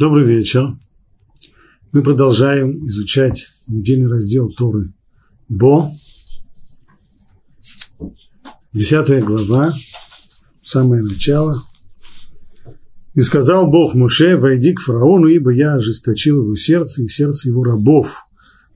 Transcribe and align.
Добрый 0.00 0.24
вечер. 0.24 0.78
Мы 1.92 2.02
продолжаем 2.02 2.74
изучать 2.88 3.48
недельный 3.68 4.08
раздел 4.08 4.48
Торы 4.48 4.94
Бо. 5.46 5.90
Десятая 8.72 9.22
глава, 9.22 9.74
самое 10.62 11.02
начало. 11.02 11.62
«И 13.12 13.20
сказал 13.20 13.70
Бог 13.70 13.94
Муше, 13.94 14.38
войди 14.38 14.72
к 14.72 14.80
фараону, 14.80 15.26
ибо 15.26 15.52
я 15.52 15.74
ожесточил 15.74 16.44
его 16.44 16.56
сердце 16.56 17.02
и 17.02 17.08
сердце 17.08 17.50
его 17.50 17.62
рабов, 17.62 18.24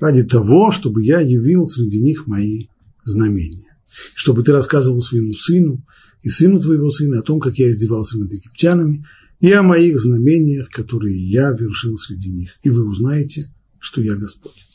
ради 0.00 0.24
того, 0.24 0.72
чтобы 0.72 1.06
я 1.06 1.20
явил 1.20 1.64
среди 1.64 2.02
них 2.02 2.26
мои 2.26 2.66
знамения. 3.04 3.78
Чтобы 4.14 4.42
ты 4.42 4.52
рассказывал 4.52 5.00
своему 5.00 5.32
сыну 5.32 5.86
и 6.22 6.28
сыну 6.28 6.60
твоего 6.60 6.90
сына 6.90 7.20
о 7.20 7.22
том, 7.22 7.40
как 7.40 7.58
я 7.58 7.70
издевался 7.70 8.18
над 8.18 8.30
египтянами, 8.30 9.06
и 9.40 9.52
о 9.52 9.62
моих 9.62 10.00
знамениях, 10.00 10.70
которые 10.70 11.16
я 11.30 11.50
вершил 11.50 11.96
среди 11.96 12.30
них, 12.30 12.56
и 12.62 12.70
вы 12.70 12.88
узнаете, 12.88 13.52
что 13.78 14.00
я 14.00 14.14
Господь. 14.14 14.66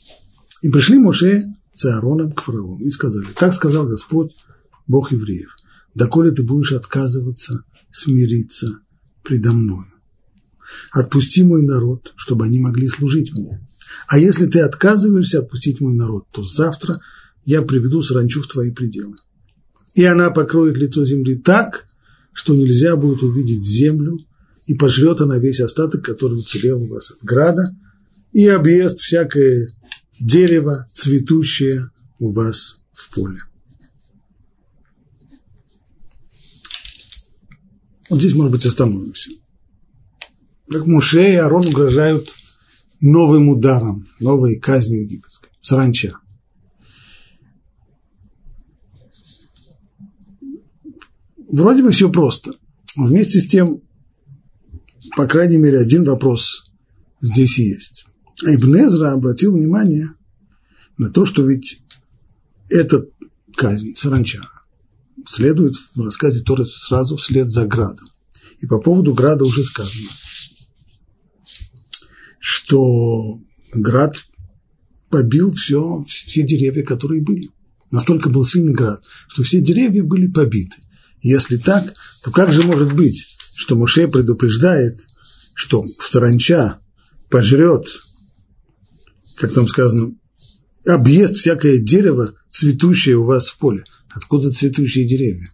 И 0.62 0.68
пришли 0.68 0.98
Моше 0.98 1.42
с 1.74 1.84
Аароном 1.86 2.32
к 2.32 2.42
фараону 2.42 2.84
и 2.84 2.90
сказали, 2.90 3.26
так 3.36 3.52
сказал 3.54 3.86
Господь, 3.86 4.34
Бог 4.86 5.12
евреев, 5.12 5.56
доколе 5.94 6.30
ты 6.30 6.42
будешь 6.42 6.72
отказываться 6.72 7.64
смириться 7.90 8.80
предо 9.22 9.52
мною. 9.52 9.86
Отпусти 10.92 11.42
мой 11.42 11.64
народ, 11.64 12.12
чтобы 12.16 12.44
они 12.44 12.60
могли 12.60 12.88
служить 12.88 13.32
мне. 13.32 13.66
А 14.06 14.18
если 14.18 14.46
ты 14.46 14.60
отказываешься 14.60 15.40
отпустить 15.40 15.80
мой 15.80 15.94
народ, 15.94 16.26
то 16.32 16.44
завтра 16.44 17.00
я 17.44 17.62
приведу 17.62 18.02
саранчу 18.02 18.42
в 18.42 18.46
твои 18.46 18.70
пределы. 18.70 19.16
И 19.94 20.04
она 20.04 20.30
покроет 20.30 20.76
лицо 20.76 21.04
земли 21.04 21.36
так, 21.36 21.86
что 22.32 22.54
нельзя 22.54 22.96
будет 22.96 23.22
увидеть 23.22 23.64
землю 23.64 24.18
и 24.70 24.74
пожрет 24.74 25.20
она 25.20 25.36
весь 25.36 25.60
остаток, 25.60 26.04
который 26.04 26.38
уцелел 26.38 26.80
у 26.80 26.86
вас 26.86 27.10
от 27.10 27.18
града, 27.24 27.76
и 28.32 28.46
объест 28.46 29.00
всякое 29.00 29.68
дерево, 30.20 30.88
цветущее 30.92 31.90
у 32.20 32.32
вас 32.32 32.84
в 32.92 33.12
поле. 33.12 33.40
Вот 38.08 38.20
здесь, 38.20 38.36
может 38.36 38.52
быть, 38.52 38.64
остановимся. 38.64 39.30
Как 40.68 40.86
Муше 40.86 41.32
и 41.32 41.34
Арон 41.34 41.66
угрожают 41.66 42.32
новым 43.00 43.48
ударом, 43.48 44.06
новой 44.20 44.60
казнью 44.60 45.02
египетской, 45.02 45.50
саранча. 45.60 46.14
Вроде 51.48 51.82
бы 51.82 51.90
все 51.90 52.08
просто. 52.08 52.52
Вместе 52.96 53.40
с 53.40 53.48
тем 53.48 53.82
по 55.16 55.26
крайней 55.26 55.58
мере, 55.58 55.78
один 55.78 56.04
вопрос 56.04 56.70
здесь 57.20 57.58
есть. 57.58 58.06
А 58.44 58.54
Ибн 58.54 58.76
Эзра 58.76 59.12
обратил 59.12 59.52
внимание 59.52 60.10
на 60.98 61.10
то, 61.10 61.24
что 61.24 61.46
ведь 61.46 61.80
этот 62.68 63.10
казнь, 63.56 63.94
саранча, 63.96 64.40
следует 65.26 65.74
в 65.94 66.00
рассказе 66.00 66.42
Торы 66.42 66.64
сразу 66.66 67.16
вслед 67.16 67.48
за 67.48 67.66
градом. 67.66 68.06
И 68.60 68.66
по 68.66 68.78
поводу 68.78 69.14
града 69.14 69.44
уже 69.44 69.64
сказано, 69.64 70.08
что 72.38 73.40
град 73.74 74.16
побил 75.10 75.52
все, 75.54 76.04
все 76.06 76.42
деревья, 76.42 76.82
которые 76.82 77.22
были. 77.22 77.50
Настолько 77.90 78.28
был 78.28 78.44
сильный 78.44 78.72
град, 78.72 79.02
что 79.28 79.42
все 79.42 79.60
деревья 79.60 80.04
были 80.04 80.26
побиты. 80.26 80.76
Если 81.22 81.56
так, 81.56 81.92
то 82.22 82.30
как 82.30 82.52
же 82.52 82.62
может 82.62 82.94
быть, 82.94 83.36
что 83.60 83.76
Муше 83.76 84.08
предупреждает, 84.08 84.94
что 85.54 85.84
саранча 85.84 86.80
пожрет, 87.28 87.86
как 89.36 89.52
там 89.52 89.68
сказано, 89.68 90.14
объест 90.86 91.34
всякое 91.34 91.76
дерево, 91.76 92.32
цветущее 92.48 93.18
у 93.18 93.26
вас 93.26 93.48
в 93.48 93.58
поле. 93.58 93.84
Откуда 94.14 94.50
цветущие 94.50 95.06
деревья? 95.06 95.46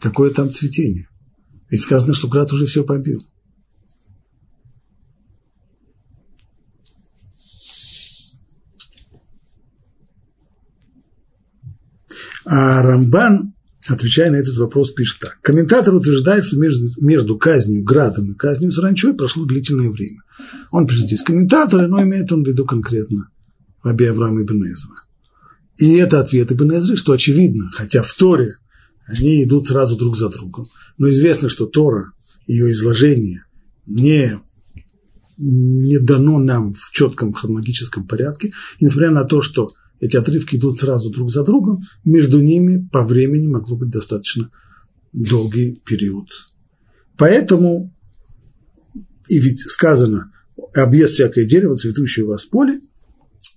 Какое 0.00 0.30
там 0.32 0.50
цветение? 0.50 1.06
Ведь 1.68 1.82
сказано, 1.82 2.14
что 2.14 2.28
град 2.28 2.50
уже 2.50 2.64
все 2.64 2.82
побил. 2.82 3.22
А 12.46 12.82
Рамбан 12.82 13.54
отвечая 13.90 14.30
на 14.30 14.36
этот 14.36 14.56
вопрос, 14.56 14.92
пишет 14.92 15.18
так. 15.20 15.38
Комментатор 15.42 15.94
утверждает, 15.94 16.44
что 16.44 16.56
между, 16.56 16.88
между 17.00 17.36
казнью 17.36 17.82
Градом 17.82 18.32
и 18.32 18.34
казнью 18.34 18.70
Саранчой 18.72 19.14
прошло 19.14 19.44
длительное 19.44 19.90
время. 19.90 20.22
Он 20.70 20.86
пишет 20.86 21.06
здесь 21.06 21.22
комментаторы, 21.22 21.88
но 21.88 22.02
имеет 22.02 22.30
он 22.32 22.44
в 22.44 22.46
виду 22.46 22.64
конкретно 22.64 23.30
Раби 23.82 24.06
Авраама 24.06 24.42
Ибн 24.42 24.64
Эзра. 24.64 24.94
И 25.78 25.94
это 25.94 26.20
ответ 26.20 26.52
Ибн 26.52 26.78
Эзры, 26.78 26.96
что 26.96 27.12
очевидно, 27.12 27.70
хотя 27.72 28.02
в 28.02 28.12
Торе 28.14 28.56
они 29.06 29.42
идут 29.44 29.66
сразу 29.66 29.96
друг 29.96 30.16
за 30.16 30.28
другом, 30.28 30.66
но 30.98 31.10
известно, 31.10 31.48
что 31.48 31.66
Тора, 31.66 32.12
ее 32.46 32.70
изложение 32.70 33.44
не, 33.86 34.38
не 35.38 35.98
дано 35.98 36.38
нам 36.38 36.74
в 36.74 36.90
четком 36.92 37.32
хронологическом 37.32 38.06
порядке, 38.06 38.52
и 38.78 38.84
несмотря 38.84 39.10
на 39.10 39.24
то, 39.24 39.42
что 39.42 39.70
эти 40.00 40.16
отрывки 40.16 40.56
идут 40.56 40.80
сразу 40.80 41.10
друг 41.10 41.30
за 41.30 41.44
другом, 41.44 41.78
между 42.04 42.40
ними 42.40 42.88
по 42.90 43.04
времени 43.04 43.48
могло 43.48 43.76
быть 43.76 43.90
достаточно 43.90 44.50
долгий 45.12 45.80
период. 45.84 46.28
Поэтому, 47.16 47.94
и 49.28 49.38
ведь 49.38 49.60
сказано, 49.60 50.32
объезд 50.74 51.14
всякое 51.14 51.44
дерево, 51.44 51.76
цветущее 51.76 52.24
у 52.24 52.28
вас 52.28 52.46
поле, 52.46 52.80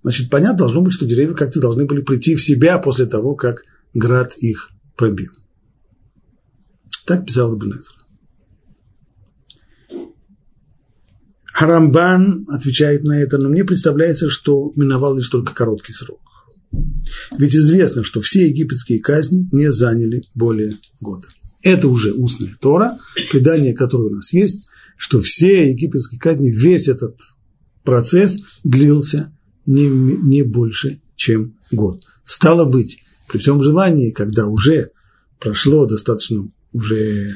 значит, 0.02 0.30
понятно 0.30 0.59
должно 0.59 0.81
быть, 0.81 0.94
что 0.94 1.06
деревья 1.06 1.34
как-то 1.34 1.62
должны 1.62 1.86
были 1.86 2.02
прийти 2.02 2.36
в 2.36 2.44
себя 2.44 2.78
после 2.78 3.06
того, 3.06 3.36
как 3.36 3.64
град 3.94 4.36
их 4.38 4.70
пробил. 4.98 5.31
Так 7.06 7.25
писал 7.25 7.56
Ибн 7.56 7.80
Харамбан 11.54 12.48
отвечает 12.50 13.04
на 13.04 13.14
это, 13.22 13.38
но 13.38 13.48
мне 13.48 13.64
представляется, 13.64 14.30
что 14.30 14.74
миновал 14.75 15.16
лишь 15.16 15.30
только 15.30 15.54
короткий 15.54 15.94
срок. 15.94 16.23
Ведь 17.38 17.56
известно, 17.56 18.04
что 18.04 18.22
все 18.22 18.48
египетские 18.48 19.00
казни 19.00 19.48
не 19.52 19.72
заняли 19.72 20.24
более 20.36 20.78
года. 21.02 21.28
Это 21.62 21.88
уже 21.88 22.14
устная 22.14 22.56
Тора, 22.60 22.98
предание, 23.32 23.74
которое 23.74 24.10
у 24.10 24.16
нас 24.16 24.34
есть, 24.34 24.70
что 24.98 25.22
все 25.22 25.70
египетские 25.70 26.20
казни, 26.20 26.50
весь 26.50 26.88
этот 26.88 27.18
процесс 27.84 28.38
длился 28.64 29.36
не, 29.66 29.88
не 29.88 30.44
больше, 30.44 31.02
чем 31.16 31.58
год. 31.72 32.04
Стало 32.24 32.66
быть, 32.66 33.00
при 33.30 33.38
всем 33.38 33.64
желании, 33.64 34.12
когда 34.12 34.48
уже 34.48 34.92
прошло 35.40 35.86
достаточно, 35.86 36.48
уже 36.74 37.36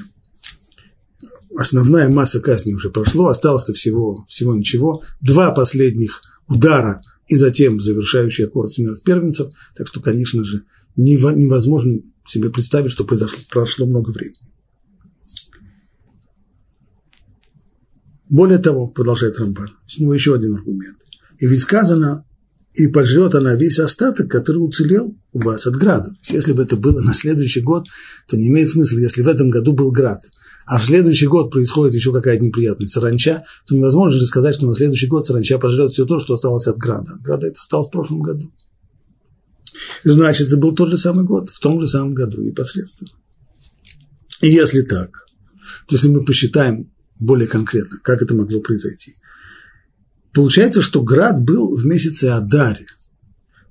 основная 1.57 2.09
масса 2.09 2.39
казни 2.39 2.73
уже 2.73 2.89
прошло, 2.89 3.27
осталось-то 3.29 3.73
всего, 3.73 4.25
всего 4.27 4.55
ничего, 4.55 5.03
два 5.21 5.51
последних 5.51 6.21
удара– 6.47 7.01
и 7.27 7.35
затем 7.35 7.79
завершающий 7.79 8.45
аккорд 8.45 8.71
смерть 8.71 9.03
первенцев. 9.03 9.51
Так 9.75 9.87
что, 9.87 9.99
конечно 9.99 10.43
же, 10.43 10.63
невозможно 10.95 11.99
себе 12.25 12.49
представить, 12.49 12.91
что 12.91 13.05
произошло, 13.05 13.39
прошло 13.49 13.85
много 13.85 14.11
времени. 14.11 14.35
Более 18.29 18.57
того, 18.57 18.87
продолжает 18.87 19.39
Рамбан, 19.39 19.69
с 19.85 19.99
него 19.99 20.13
еще 20.13 20.35
один 20.35 20.55
аргумент. 20.55 20.97
И 21.39 21.47
ведь 21.47 21.61
сказано, 21.61 22.25
и 22.73 22.87
пожрет 22.87 23.35
она 23.35 23.55
весь 23.55 23.79
остаток, 23.79 24.29
который 24.29 24.57
уцелел 24.57 25.15
у 25.31 25.39
вас 25.39 25.65
от 25.65 25.75
града. 25.75 26.13
Если 26.23 26.51
бы 26.51 26.63
это 26.63 26.75
было 26.75 26.99
на 27.01 27.13
следующий 27.13 27.61
год, 27.61 27.87
то 28.27 28.35
не 28.35 28.49
имеет 28.49 28.69
смысла, 28.69 28.97
если 28.99 29.21
в 29.21 29.27
этом 29.27 29.49
году 29.49 29.73
был 29.73 29.91
град– 29.91 30.21
а 30.67 30.77
в 30.77 30.83
следующий 30.83 31.27
год 31.27 31.49
происходит 31.49 31.95
еще 31.95 32.11
какая-то 32.11 32.43
неприятная 32.43 32.89
саранча, 32.89 33.45
то 33.65 33.73
невозможно 33.73 34.19
же 34.19 34.25
сказать, 34.25 34.53
что 34.53 34.67
на 34.67 34.73
следующий 34.73 35.07
год 35.07 35.25
саранча 35.25 35.57
пожрет 35.57 35.91
все 35.91 36.05
то, 36.05 36.19
что 36.19 36.33
осталось 36.33 36.67
от 36.67 36.77
града. 36.77 37.13
От 37.13 37.21
града 37.21 37.47
это 37.47 37.57
осталось 37.57 37.87
в 37.87 37.91
прошлом 37.91 38.21
году. 38.21 38.51
Значит, 40.03 40.47
это 40.47 40.57
был 40.57 40.75
тот 40.75 40.89
же 40.89 40.97
самый 40.97 41.23
год, 41.23 41.49
в 41.49 41.59
том 41.59 41.79
же 41.79 41.87
самом 41.87 42.13
году 42.13 42.41
непосредственно. 42.41 43.11
И 44.41 44.49
если 44.49 44.81
так, 44.81 45.25
то 45.87 45.95
если 45.95 46.09
мы 46.09 46.25
посчитаем 46.25 46.91
более 47.17 47.47
конкретно, 47.47 47.99
как 48.03 48.21
это 48.21 48.35
могло 48.35 48.59
произойти, 48.59 49.15
получается, 50.33 50.81
что 50.81 51.01
град 51.01 51.41
был 51.41 51.77
в 51.77 51.85
месяце 51.85 52.25
Адаре, 52.25 52.87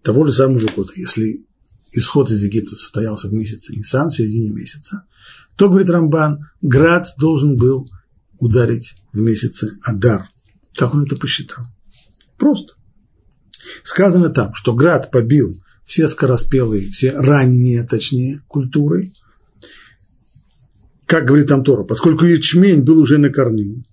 того 0.03 0.25
же 0.25 0.33
самого 0.33 0.67
года. 0.75 0.93
Если 0.97 1.45
исход 1.93 2.31
из 2.31 2.43
Египта 2.43 2.75
состоялся 2.75 3.29
в 3.29 3.35
месяце 3.35 3.75
Нисан, 3.75 4.09
в 4.09 4.17
середине 4.17 4.51
месяца, 4.51 5.05
то, 5.57 5.69
говорит 5.69 5.91
Рамбан, 5.91 6.51
град 6.61 7.07
должен 7.19 7.57
был 7.57 7.89
ударить 8.39 8.95
в 9.13 9.19
месяце 9.19 9.79
Адар. 9.83 10.29
Как 10.75 10.95
он 10.95 11.05
это 11.05 11.17
посчитал? 11.17 11.65
Просто. 12.37 12.75
Сказано 13.83 14.29
там, 14.29 14.55
что 14.55 14.75
град 14.75 15.11
побил 15.11 15.49
все 15.85 16.09
скороспелые, 16.09 16.91
все 16.91 17.13
ранние, 17.13 17.85
точнее, 17.85 18.43
культуры. 18.49 19.13
Как 21.07 21.25
говорит 21.25 21.47
там 21.47 21.65
Тора, 21.65 21.85
поскольку 21.85 22.25
ячмень 22.25 22.83
был 22.83 22.99
уже 22.99 23.19
на 23.19 23.31
корню, 23.31 23.85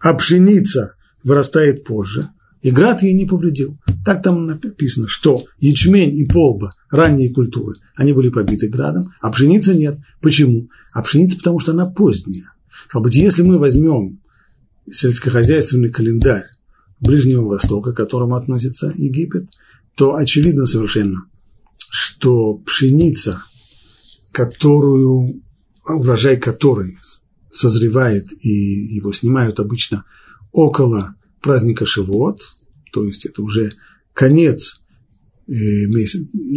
а 0.00 0.12
пшеница 0.14 0.94
вырастает 1.22 1.84
позже, 1.84 2.30
и 2.62 2.70
град 2.70 3.02
ей 3.02 3.14
не 3.14 3.26
повредил. 3.26 3.78
Так 4.06 4.22
там 4.22 4.46
написано, 4.46 5.08
что 5.08 5.42
ячмень 5.58 6.14
и 6.14 6.24
полба, 6.24 6.70
ранние 6.90 7.34
культуры, 7.34 7.74
они 7.96 8.12
были 8.12 8.28
побиты 8.28 8.68
градом, 8.68 9.12
а 9.20 9.32
пшеница 9.32 9.74
нет. 9.74 9.98
Почему? 10.20 10.68
А 10.92 11.02
пшеница, 11.02 11.38
потому 11.38 11.58
что 11.58 11.72
она 11.72 11.86
поздняя. 11.86 12.52
Стало 12.86 13.02
быть, 13.02 13.16
если 13.16 13.42
мы 13.42 13.58
возьмем 13.58 14.20
сельскохозяйственный 14.88 15.90
календарь 15.90 16.46
Ближнего 17.00 17.48
Востока, 17.48 17.92
к 17.92 17.96
которому 17.96 18.36
относится 18.36 18.92
Египет, 18.94 19.48
то 19.96 20.14
очевидно 20.14 20.66
совершенно, 20.66 21.24
что 21.90 22.58
пшеница, 22.58 23.42
которую, 24.30 25.42
урожай 25.84 26.36
которой 26.36 26.96
созревает 27.50 28.26
и 28.40 28.50
его 28.94 29.12
снимают 29.12 29.58
обычно 29.58 30.04
около 30.52 31.16
праздника 31.42 31.86
Шивот, 31.86 32.40
то 32.92 33.04
есть 33.04 33.26
это 33.26 33.42
уже 33.42 33.72
конец 34.16 34.86
э, 35.46 35.52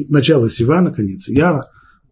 начало 0.07 0.49
Сивана, 0.49 0.91
конец 0.91 1.27
Яра, 1.27 1.65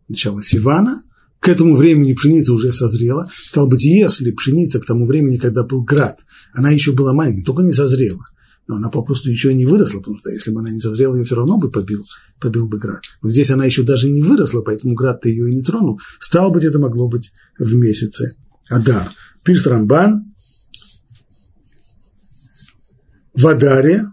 начало 0.10 0.44
Сивана, 0.44 1.04
к 1.40 1.48
этому 1.48 1.76
времени 1.76 2.14
пшеница 2.14 2.52
уже 2.54 2.74
созрела. 2.74 3.30
Стало 3.32 3.68
быть, 3.68 3.86
если 3.86 4.32
пшеница 4.32 4.80
к 4.82 4.86
тому 4.86 5.06
времени, 5.06 5.38
когда 5.38 5.64
был 5.64 5.84
град, 5.84 6.20
она 6.54 6.70
еще 6.72 6.92
была 6.92 7.14
маленькая, 7.14 7.46
только 7.46 7.62
не 7.62 7.72
созрела, 7.72 8.26
но 8.68 8.76
она 8.76 8.90
попросту 8.90 9.30
еще 9.30 9.54
не 9.54 9.66
выросла, 9.66 10.00
потому 10.00 10.18
что 10.18 10.30
если 10.30 10.52
бы 10.52 10.60
она 10.60 10.70
не 10.70 10.82
созрела, 10.82 11.16
ее 11.16 11.24
все 11.24 11.36
равно 11.36 11.58
бы 11.58 11.72
побил, 11.72 12.04
побил 12.42 12.68
бы 12.68 12.78
град. 12.78 13.02
Но 13.22 13.30
здесь 13.30 13.50
она 13.50 13.64
еще 13.64 13.84
даже 13.84 14.10
не 14.10 14.22
выросла, 14.22 14.62
поэтому 14.62 14.96
град-то 14.96 15.30
ее 15.30 15.50
и 15.50 15.56
не 15.56 15.64
тронул. 15.64 16.02
Стало 16.20 16.52
быть, 16.52 16.66
это 16.66 16.78
могло 16.78 17.08
быть 17.08 17.32
в 17.58 17.74
месяце 17.74 18.36
Адар. 18.70 19.10
Пишет 19.46 19.68
Рамбан, 19.68 20.34
в 23.34 23.48
Адаре, 23.48 24.12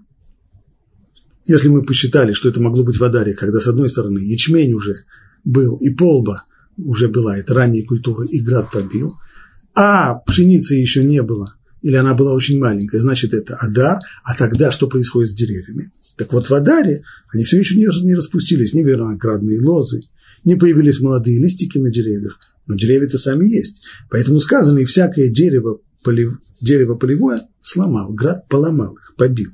если 1.46 1.68
мы 1.68 1.82
посчитали, 1.82 2.32
что 2.32 2.48
это 2.48 2.60
могло 2.60 2.84
быть 2.84 2.98
в 2.98 3.04
Адаре, 3.04 3.34
когда 3.34 3.60
с 3.60 3.66
одной 3.66 3.88
стороны 3.88 4.18
ячмень 4.18 4.72
уже 4.72 4.96
был 5.44 5.76
и 5.76 5.90
полба 5.90 6.44
уже 6.76 7.08
была, 7.08 7.36
это 7.38 7.54
ранние 7.54 7.84
культуры, 7.84 8.26
и 8.26 8.40
град 8.40 8.70
побил, 8.72 9.12
а 9.74 10.14
пшеницы 10.14 10.74
еще 10.74 11.04
не 11.04 11.22
было, 11.22 11.54
или 11.82 11.96
она 11.96 12.14
была 12.14 12.32
очень 12.32 12.58
маленькая, 12.58 12.98
значит, 12.98 13.34
это 13.34 13.56
Адар, 13.56 14.00
а 14.24 14.34
тогда 14.34 14.72
что 14.72 14.88
происходит 14.88 15.30
с 15.30 15.34
деревьями? 15.34 15.92
Так 16.16 16.32
вот, 16.32 16.48
в 16.48 16.54
Адаре 16.54 17.02
они 17.32 17.44
все 17.44 17.58
еще 17.58 17.76
не, 17.76 17.86
распустились, 18.14 18.72
ни 18.72 18.82
виноградные 18.82 19.60
лозы, 19.60 20.00
не 20.44 20.56
появились 20.56 21.00
молодые 21.00 21.38
листики 21.38 21.78
на 21.78 21.90
деревьях, 21.90 22.38
но 22.66 22.76
деревья-то 22.76 23.18
сами 23.18 23.46
есть. 23.46 23.82
Поэтому 24.10 24.40
сказано, 24.40 24.78
и 24.78 24.84
всякое 24.84 25.28
дерево, 25.28 25.80
полив, 26.02 26.38
дерево 26.60 26.94
полевое 26.94 27.42
сломал, 27.60 28.12
град 28.12 28.48
поломал 28.48 28.94
их, 28.94 29.14
побил. 29.16 29.50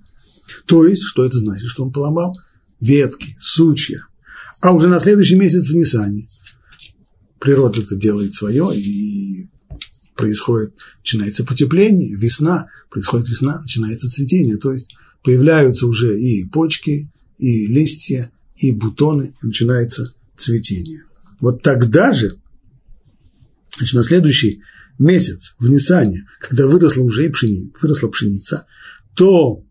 То 0.66 0.86
есть, 0.86 1.02
что 1.02 1.24
это 1.24 1.38
значит, 1.38 1.68
что 1.68 1.84
он 1.84 1.92
поломал? 1.92 2.36
Ветки, 2.80 3.36
сучья. 3.40 3.98
А 4.60 4.72
уже 4.72 4.88
на 4.88 5.00
следующий 5.00 5.36
месяц 5.36 5.68
в 5.68 5.74
Нисане 5.74 6.28
природа 7.38 7.80
это 7.80 7.96
делает 7.96 8.34
свое, 8.34 8.70
и 8.76 9.48
происходит, 10.14 10.74
начинается 10.98 11.44
потепление, 11.44 12.14
весна, 12.14 12.68
происходит 12.90 13.30
весна, 13.30 13.60
начинается 13.60 14.10
цветение, 14.10 14.58
то 14.58 14.72
есть 14.72 14.94
появляются 15.22 15.86
уже 15.86 16.20
и 16.20 16.44
почки, 16.44 17.10
и 17.38 17.66
листья, 17.66 18.30
и 18.56 18.72
бутоны, 18.72 19.34
начинается 19.40 20.14
цветение. 20.36 21.04
Вот 21.40 21.62
тогда 21.62 22.12
же, 22.12 22.38
значит, 23.78 23.94
на 23.94 24.02
следующий 24.02 24.62
месяц 24.98 25.54
в 25.58 25.68
Нисане, 25.68 26.26
когда 26.38 26.66
выросла 26.66 27.02
уже 27.02 27.30
пшеница, 27.30 27.72
выросла 27.80 28.08
пшеница, 28.08 28.66
то 29.14 29.64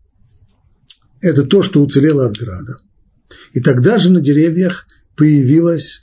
это 1.20 1.44
то, 1.44 1.62
что 1.62 1.82
уцелело 1.82 2.26
от 2.26 2.38
града. 2.38 2.76
И 3.52 3.60
тогда 3.60 3.98
же 3.98 4.10
на 4.10 4.20
деревьях 4.20 4.86
появились 5.16 6.00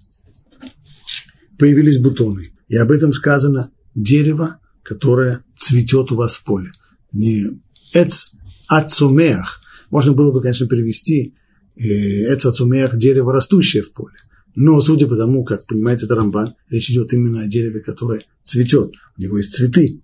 бутоны. 2.00 2.52
И 2.68 2.75
об 2.75 2.92
этом 2.92 3.14
сказано 3.14 3.72
дерево, 3.96 4.60
которое 4.84 5.44
цветет 5.56 6.12
у 6.12 6.16
вас 6.16 6.36
в 6.36 6.44
поле. 6.44 6.72
Не 7.12 7.62
эц 7.94 8.34
ацумеах. 8.68 9.62
Можно 9.90 10.14
было 10.14 10.31
бы, 10.31 10.42
конечно, 10.42 10.68
перевести 10.68 11.34
э, 11.75 11.84
эц 12.34 12.46
ацумеах– 12.46 12.98
дерево, 12.98 13.34
растущее 13.34 13.81
в 13.84 13.92
поле. 13.94 14.16
Но, 14.56 14.81
судя 14.81 15.08
по 15.08 15.16
тому, 15.16 15.44
как 15.44 15.66
понимает 15.68 16.04
это 16.04 16.16
Рамбан, 16.16 16.56
речь 16.70 16.90
идет 16.90 17.13
именно 17.13 17.42
о 17.42 17.48
дереве, 17.48 17.80
которое 17.80 18.24
цветет. 18.44 18.92
У 19.18 19.22
него 19.22 19.38
есть 19.38 19.54
цветы. 19.54 20.02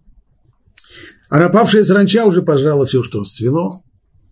А 1.29 1.39
напавшая 1.39 1.83
саранча 1.83 2.25
уже 2.25 2.43
пожрала 2.43 2.85
все, 2.85 3.01
что 3.01 3.21
расцвело. 3.21 3.83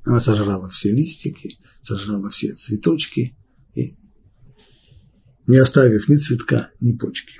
Она 0.03 0.19
сожрала 0.19 0.68
все 0.69 0.92
листики, 0.92 1.57
сожрала 1.81 2.30
все 2.30 2.53
цветочки, 2.53 3.38
и 3.75 3.95
не 5.48 5.57
оставив 5.57 6.09
ни 6.09 6.18
цветка, 6.18 6.71
ни 6.80 6.94
почки. 6.94 7.39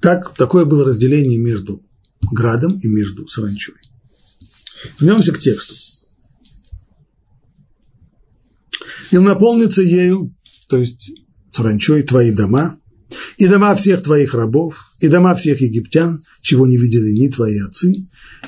Так, 0.00 0.34
такое 0.34 0.64
было 0.64 0.84
разделение 0.84 1.38
между 1.38 1.82
градом 2.30 2.78
и 2.78 2.88
между 2.88 3.26
саранчой. 3.28 3.74
Вернемся 5.00 5.32
к 5.32 5.38
тексту. 5.38 5.74
И 9.12 9.18
наполнится 9.18 9.82
ею, 9.82 10.34
то 10.68 10.78
есть 10.78 11.12
саранчой, 11.50 12.02
твои 12.02 12.32
дома, 12.32 12.80
и 13.38 13.46
дома 13.46 13.74
всех 13.76 14.02
твоих 14.02 14.34
рабов, 14.34 14.92
и 15.00 15.08
дома 15.08 15.34
всех 15.34 15.60
египтян, 15.60 16.22
чего 16.42 16.66
не 16.66 16.76
видели 16.76 17.12
ни 17.12 17.28
твои 17.28 17.58
отцы, 17.60 17.94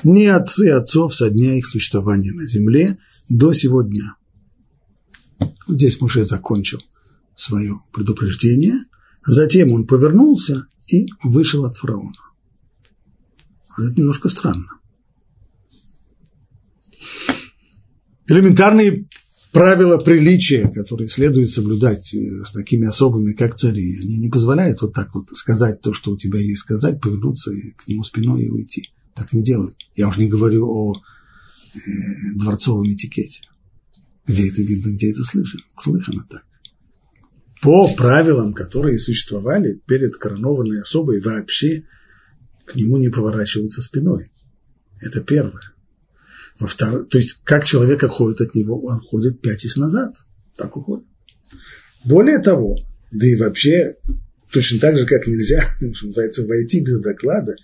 ни 0.03 0.25
отцы 0.25 0.69
отцов 0.69 1.15
со 1.15 1.29
дня 1.29 1.57
их 1.57 1.65
существования 1.65 2.31
на 2.31 2.45
земле 2.45 2.97
до 3.29 3.53
сего 3.53 3.81
дня. 3.81 4.15
Здесь 5.67 6.01
Муше 6.01 6.25
закончил 6.25 6.79
свое 7.35 7.79
предупреждение, 7.93 8.85
затем 9.25 9.71
он 9.71 9.85
повернулся 9.85 10.67
и 10.87 11.07
вышел 11.23 11.65
от 11.65 11.75
фараона. 11.77 12.17
Это 13.77 13.99
немножко 13.99 14.29
странно. 14.29 14.67
Элементарные 18.27 19.07
правила 19.51 19.97
приличия, 19.97 20.67
которые 20.67 21.09
следует 21.09 21.49
соблюдать 21.49 22.13
э, 22.13 22.43
с 22.45 22.51
такими 22.51 22.85
особыми, 22.85 23.33
как 23.33 23.55
цари, 23.55 23.99
они 24.01 24.17
не 24.19 24.29
позволяют 24.29 24.81
вот 24.81 24.93
так 24.93 25.15
вот 25.15 25.27
сказать 25.29 25.81
то, 25.81 25.93
что 25.93 26.11
у 26.11 26.17
тебя 26.17 26.39
есть 26.39 26.59
сказать, 26.59 27.01
повернуться 27.01 27.51
к 27.77 27.87
нему 27.87 28.03
спиной 28.03 28.43
и 28.43 28.49
уйти. 28.49 28.89
Так 29.15 29.33
не 29.33 29.43
делают. 29.43 29.75
Я 29.95 30.07
уже 30.07 30.21
не 30.21 30.29
говорю 30.29 30.67
о 30.67 30.93
э, 30.95 31.79
дворцовом 32.35 32.87
этикете. 32.87 33.43
Где 34.25 34.47
это 34.49 34.61
видно, 34.61 34.91
где 34.91 35.11
это 35.11 35.23
слышно? 35.23 35.59
Слыхано 35.79 36.25
так. 36.29 36.45
По 37.61 37.93
правилам, 37.95 38.53
которые 38.53 38.97
существовали 38.97 39.81
перед 39.85 40.15
коронованной 40.15 40.81
особой, 40.81 41.19
вообще 41.21 41.83
к 42.65 42.75
нему 42.75 42.97
не 42.97 43.09
поворачиваются 43.09 43.81
спиной. 43.81 44.31
Это 45.01 45.21
первое. 45.21 45.73
Во 46.59 46.67
вторых, 46.67 47.09
то 47.09 47.17
есть, 47.17 47.41
как 47.43 47.65
человек 47.65 48.03
отходит 48.03 48.41
от 48.41 48.55
него, 48.55 48.83
он 48.85 48.99
ходит 48.99 49.41
пятясь 49.41 49.77
назад. 49.77 50.15
Так 50.55 50.75
уходит. 50.77 51.05
Более 52.05 52.39
того, 52.39 52.77
да 53.11 53.25
и 53.25 53.35
вообще, 53.35 53.95
точно 54.51 54.79
так 54.79 54.97
же, 54.97 55.05
как 55.05 55.25
нельзя, 55.27 55.61
что 55.93 56.07
называется, 56.07 56.45
войти 56.45 56.81
без 56.81 56.99
доклада, 56.99 57.55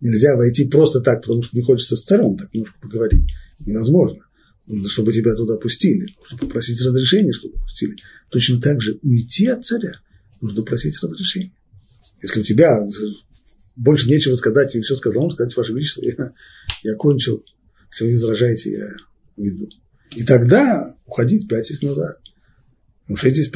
нельзя 0.00 0.36
войти 0.36 0.66
просто 0.66 1.00
так, 1.00 1.22
потому 1.22 1.42
что 1.42 1.56
не 1.56 1.62
хочется 1.62 1.96
с 1.96 2.02
царем 2.02 2.36
так 2.36 2.52
немножко 2.52 2.78
поговорить. 2.80 3.24
Невозможно. 3.58 4.20
Нужно, 4.66 4.88
чтобы 4.88 5.12
тебя 5.12 5.34
туда 5.34 5.56
пустили. 5.56 6.06
Нужно 6.18 6.38
попросить 6.38 6.80
разрешения, 6.80 7.32
чтобы 7.32 7.58
пустили. 7.58 7.96
Точно 8.30 8.60
так 8.60 8.80
же 8.80 8.98
уйти 9.02 9.46
от 9.46 9.64
царя 9.64 10.00
нужно 10.40 10.62
просить 10.62 11.02
разрешения. 11.02 11.52
Если 12.22 12.40
у 12.40 12.42
тебя 12.44 12.80
больше 13.76 14.08
нечего 14.08 14.34
сказать, 14.34 14.74
и 14.74 14.80
все 14.80 14.96
сказал, 14.96 15.24
он 15.24 15.30
сказать, 15.30 15.56
Ваше 15.56 15.72
Величество, 15.72 16.02
я, 16.02 16.32
я 16.82 16.94
кончил 16.94 17.44
если 17.94 18.04
вы 18.06 18.10
не 18.10 18.16
возражаете, 18.16 18.70
я 18.72 18.88
уйду. 19.36 19.68
И 20.16 20.24
тогда 20.24 20.96
уходить, 21.06 21.48
пятись 21.48 21.82
назад. 21.82 22.18
Муж 23.06 23.22
здесь 23.22 23.52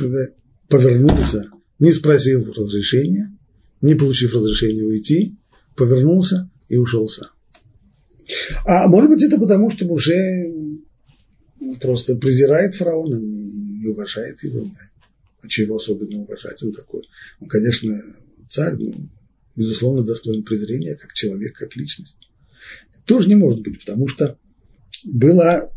повернулся, 0.69 1.51
не 1.81 1.93
спросил 1.93 2.45
разрешения, 2.53 3.37
не 3.81 3.97
получив 3.97 4.35
разрешения 4.35 4.85
уйти, 4.85 5.37
повернулся 5.79 6.51
и 6.69 6.77
ушел 6.77 7.09
сам. 7.09 7.29
А 8.67 8.89
может 8.89 9.09
быть, 9.11 9.23
это 9.23 9.39
потому, 9.39 9.71
что 9.71 9.87
Муше 9.87 10.13
просто 11.81 12.17
презирает 12.17 12.75
фараона, 12.75 13.17
не, 13.17 13.79
не 13.81 13.87
уважает 13.89 14.43
его. 14.43 14.67
А 15.41 15.49
чего 15.49 15.77
особенно 15.77 16.19
уважать? 16.19 16.63
Он 16.63 16.73
такой. 16.73 17.03
Он, 17.41 17.49
конечно, 17.49 18.03
царь, 18.47 18.75
но, 18.75 18.93
безусловно, 19.57 20.03
достоин 20.03 20.43
презрения 20.43 20.97
как 20.97 21.15
человек, 21.15 21.57
как 21.57 21.77
личность 21.77 22.19
тоже 23.09 23.29
не 23.29 23.35
может 23.35 23.63
быть, 23.63 23.81
потому 23.81 24.07
что 24.07 24.39
было, 25.05 25.73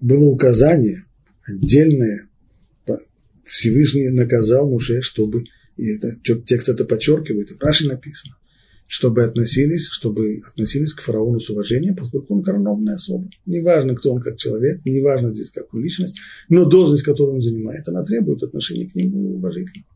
было 0.00 0.26
указание 0.26 1.04
отдельное, 1.42 2.28
Всевышний 3.44 4.08
наказал 4.08 4.70
Муше, 4.70 5.02
чтобы, 5.02 5.44
и 5.76 5.96
это, 5.96 6.16
текст 6.46 6.70
это 6.70 6.86
подчеркивает, 6.86 7.50
в 7.50 7.60
Раши 7.60 7.86
написано, 7.86 8.36
чтобы 8.86 9.24
относились, 9.24 9.88
чтобы 9.88 10.42
относились 10.46 10.94
к 10.94 11.00
фараону 11.00 11.40
с 11.40 11.50
уважением, 11.50 11.96
поскольку 11.96 12.34
он 12.34 12.42
коронованная 12.42 12.94
особа. 12.94 13.28
Неважно, 13.46 13.94
кто 13.94 14.12
он 14.12 14.22
как 14.22 14.36
человек, 14.36 14.84
неважно 14.84 15.32
здесь, 15.32 15.50
как 15.50 15.72
он 15.72 15.82
личность, 15.82 16.16
но 16.48 16.64
должность, 16.64 17.02
которую 17.02 17.36
он 17.36 17.42
занимает, 17.42 17.88
она 17.88 18.04
требует 18.04 18.42
отношения 18.42 18.88
к 18.88 18.94
нему 18.94 19.36
уважительного. 19.36 19.88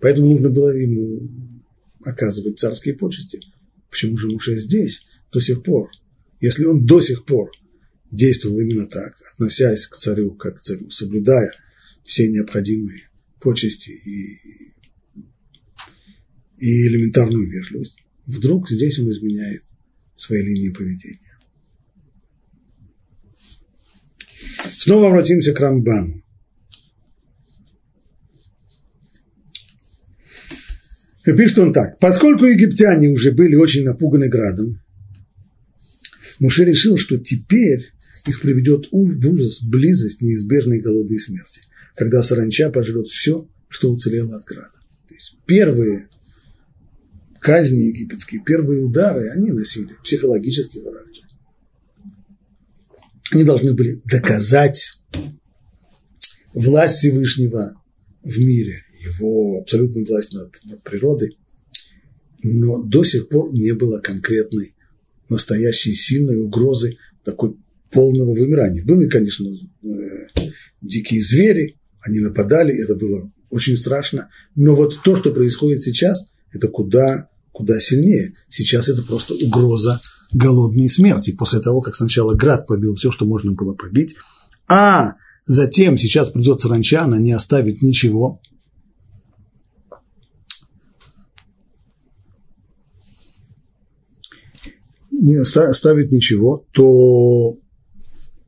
Поэтому 0.00 0.28
нужно 0.28 0.50
было 0.50 0.70
ему 0.70 1.28
оказывать 2.04 2.58
царские 2.58 2.94
почести. 2.94 3.40
Почему 3.90 4.16
же 4.16 4.28
Муше 4.28 4.54
здесь 4.54 5.02
до 5.32 5.40
сих 5.40 5.62
пор? 5.62 5.90
Если 6.40 6.64
он 6.64 6.86
до 6.86 7.00
сих 7.00 7.24
пор 7.24 7.50
действовал 8.10 8.58
именно 8.60 8.86
так, 8.86 9.14
относясь 9.32 9.86
к 9.86 9.96
царю 9.96 10.34
как 10.34 10.56
к 10.56 10.60
царю, 10.60 10.88
соблюдая 10.90 11.50
все 12.04 12.28
необходимые 12.28 13.08
почести 13.40 13.90
и, 13.90 14.67
и 16.58 16.86
элементарную 16.88 17.48
вежливость, 17.48 17.98
вдруг 18.26 18.68
здесь 18.68 18.98
он 18.98 19.10
изменяет 19.10 19.62
свои 20.16 20.42
линии 20.42 20.70
поведения. 20.70 21.38
Снова 24.64 25.08
обратимся 25.08 25.52
к 25.52 25.60
Рамбану. 25.60 26.22
И 31.26 31.32
пишет 31.32 31.58
он 31.58 31.72
так. 31.72 31.98
Поскольку 31.98 32.46
египтяне 32.46 33.08
уже 33.08 33.32
были 33.32 33.54
очень 33.54 33.84
напуганы 33.84 34.28
градом, 34.28 34.80
Муше 36.40 36.64
решил, 36.64 36.96
что 36.96 37.18
теперь 37.18 37.92
их 38.26 38.40
приведет 38.40 38.88
в 38.90 39.28
ужас 39.28 39.62
близость 39.70 40.22
неизбежной 40.22 40.80
голодной 40.80 41.18
смерти, 41.18 41.62
когда 41.96 42.22
саранча 42.22 42.70
пожрет 42.70 43.08
все, 43.08 43.48
что 43.68 43.92
уцелело 43.92 44.36
от 44.36 44.44
града. 44.44 44.72
То 45.08 45.14
есть 45.14 45.36
первые 45.46 46.08
казни 47.40 47.78
египетские, 47.78 48.42
первые 48.44 48.82
удары, 48.82 49.28
они 49.30 49.50
носили 49.50 49.90
психологический 50.02 50.82
характер. 50.82 51.24
Они 53.30 53.44
должны 53.44 53.74
были 53.74 54.00
доказать 54.04 55.02
власть 56.54 56.96
Всевышнего 56.96 57.74
в 58.22 58.38
мире, 58.38 58.82
его 59.04 59.60
абсолютную 59.60 60.06
власть 60.06 60.32
над, 60.32 60.58
над 60.64 60.82
природой, 60.82 61.38
но 62.42 62.82
до 62.82 63.04
сих 63.04 63.28
пор 63.28 63.52
не 63.52 63.72
было 63.72 64.00
конкретной, 64.00 64.74
настоящей 65.28 65.92
сильной 65.92 66.40
угрозы 66.40 66.96
такой 67.24 67.56
полного 67.90 68.34
вымирания. 68.34 68.84
Были, 68.84 69.08
конечно, 69.08 69.46
э, 69.46 69.88
дикие 70.82 71.22
звери, 71.22 71.76
они 72.00 72.20
нападали, 72.20 72.74
это 72.74 72.96
было 72.96 73.30
очень 73.50 73.76
страшно, 73.76 74.30
но 74.54 74.74
вот 74.74 75.00
то, 75.02 75.16
что 75.16 75.32
происходит 75.32 75.82
сейчас, 75.82 76.32
это 76.52 76.68
куда, 76.68 77.28
куда 77.52 77.80
сильнее. 77.80 78.34
Сейчас 78.48 78.88
это 78.88 79.02
просто 79.02 79.34
угроза 79.34 80.00
голодной 80.32 80.88
смерти, 80.88 81.32
после 81.32 81.60
того, 81.60 81.80
как 81.80 81.94
сначала 81.94 82.34
град 82.34 82.66
побил 82.66 82.94
все, 82.94 83.10
что 83.10 83.24
можно 83.24 83.52
было 83.52 83.74
побить, 83.74 84.16
а 84.68 85.14
затем 85.46 85.96
сейчас 85.96 86.30
придет 86.30 86.60
саранча, 86.60 87.02
она 87.02 87.18
не 87.18 87.32
оставит 87.32 87.80
ничего, 87.80 88.40
не 95.10 95.36
оставит 95.36 96.12
ничего, 96.12 96.66
то 96.72 97.58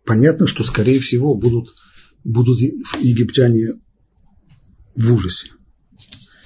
понятно, 0.04 0.46
что, 0.46 0.62
скорее 0.62 1.00
всего, 1.00 1.34
будут, 1.34 1.74
будут 2.24 2.60
египтяне 2.60 3.74
в 4.94 5.12
ужасе. 5.12 5.48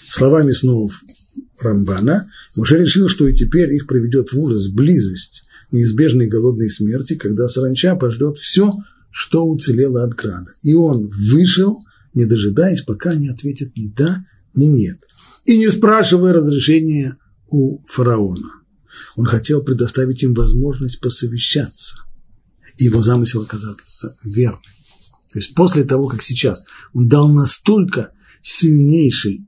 Словами 0.08 0.52
снова 0.52 0.90
Рамбана, 1.64 2.30
Муше 2.56 2.78
решил, 2.78 3.08
что 3.08 3.26
и 3.26 3.34
теперь 3.34 3.72
их 3.72 3.86
приведет 3.86 4.32
в 4.32 4.38
ужас 4.38 4.68
близость 4.68 5.42
неизбежной 5.72 6.28
голодной 6.28 6.70
смерти, 6.70 7.16
когда 7.16 7.48
саранча 7.48 7.96
пожрет 7.96 8.36
все, 8.36 8.72
что 9.10 9.44
уцелело 9.44 10.04
от 10.04 10.14
града. 10.14 10.50
И 10.62 10.74
он 10.74 11.08
вышел, 11.08 11.78
не 12.14 12.26
дожидаясь, 12.26 12.82
пока 12.82 13.14
не 13.14 13.28
ответит 13.28 13.76
ни 13.76 13.88
да, 13.88 14.24
ни 14.54 14.66
нет. 14.66 14.98
И 15.46 15.58
не 15.58 15.68
спрашивая 15.68 16.32
разрешения 16.32 17.16
у 17.48 17.84
фараона. 17.86 18.50
Он 19.16 19.26
хотел 19.26 19.62
предоставить 19.62 20.22
им 20.22 20.34
возможность 20.34 21.00
посовещаться. 21.00 21.96
И 22.78 22.84
его 22.84 23.02
замысел 23.02 23.42
оказался 23.42 24.14
верным. 24.24 24.60
То 25.32 25.38
есть 25.38 25.54
после 25.54 25.84
того, 25.84 26.06
как 26.06 26.22
сейчас 26.22 26.64
он 26.92 27.08
дал 27.08 27.28
настолько 27.28 28.12
сильнейший, 28.40 29.46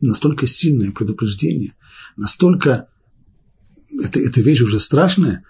настолько 0.00 0.46
сильное 0.46 0.92
предупреждение, 0.92 1.74
настолько 2.16 2.88
это, 4.02 4.20
эта 4.20 4.40
вещь 4.40 4.62
уже 4.62 4.78
страшная, 4.78 5.44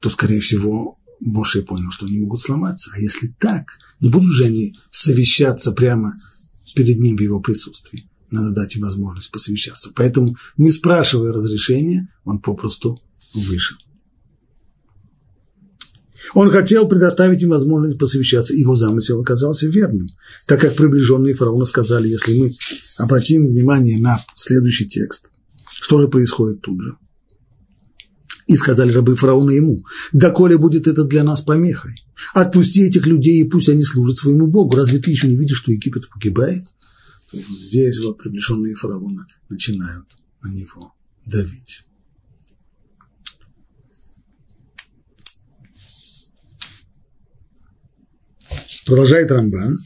то, 0.00 0.10
скорее 0.10 0.40
всего, 0.40 0.98
Моше 1.20 1.62
понял, 1.62 1.90
что 1.90 2.06
они 2.06 2.18
могут 2.18 2.40
сломаться. 2.40 2.90
А 2.94 2.98
если 2.98 3.28
так, 3.38 3.78
не 4.00 4.08
будут 4.08 4.30
же 4.30 4.44
они 4.44 4.74
совещаться 4.90 5.72
прямо 5.72 6.16
перед 6.74 6.98
ним 6.98 7.16
в 7.16 7.20
его 7.20 7.40
присутствии 7.40 8.08
надо 8.32 8.50
дать 8.50 8.74
им 8.76 8.82
возможность 8.82 9.30
посовещаться. 9.30 9.92
Поэтому, 9.94 10.36
не 10.56 10.70
спрашивая 10.70 11.32
разрешения, 11.32 12.08
он 12.24 12.40
попросту 12.40 13.00
вышел. 13.34 13.76
Он 16.34 16.50
хотел 16.50 16.88
предоставить 16.88 17.42
им 17.42 17.50
возможность 17.50 17.98
посовещаться, 17.98 18.54
его 18.54 18.76
замысел 18.76 19.20
оказался 19.20 19.66
верным, 19.66 20.08
так 20.46 20.60
как 20.60 20.76
приближенные 20.76 21.34
фараона 21.34 21.64
сказали, 21.64 22.08
если 22.08 22.38
мы 22.38 22.52
обратим 22.98 23.44
внимание 23.44 23.98
на 23.98 24.18
следующий 24.34 24.86
текст, 24.86 25.26
что 25.70 26.00
же 26.00 26.08
происходит 26.08 26.60
тут 26.62 26.80
же. 26.80 26.96
И 28.46 28.56
сказали 28.56 28.92
рабы 28.92 29.14
фараона 29.16 29.50
ему, 29.50 29.84
да 30.12 30.30
коли 30.30 30.56
будет 30.56 30.86
это 30.86 31.04
для 31.04 31.22
нас 31.22 31.42
помехой, 31.42 31.94
отпусти 32.34 32.82
этих 32.82 33.06
людей, 33.06 33.40
и 33.40 33.48
пусть 33.48 33.68
они 33.68 33.82
служат 33.82 34.18
своему 34.18 34.46
Богу. 34.46 34.76
Разве 34.76 34.98
ты 34.98 35.10
еще 35.10 35.28
не 35.28 35.36
видишь, 35.36 35.58
что 35.58 35.72
Египет 35.72 36.08
погибает? 36.08 36.64
здесь 37.32 38.00
вот 38.00 38.18
приближенные 38.18 38.74
фараона 38.74 39.26
начинают 39.48 40.06
на 40.42 40.50
него 40.50 40.94
давить. 41.24 41.84
Продолжает 48.86 49.30
Рамбан, 49.30 49.78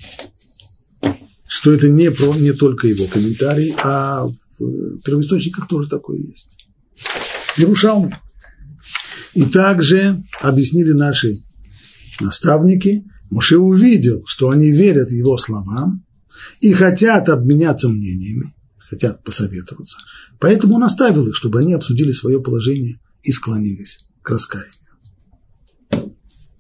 что 1.49 1.73
это 1.73 1.88
не, 1.88 2.11
про, 2.11 2.35
не 2.35 2.52
только 2.52 2.88
его 2.88 3.06
комментарий, 3.06 3.75
а 3.82 4.26
в 4.26 4.99
первоисточниках 5.00 5.68
тоже 5.68 5.88
такое 5.88 6.18
есть. 6.18 6.49
Ярушалм. 7.56 8.14
И 9.35 9.44
также 9.44 10.23
объяснили 10.40 10.92
наши 10.92 11.35
наставники, 12.20 13.04
Моше 13.30 13.58
увидел, 13.58 14.23
что 14.26 14.50
они 14.50 14.70
верят 14.70 15.11
его 15.11 15.37
словам, 15.37 16.04
и 16.61 16.73
хотят 16.73 17.28
обменяться 17.28 17.88
мнениями, 17.88 18.54
хотят 18.78 19.23
посоветоваться. 19.25 19.99
Поэтому 20.38 20.76
он 20.76 20.85
оставил 20.85 21.26
их, 21.26 21.37
чтобы 21.37 21.61
они 21.61 21.75
обсудили 21.75 22.12
свое 22.12 22.40
положение 22.40 23.00
и 23.23 23.32
склонились 23.32 24.06
к 24.23 24.30
раскаянию. 24.30 24.73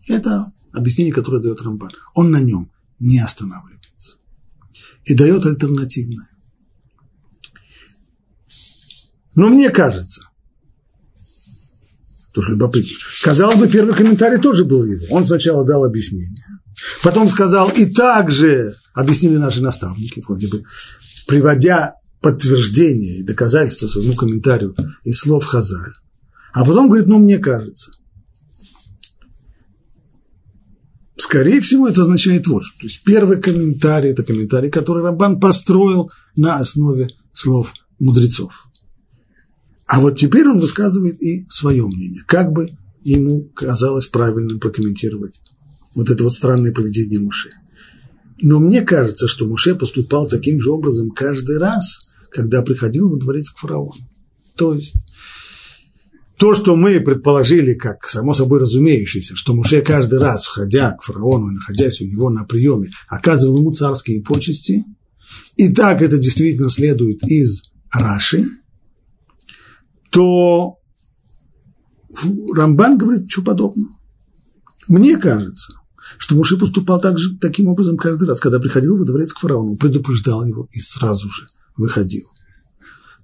Это 0.08 0.46
объяснение, 0.76 1.12
которое 1.12 1.40
дает 1.40 1.60
Рамбан. 1.62 1.90
Он 2.14 2.30
на 2.30 2.40
нем 2.40 2.70
не 2.98 3.18
останавливается. 3.18 4.18
И 5.04 5.14
дает 5.14 5.44
альтернативное. 5.46 6.28
Но 9.34 9.48
мне 9.48 9.70
кажется, 9.70 10.28
тоже 12.32 12.52
любопытно, 12.52 12.96
казалось 13.22 13.58
бы, 13.58 13.68
первый 13.68 13.94
комментарий 13.94 14.38
тоже 14.38 14.64
был 14.64 14.84
его. 14.84 15.06
Он 15.10 15.24
сначала 15.24 15.66
дал 15.66 15.84
объяснение, 15.84 16.44
потом 17.02 17.28
сказал, 17.28 17.70
и 17.70 17.86
также 17.86 18.74
объяснили 18.94 19.36
наши 19.36 19.62
наставники, 19.62 20.22
вроде 20.26 20.48
бы, 20.48 20.62
приводя 21.26 21.94
подтверждение 22.20 23.18
и 23.18 23.22
доказательства 23.22 23.86
своему 23.86 24.14
комментарию 24.14 24.74
из 25.04 25.18
слов 25.18 25.44
Хазаль. 25.44 25.92
А 26.52 26.64
потом 26.64 26.88
говорит, 26.88 27.06
ну, 27.06 27.18
мне 27.18 27.38
кажется. 27.38 27.90
Скорее 31.16 31.60
всего, 31.60 31.88
это 31.88 32.02
означает 32.02 32.46
вот 32.46 32.62
что. 32.62 32.78
То 32.80 32.86
есть 32.86 33.02
первый 33.04 33.40
комментарий– 33.40 34.10
это 34.10 34.22
комментарий, 34.22 34.70
который 34.70 35.02
Рамбан 35.02 35.40
построил 35.40 36.10
на 36.36 36.58
основе 36.58 37.08
слов 37.32 37.72
мудрецов. 37.98 38.68
А 39.86 40.00
вот 40.00 40.18
теперь 40.18 40.46
он 40.48 40.60
высказывает 40.60 41.20
и 41.22 41.46
свое 41.48 41.86
мнение, 41.86 42.22
как 42.26 42.52
бы 42.52 42.76
ему 43.02 43.48
казалось 43.54 44.08
правильным 44.08 44.58
прокомментировать 44.58 45.40
вот 45.94 46.10
это 46.10 46.24
вот 46.24 46.34
странное 46.34 46.72
поведение 46.72 47.20
Муше. 47.20 47.50
Но 48.42 48.58
мне 48.58 48.82
кажется, 48.82 49.28
что 49.28 49.46
Муше 49.46 49.74
поступал 49.74 50.28
таким 50.28 50.60
же 50.60 50.70
образом 50.70 51.10
каждый 51.10 51.58
раз, 51.58 52.14
когда 52.30 52.62
приходил 52.62 53.08
во 53.08 53.16
дворец 53.16 53.50
к 53.50 53.58
фараону. 53.58 53.94
То 54.56 54.74
есть 54.74 54.94
то, 56.38 56.54
что 56.54 56.76
мы 56.76 57.00
предположили, 57.00 57.74
как 57.74 58.06
само 58.08 58.34
собой 58.34 58.60
разумеющееся, 58.60 59.36
что 59.36 59.54
Муше 59.54 59.80
каждый 59.80 60.18
раз, 60.18 60.44
входя 60.44 60.92
к 60.92 61.02
фараону 61.02 61.50
и 61.50 61.54
находясь 61.54 62.00
у 62.00 62.06
него 62.06 62.28
на 62.28 62.44
приеме, 62.44 62.90
оказывал 63.08 63.58
ему 63.58 63.72
царские 63.72 64.22
почести, 64.22 64.84
и 65.56 65.72
так 65.72 66.02
это 66.02 66.18
действительно 66.18 66.68
следует 66.68 67.22
из 67.24 67.70
Раши, 67.90 68.44
то 70.10 70.78
Рамбан 72.54 72.98
говорит 72.98 73.24
ничего 73.24 73.44
подобного. 73.44 73.92
Мне 74.88 75.16
кажется, 75.16 75.72
что 76.18 76.36
Муше 76.36 76.58
поступал 76.58 77.00
так 77.00 77.18
же, 77.18 77.36
таким 77.38 77.68
образом 77.68 77.96
каждый 77.96 78.28
раз, 78.28 78.40
когда 78.40 78.58
приходил 78.58 78.98
во 78.98 79.04
дворец 79.04 79.32
к 79.32 79.38
фараону, 79.38 79.76
предупреждал 79.76 80.44
его 80.44 80.68
и 80.70 80.80
сразу 80.80 81.28
же 81.28 81.44
выходил. 81.76 82.26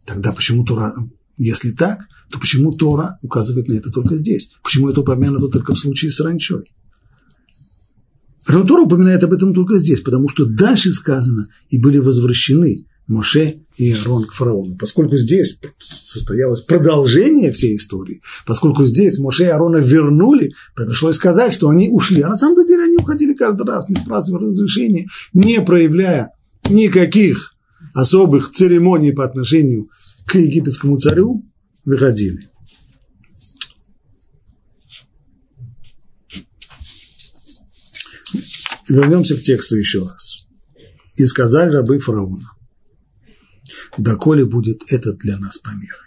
Тогда 0.06 0.32
почему 0.32 0.64
Тора, 0.64 0.94
если 1.36 1.70
так, 1.72 2.00
то 2.32 2.40
почему 2.40 2.72
Тора 2.72 3.18
указывает 3.22 3.68
на 3.68 3.74
это 3.74 3.90
только 3.90 4.16
здесь? 4.16 4.50
Почему 4.62 4.88
это 4.88 5.02
упомянуто 5.02 5.48
только 5.48 5.74
в 5.74 5.78
случае 5.78 6.10
с 6.10 6.20
ранчой? 6.20 6.72
Тора 8.44 8.82
упоминает 8.82 9.22
об 9.22 9.32
этом 9.32 9.54
только 9.54 9.78
здесь, 9.78 10.00
потому 10.00 10.28
что 10.28 10.46
дальше 10.46 10.92
сказано, 10.92 11.46
и 11.68 11.78
были 11.78 11.98
возвращены 11.98 12.86
Моше 13.06 13.60
и 13.76 13.92
Аарон 13.92 14.24
к 14.24 14.32
фараону. 14.32 14.76
Поскольку 14.78 15.16
здесь 15.16 15.58
состоялось 15.78 16.62
продолжение 16.62 17.52
всей 17.52 17.76
истории, 17.76 18.22
поскольку 18.46 18.84
здесь 18.84 19.18
Моше 19.18 19.44
и 19.44 19.48
Аарона 19.48 19.78
вернули, 19.78 20.52
пришлось 20.74 21.16
сказать, 21.16 21.54
что 21.54 21.68
они 21.68 21.90
ушли. 21.90 22.22
А 22.22 22.28
на 22.28 22.36
самом 22.36 22.66
деле 22.66 22.84
они 22.84 22.96
уходили 22.96 23.34
каждый 23.34 23.66
раз, 23.66 23.88
не 23.88 23.96
спрашивая 23.96 24.48
разрешения, 24.48 25.06
не 25.32 25.60
проявляя 25.60 26.30
никаких 26.70 27.54
особых 27.94 28.50
церемоний 28.50 29.12
по 29.12 29.24
отношению 29.24 29.88
к 30.26 30.36
египетскому 30.36 30.98
царю, 30.98 31.44
выходили. 31.84 32.48
Вернемся 38.88 39.36
к 39.36 39.42
тексту 39.42 39.76
еще 39.76 40.00
раз. 40.00 40.48
«И 41.16 41.24
сказали 41.24 41.70
рабы 41.70 41.98
фараона, 41.98 42.48
доколе 43.98 44.44
будет 44.44 44.82
это 44.88 45.12
для 45.12 45.38
нас 45.38 45.58
помехой. 45.58 45.98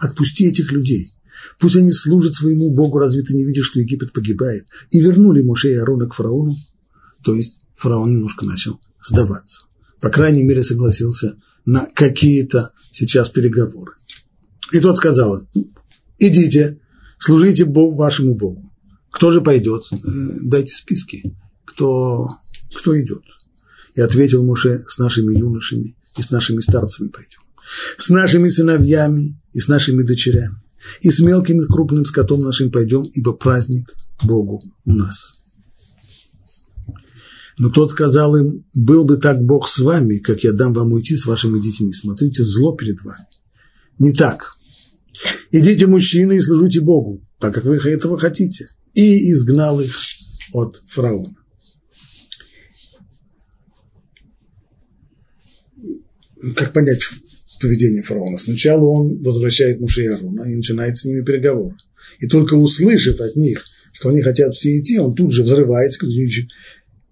Отпусти 0.00 0.46
этих 0.46 0.72
людей, 0.72 1.12
пусть 1.58 1.76
они 1.76 1.90
служат 1.90 2.34
своему 2.34 2.74
Богу, 2.74 2.98
разве 2.98 3.22
ты 3.22 3.34
не 3.34 3.44
видишь, 3.44 3.66
что 3.66 3.80
Египет 3.80 4.12
погибает? 4.12 4.66
И 4.90 5.00
вернули 5.00 5.42
Моше 5.42 5.70
и 5.72 5.76
Аарона 5.76 6.08
к 6.08 6.14
фараону, 6.14 6.54
то 7.24 7.34
есть 7.34 7.60
фараон 7.74 8.12
немножко 8.12 8.44
начал 8.44 8.80
сдаваться. 9.02 9.62
По 10.00 10.10
крайней 10.10 10.42
мере, 10.42 10.62
согласился 10.62 11.40
на 11.64 11.86
какие-то 11.94 12.72
сейчас 12.92 13.30
переговоры. 13.30 13.92
И 14.72 14.80
тот 14.80 14.96
сказал, 14.96 15.40
идите, 16.18 16.80
служите 17.18 17.64
Богу, 17.64 17.96
вашему 17.96 18.36
Богу. 18.36 18.72
Кто 19.10 19.30
же 19.30 19.40
пойдет? 19.40 19.84
Э, 19.92 19.96
дайте 20.42 20.74
списки, 20.74 21.34
кто, 21.64 22.28
кто 22.74 23.00
идет. 23.00 23.22
И 23.94 24.00
ответил 24.00 24.44
Муше 24.44 24.84
с 24.88 24.98
нашими 24.98 25.38
юношами 25.38 25.96
и 26.18 26.22
с 26.22 26.30
нашими 26.30 26.60
старцами 26.60 27.08
пойдем, 27.08 27.40
с 27.96 28.10
нашими 28.10 28.48
сыновьями 28.48 29.40
и 29.52 29.60
с 29.60 29.68
нашими 29.68 30.02
дочерями, 30.02 30.56
и 31.00 31.10
с 31.10 31.20
мелким 31.20 31.60
и 31.60 31.66
крупным 31.66 32.04
скотом 32.04 32.40
нашим 32.40 32.70
пойдем, 32.70 33.04
ибо 33.04 33.32
праздник 33.32 33.90
Богу 34.22 34.62
у 34.84 34.92
нас. 34.92 35.36
Но 37.58 37.70
тот 37.70 37.90
сказал 37.90 38.36
им, 38.36 38.66
был 38.74 39.04
бы 39.04 39.16
так 39.16 39.40
Бог 39.42 39.66
с 39.66 39.78
вами, 39.78 40.18
как 40.18 40.44
я 40.44 40.52
дам 40.52 40.74
вам 40.74 40.92
уйти 40.92 41.16
с 41.16 41.24
вашими 41.24 41.58
детьми. 41.58 41.90
Смотрите, 41.92 42.44
зло 42.44 42.74
перед 42.74 43.02
вами. 43.02 43.26
Не 43.98 44.12
так. 44.12 44.55
Идите, 45.58 45.86
мужчины, 45.86 46.36
и 46.36 46.40
служите 46.40 46.80
Богу, 46.80 47.24
так 47.40 47.54
как 47.54 47.64
вы 47.64 47.76
этого 47.76 48.18
хотите. 48.18 48.66
И 48.92 49.32
изгнал 49.32 49.80
их 49.80 49.98
от 50.52 50.82
фараона. 50.88 51.34
как 56.54 56.72
понять 56.72 57.00
поведение 57.60 58.02
фараона? 58.02 58.36
Сначала 58.36 58.84
он 58.84 59.22
возвращает 59.22 59.80
Муше 59.80 60.02
и 60.02 60.08
Аруна 60.08 60.42
и 60.42 60.56
начинает 60.56 60.96
с 60.96 61.04
ними 61.06 61.24
переговоры. 61.24 61.74
И 62.20 62.26
только 62.26 62.54
услышав 62.54 63.18
от 63.20 63.34
них, 63.36 63.64
что 63.94 64.10
они 64.10 64.20
хотят 64.20 64.54
все 64.54 64.78
идти, 64.78 64.98
он 64.98 65.14
тут 65.14 65.32
же 65.32 65.42
взрывается, 65.42 66.04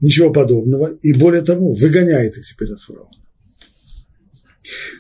ничего 0.01 0.31
подобного, 0.31 0.95
и 1.01 1.15
более 1.15 1.43
того, 1.43 1.73
выгоняет 1.73 2.37
их 2.37 2.45
теперь 2.45 2.71
от 2.71 2.81
фараона. 2.81 3.24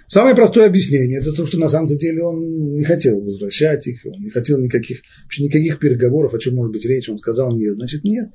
Самое 0.06 0.34
простое 0.34 0.66
объяснение– 0.66 1.18
это 1.20 1.32
то, 1.32 1.46
что 1.46 1.58
на 1.58 1.68
самом 1.68 1.88
деле 1.88 2.22
он 2.22 2.74
не 2.74 2.84
хотел 2.84 3.20
возвращать 3.20 3.86
их, 3.86 4.04
он 4.04 4.20
не 4.20 4.30
хотел 4.30 4.58
никаких, 4.58 5.00
вообще 5.22 5.44
никаких 5.44 5.78
переговоров, 5.78 6.34
о 6.34 6.38
чем 6.38 6.54
может 6.54 6.72
быть 6.72 6.84
речь, 6.84 7.08
он 7.08 7.18
сказал 7.18 7.56
нет, 7.56 7.74
значит 7.74 8.04
нет 8.04 8.30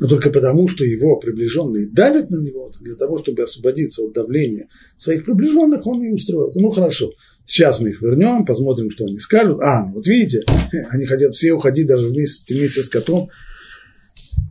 но 0.00 0.08
только 0.08 0.30
потому, 0.30 0.68
что 0.68 0.84
его 0.84 1.16
приближенные 1.16 1.88
давят 1.88 2.30
на 2.30 2.40
него, 2.40 2.70
для 2.80 2.94
того, 2.94 3.18
чтобы 3.18 3.42
освободиться 3.42 4.02
от 4.02 4.12
давления 4.12 4.68
своих 4.96 5.24
приближенных, 5.24 5.86
он 5.86 6.02
и 6.02 6.12
устроил. 6.12 6.52
Ну 6.54 6.70
хорошо, 6.70 7.12
сейчас 7.44 7.80
мы 7.80 7.90
их 7.90 8.02
вернем, 8.02 8.44
посмотрим, 8.44 8.90
что 8.90 9.04
они 9.04 9.18
скажут. 9.18 9.60
А, 9.62 9.86
ну 9.86 9.94
вот 9.94 10.06
видите, 10.06 10.42
они 10.90 11.06
хотят 11.06 11.34
все 11.34 11.52
уходить 11.52 11.86
даже 11.86 12.08
вместе, 12.08 12.54
вместе 12.54 12.82
с 12.82 12.88
котом. 12.88 13.30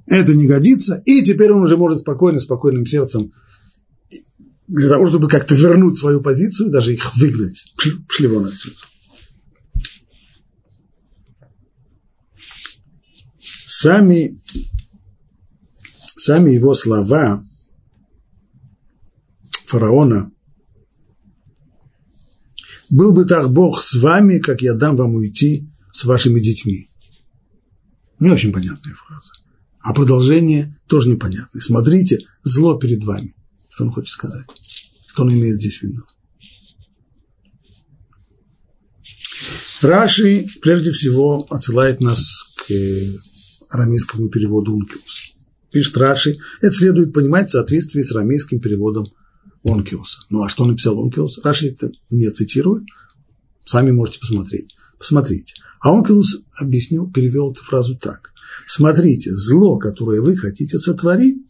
Это 0.06 0.34
не 0.34 0.48
годится. 0.48 1.02
И 1.06 1.24
теперь 1.24 1.52
он 1.52 1.62
уже 1.62 1.78
может 1.78 2.00
спокойно, 2.00 2.40
спокойным 2.40 2.86
сердцем 2.86 3.34
для 4.68 4.90
того, 4.90 5.08
чтобы 5.08 5.30
как-то 5.30 5.56
вернуть 5.56 5.98
свою 5.98 6.22
позицию, 6.22 6.70
даже 6.70 6.94
их 6.94 7.16
выгнать, 7.16 7.74
шли 8.10 8.28
вон 8.28 8.46
отсюда. 8.46 8.76
Сами 13.66 14.40
сами 16.28 16.52
его 16.52 16.74
слова 16.74 17.42
фараона 19.66 20.32
«Был 22.90 23.14
бы 23.14 23.26
так 23.26 23.52
Бог 23.52 23.82
с 23.82 23.96
вами, 23.96 24.40
как 24.40 24.62
я 24.62 24.74
дам 24.74 24.96
вам 24.96 25.16
уйти 25.16 25.70
с 25.92 26.06
вашими 26.06 26.40
детьми». 26.40 26.90
Не 28.20 28.32
очень 28.32 28.52
понятная 28.52 28.96
фраза. 28.96 29.34
А 29.80 29.94
продолжение 29.94 30.78
тоже 30.88 31.10
непонятное. 31.10 31.62
Смотрите, 31.62 32.20
зло 32.44 32.78
перед 32.78 33.04
вами. 33.04 33.37
Что 33.78 33.84
он 33.84 33.92
хочет 33.92 34.12
сказать? 34.12 34.48
Что 35.06 35.22
он 35.22 35.32
имеет 35.32 35.60
здесь 35.60 35.78
в 35.78 35.84
виду? 35.84 36.02
Раши 39.84 40.48
прежде 40.64 40.92
всего 40.92 41.46
отсылает 41.52 42.02
нас 42.02 42.56
к 42.68 42.72
арамейскому 43.70 44.30
переводу 44.30 44.74
Ункиуса 44.74 45.28
пишет 45.72 45.96
Раши, 45.98 46.38
это 46.60 46.76
следует 46.76 47.14
понимать 47.14 47.50
в 47.50 47.52
соответствии 47.52 48.02
с 48.02 48.12
рамейским 48.12 48.60
переводом 48.60 49.06
Онкилуса. 49.64 50.22
Ну 50.32 50.42
а 50.42 50.50
что 50.50 50.66
написал 50.66 51.00
Онкилус? 51.00 51.38
Раши 51.44 51.68
это 51.68 51.92
не 52.10 52.32
цитирует, 52.32 52.84
сами 53.64 53.92
можете 53.92 54.20
посмотреть. 54.20 54.74
Посмотрите. 54.98 55.54
А 55.82 55.92
Онкилус 55.92 56.46
объяснил, 56.56 57.12
перевел 57.12 57.52
эту 57.52 57.62
фразу 57.62 57.96
так. 57.96 58.32
Смотрите, 58.66 59.30
зло, 59.36 59.78
которое 59.78 60.20
вы 60.20 60.36
хотите 60.36 60.80
сотворить, 60.80 61.47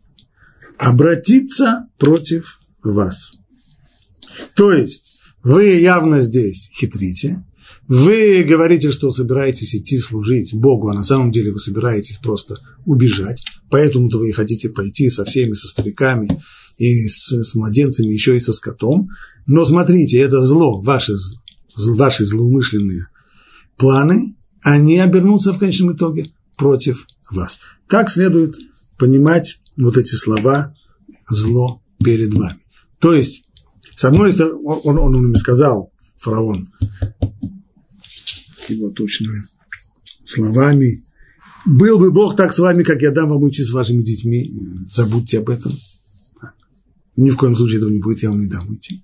обратиться 0.77 1.87
против 1.97 2.59
вас. 2.83 3.33
То 4.55 4.71
есть 4.71 5.21
вы 5.43 5.65
явно 5.79 6.21
здесь 6.21 6.69
хитрите, 6.77 7.43
вы 7.87 8.43
говорите, 8.43 8.91
что 8.91 9.11
собираетесь 9.11 9.73
идти 9.73 9.97
служить 9.97 10.53
Богу, 10.53 10.89
а 10.89 10.93
на 10.93 11.03
самом 11.03 11.31
деле 11.31 11.53
вы 11.53 11.59
собираетесь 11.59 12.17
просто 12.17 12.57
убежать. 12.85 13.43
Поэтому-то 13.69 14.17
вы 14.17 14.29
и 14.29 14.33
хотите 14.33 14.69
пойти 14.69 15.09
со 15.09 15.23
всеми, 15.23 15.53
со 15.53 15.69
стариками 15.69 16.27
и 16.77 17.07
с, 17.07 17.31
с 17.31 17.55
младенцами, 17.55 18.11
еще 18.11 18.35
и 18.35 18.41
со 18.41 18.51
скотом. 18.51 19.09
Но 19.45 19.63
смотрите, 19.63 20.17
это 20.19 20.41
зло, 20.41 20.81
ваши, 20.81 21.13
ваши 21.77 22.25
злоумышленные 22.25 23.07
планы, 23.77 24.35
они 24.63 24.99
обернутся 24.99 25.53
в 25.53 25.59
конечном 25.59 25.93
итоге 25.93 26.31
против 26.57 27.05
вас. 27.31 27.57
Так 27.87 28.09
следует 28.09 28.55
понимать 28.97 29.61
вот 29.77 29.97
эти 29.97 30.15
слова 30.15 30.75
«зло 31.29 31.81
перед 32.03 32.33
вами». 32.33 32.59
То 32.99 33.13
есть, 33.13 33.49
с 33.95 34.03
одной 34.05 34.31
стороны, 34.31 34.59
он, 34.63 34.97
он, 34.97 35.15
он 35.15 35.27
им 35.27 35.35
сказал, 35.35 35.91
фараон, 36.17 36.67
его 38.69 38.89
точными 38.91 39.43
словами. 40.23 41.03
Был 41.65 41.99
бы 41.99 42.11
Бог 42.11 42.35
так 42.35 42.53
с 42.53 42.59
вами, 42.59 42.83
как 42.83 43.01
я 43.01 43.11
дам 43.11 43.29
вам 43.29 43.43
уйти 43.43 43.63
с 43.63 43.71
вашими 43.71 44.01
детьми. 44.01 44.53
Забудьте 44.89 45.39
об 45.39 45.49
этом. 45.49 45.71
Ни 47.15 47.29
в 47.29 47.37
коем 47.37 47.55
случае 47.55 47.77
этого 47.77 47.89
не 47.89 47.99
будет, 47.99 48.23
я 48.23 48.29
вам 48.29 48.39
не 48.39 48.47
дам 48.47 48.67
уйти. 48.67 49.03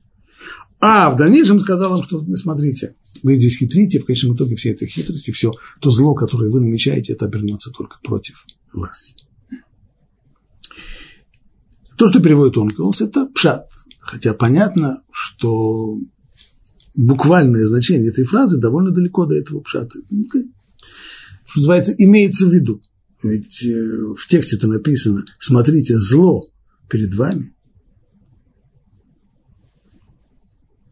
А 0.79 1.09
в 1.09 1.17
дальнейшем 1.17 1.59
сказал 1.59 1.97
им, 1.97 2.03
что, 2.03 2.25
смотрите, 2.35 2.95
вы 3.23 3.35
здесь 3.35 3.57
хитрите, 3.57 3.99
в 3.99 4.05
конечном 4.05 4.35
итоге 4.35 4.55
все 4.55 4.71
этой 4.71 4.87
хитрости, 4.87 5.31
все 5.31 5.53
то 5.79 5.89
зло, 5.91 6.13
которое 6.13 6.49
вы 6.49 6.59
намечаете, 6.59 7.13
это 7.13 7.25
обернется 7.25 7.71
только 7.71 7.97
против 8.03 8.45
вас. 8.73 9.15
То, 12.03 12.09
что 12.09 12.21
переводит 12.21 12.57
Онкелос, 12.57 12.99
это 12.99 13.27
пшат. 13.27 13.69
Хотя 14.01 14.33
понятно, 14.33 15.03
что 15.09 15.97
буквальное 16.97 17.65
значение 17.65 18.09
этой 18.09 18.25
фразы 18.25 18.59
довольно 18.59 18.91
далеко 18.91 19.25
до 19.25 19.35
этого 19.35 19.61
пшата. 19.61 19.97
Что 21.45 21.59
называется, 21.59 21.93
имеется 21.97 22.45
в 22.45 22.53
виду. 22.53 22.81
Ведь 23.21 23.65
э, 23.65 24.13
в 24.17 24.27
тексте 24.27 24.57
это 24.57 24.67
написано, 24.67 25.23
смотрите, 25.39 25.97
зло 25.97 26.41
перед 26.89 27.13
вами. 27.13 27.55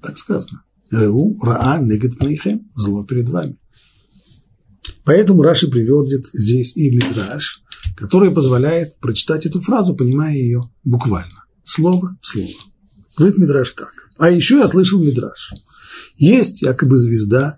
Так 0.02 0.18
сказано. 0.18 0.64
Реу, 0.92 1.38
Раа, 1.42 1.82
Негет 1.82 2.20
Пнейхем, 2.20 2.72
зло 2.74 3.04
перед 3.04 3.28
вами. 3.28 3.60
Поэтому 5.04 5.42
Раши 5.42 5.68
приводит 5.68 6.28
здесь 6.32 6.74
и 6.78 6.90
Мидраш, 6.96 7.64
который 7.96 8.32
позволяет 8.32 9.00
прочитать 9.00 9.46
эту 9.46 9.62
фразу, 9.62 9.96
понимая 9.96 10.34
ее 10.36 10.72
буквально, 10.84 11.46
слово 11.64 12.18
в 12.22 12.28
слово. 12.28 12.50
Говорит 13.18 13.38
Мидраш 13.38 13.72
так. 13.72 13.92
А 14.18 14.30
еще 14.30 14.58
я 14.58 14.68
слышал 14.68 15.04
Мидраш. 15.04 15.54
Есть 16.18 16.62
якобы 16.62 16.98
звезда, 16.98 17.58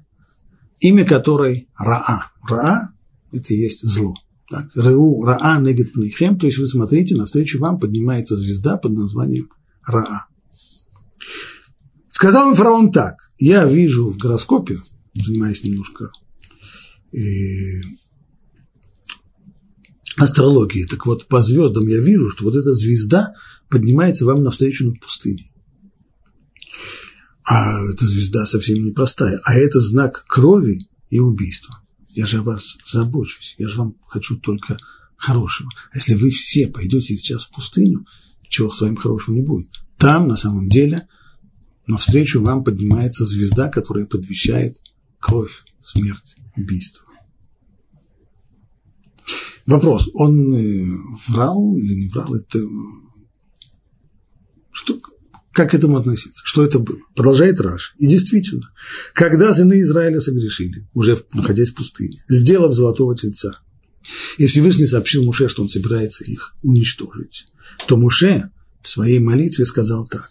имя 0.79 1.05
которой 1.05 1.69
Раа. 1.77 2.31
Раа– 2.47 2.89
это 3.31 3.53
и 3.53 3.57
есть 3.57 3.85
зло. 3.85 4.13
Так, 4.49 4.69
Реу 4.75 5.23
Раа 5.23 5.59
Негет 5.59 5.93
Пнейхем, 5.93 6.37
то 6.37 6.45
есть 6.45 6.57
вы 6.59 6.67
смотрите, 6.67 7.15
навстречу 7.15 7.59
вам 7.59 7.79
поднимается 7.79 8.35
звезда 8.35 8.77
под 8.77 8.93
названием 8.93 9.49
Раа. 9.85 10.27
Сказал 12.07 12.49
им 12.49 12.55
фараон 12.55 12.91
так, 12.91 13.15
я 13.37 13.65
вижу 13.65 14.09
в 14.09 14.17
гороскопе, 14.17 14.77
занимаясь 15.13 15.63
немножко 15.63 16.11
астрологией, 20.17 20.87
так 20.87 21.05
вот 21.05 21.27
по 21.27 21.41
звездам 21.41 21.87
я 21.87 21.99
вижу, 21.99 22.29
что 22.29 22.45
вот 22.45 22.55
эта 22.55 22.73
звезда 22.73 23.33
поднимается 23.69 24.25
вам 24.25 24.43
навстречу 24.43 24.85
над 24.85 24.99
пустыней. 24.99 25.51
А 27.43 27.83
эта 27.91 28.05
звезда 28.05 28.45
совсем 28.45 28.83
непростая, 28.83 29.39
а 29.43 29.55
это 29.55 29.79
знак 29.79 30.23
крови 30.27 30.79
и 31.09 31.19
убийства. 31.19 31.81
Я 32.15 32.25
же 32.25 32.39
о 32.39 32.43
вас 32.43 32.77
забочусь, 32.85 33.55
я 33.57 33.67
же 33.67 33.79
вам 33.79 33.95
хочу 34.07 34.37
только 34.37 34.77
хорошего. 35.17 35.69
А 35.91 35.97
если 35.97 36.13
вы 36.13 36.29
все 36.29 36.67
пойдете 36.67 37.15
сейчас 37.15 37.45
в 37.45 37.51
пустыню, 37.51 38.05
чего 38.47 38.71
с 38.71 38.81
вами 38.81 38.95
хорошего 38.95 39.35
не 39.35 39.41
будет. 39.41 39.69
Там, 39.97 40.27
на 40.27 40.35
самом 40.35 40.69
деле, 40.69 41.07
навстречу 41.87 42.41
вам 42.41 42.63
поднимается 42.63 43.25
звезда, 43.25 43.69
которая 43.69 44.05
подвещает 44.05 44.77
кровь, 45.19 45.63
смерть, 45.81 46.35
убийство. 46.55 47.05
Вопрос, 49.65 50.09
он 50.13 50.53
э, 50.53 50.85
врал 51.27 51.77
или 51.77 51.93
не 51.93 52.07
врал? 52.09 52.33
Это 52.35 52.59
что, 54.71 54.99
как 55.53 55.71
к 55.71 55.73
этому 55.75 55.97
относиться? 55.97 56.41
Что 56.43 56.65
это 56.65 56.79
было? 56.79 56.97
Продолжает 57.15 57.61
Раш. 57.61 57.95
И 57.99 58.07
действительно, 58.07 58.69
когда 59.13 59.53
сыны 59.53 59.81
Израиля 59.81 60.19
согрешили, 60.19 60.87
уже 60.93 61.23
находясь 61.33 61.69
в 61.69 61.75
пустыне, 61.75 62.17
сделав 62.27 62.73
золотого 62.73 63.15
тельца, 63.15 63.59
и 64.37 64.47
Всевышний 64.47 64.85
сообщил 64.85 65.23
Муше, 65.23 65.47
что 65.47 65.61
он 65.61 65.69
собирается 65.69 66.25
их 66.25 66.55
уничтожить, 66.63 67.45
то 67.87 67.95
Муше 67.95 68.49
в 68.81 68.89
своей 68.89 69.19
молитве 69.19 69.65
сказал 69.65 70.05
так. 70.05 70.29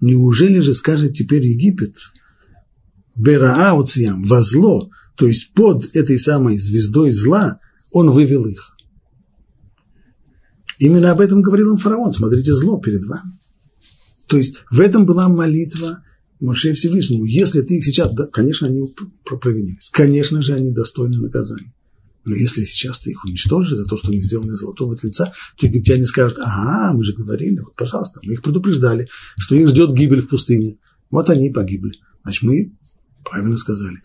Неужели 0.00 0.60
же 0.60 0.74
скажет 0.74 1.14
теперь 1.14 1.44
Египет, 1.44 1.96
Берааоциям, 3.16 4.22
во 4.24 4.42
зло, 4.42 4.90
то 5.16 5.26
есть 5.26 5.52
под 5.54 5.94
этой 5.96 6.18
самой 6.18 6.58
звездой 6.58 7.12
зла, 7.12 7.60
он 7.96 8.10
вывел 8.10 8.44
их. 8.44 8.76
Именно 10.78 11.12
об 11.12 11.20
этом 11.20 11.40
говорил 11.40 11.72
им 11.72 11.78
фараон. 11.78 12.12
Смотрите, 12.12 12.52
зло 12.52 12.78
перед 12.78 13.04
вами. 13.06 13.32
То 14.28 14.36
есть 14.36 14.56
в 14.70 14.80
этом 14.80 15.06
была 15.06 15.28
молитва 15.28 16.02
Моше 16.38 16.74
Всевышнему. 16.74 17.24
Если 17.24 17.62
ты 17.62 17.78
их 17.78 17.84
сейчас, 17.84 18.14
да, 18.14 18.26
конечно, 18.26 18.68
они 18.68 18.82
провинились. 19.24 19.88
Конечно 19.90 20.42
же, 20.42 20.52
они 20.52 20.72
достойны 20.72 21.16
наказания. 21.18 21.72
Но 22.26 22.34
если 22.34 22.64
сейчас 22.64 22.98
ты 22.98 23.12
их 23.12 23.24
уничтожишь 23.24 23.76
за 23.76 23.86
то, 23.86 23.96
что 23.96 24.08
они 24.08 24.18
сделали 24.18 24.50
золотого 24.50 24.98
тельца, 24.98 25.32
то 25.56 25.66
египтяне 25.66 26.04
скажут, 26.04 26.38
ага, 26.42 26.92
мы 26.92 27.02
же 27.02 27.14
говорили, 27.14 27.60
вот, 27.60 27.74
пожалуйста, 27.76 28.20
мы 28.24 28.34
их 28.34 28.42
предупреждали, 28.42 29.08
что 29.38 29.54
их 29.54 29.68
ждет 29.68 29.94
гибель 29.94 30.20
в 30.20 30.28
пустыне. 30.28 30.76
Вот 31.10 31.30
они 31.30 31.48
и 31.48 31.52
погибли. 31.52 31.94
Значит, 32.24 32.42
мы 32.42 32.76
правильно 33.24 33.56
сказали. 33.56 34.02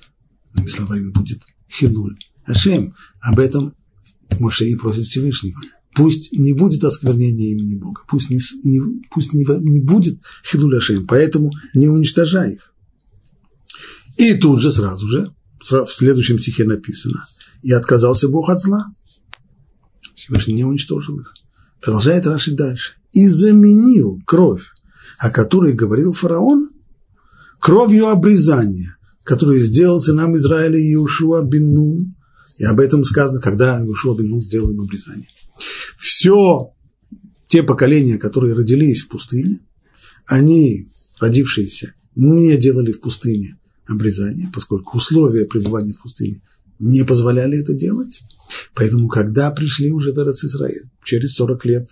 Другими 0.54 0.72
словами, 0.72 1.10
будет 1.10 1.42
хинуль. 1.70 2.18
Ашем 2.46 2.96
об 3.22 3.40
этом 3.40 3.76
Моше 4.42 4.66
и 4.66 4.76
просит 4.76 5.06
Всевышнего. 5.06 5.60
Пусть 5.94 6.32
не 6.34 6.54
будет 6.54 6.84
осквернения 6.84 7.52
имени 7.52 7.76
Бога, 7.76 8.02
пусть 8.08 8.30
не, 8.30 8.40
не, 8.64 8.82
пусть 9.12 9.34
не, 9.34 9.46
не 9.60 9.82
будет 9.82 10.22
хилуля 10.50 10.78
Ашем, 10.78 11.06
поэтому 11.06 11.52
не 11.76 11.90
уничтожай 11.90 12.54
их. 12.54 12.74
И 14.18 14.34
тут 14.36 14.62
же, 14.62 14.72
сразу 14.72 15.08
же, 15.08 15.34
в 15.60 15.88
следующем 15.88 16.40
стихе 16.40 16.64
написано, 16.64 17.26
и 17.62 17.72
отказался 17.72 18.30
Бог 18.30 18.50
от 18.50 18.60
зла. 18.60 18.86
Всевышний 20.16 20.54
не 20.54 20.64
уничтожил 20.64 21.20
их. 21.20 21.34
Продолжает 21.82 22.28
Раши 22.28 22.52
дальше. 22.52 22.94
И 23.12 23.28
заменил 23.28 24.22
кровь, 24.26 24.68
о 25.18 25.30
которой 25.30 25.74
говорил 25.74 26.14
фараон, 26.14 26.70
кровью 27.60 28.08
обрезания, 28.08 28.98
которую 29.24 29.62
сделал 29.62 30.00
сынам 30.00 30.36
Израиля 30.38 30.78
Иешуа 30.78 31.44
бин 31.44 31.70
Нун. 31.70 32.16
И 32.58 32.64
об 32.64 32.80
этом 32.80 33.04
сказано, 33.04 33.42
когда 33.42 33.80
Иешуа 33.80 34.16
Нун 34.16 34.42
сделал 34.42 34.72
им 34.72 34.82
обрезание. 34.82 35.28
Все 35.98 36.74
те 37.48 37.64
поколения, 37.64 38.18
которые 38.18 38.54
родились 38.54 39.02
в 39.02 39.10
пустыне, 39.10 39.60
они, 40.26 40.90
родившиеся, 41.20 41.94
не 42.16 42.58
делали 42.58 42.92
в 42.92 43.02
пустыне 43.02 43.58
обрезание, 43.88 44.50
поскольку 44.54 44.98
условия 44.98 45.46
пребывания 45.46 45.94
в 45.94 46.02
пустыне 46.02 46.42
не 46.80 47.04
позволяли 47.04 47.60
это 47.60 47.74
делать. 47.74 48.22
Поэтому, 48.74 49.08
когда 49.08 49.52
пришли 49.52 49.92
уже 49.92 50.14
в 50.14 50.18
Израиль, 50.18 50.90
через 51.04 51.36
40 51.36 51.66
лет, 51.66 51.90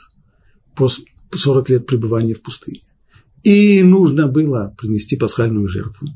после 0.75 1.05
40 1.33 1.69
лет 1.69 1.85
пребывания 1.85 2.33
в 2.33 2.41
пустыне, 2.41 2.81
и 3.43 3.81
нужно 3.83 4.27
было 4.27 4.73
принести 4.77 5.15
пасхальную 5.15 5.67
жертву, 5.67 6.07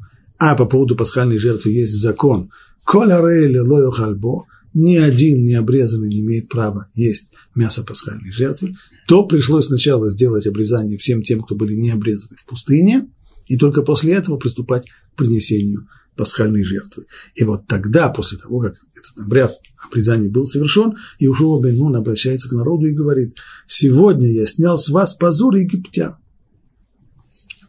а 0.46 0.56
по 0.56 0.66
поводу 0.66 0.98
пасхальной 0.98 1.38
жертвы 1.38 1.72
есть 1.72 1.94
закон 1.94 2.52
«Коля 2.84 3.22
рейли 3.22 3.60
лою 3.60 3.92
хальбо», 3.92 4.46
ни 4.74 4.98
один 4.98 5.46
необрезанный 5.46 6.10
не 6.10 6.20
имеет 6.20 6.50
права 6.50 6.90
есть 6.94 7.32
мясо 7.56 7.82
пасхальной 7.82 8.30
жертвы, 8.30 8.76
то 9.08 9.26
пришлось 9.26 9.68
сначала 9.68 10.10
сделать 10.10 10.46
обрезание 10.46 10.98
всем 10.98 11.22
тем, 11.22 11.40
кто 11.40 11.56
были 11.56 11.76
не 11.76 11.92
обрезаны 11.92 12.36
в 12.36 12.44
пустыне, 12.46 13.08
и 13.48 13.58
только 13.58 13.84
после 13.84 14.16
этого 14.16 14.36
приступать 14.36 14.86
к 15.14 15.16
принесению 15.16 15.88
пасхальной 16.18 16.64
жертвы. 16.66 17.06
И 17.36 17.46
вот 17.46 17.66
тогда, 17.68 18.10
после 18.10 18.38
того, 18.38 18.60
как 18.60 18.74
этот 18.96 19.26
обряд 19.26 19.54
обрезания 19.88 20.30
был 20.30 20.46
совершен, 20.46 20.98
Иушуа 21.20 21.64
бен 21.64 21.78
Нун 21.78 21.96
обращается 21.96 22.50
к 22.50 22.52
народу 22.52 22.86
и 22.88 22.94
говорит, 22.94 23.38
«Сегодня 23.66 24.30
я 24.30 24.46
снял 24.46 24.78
с 24.78 24.90
вас 24.90 25.14
позор 25.14 25.56
египтян». 25.56 26.18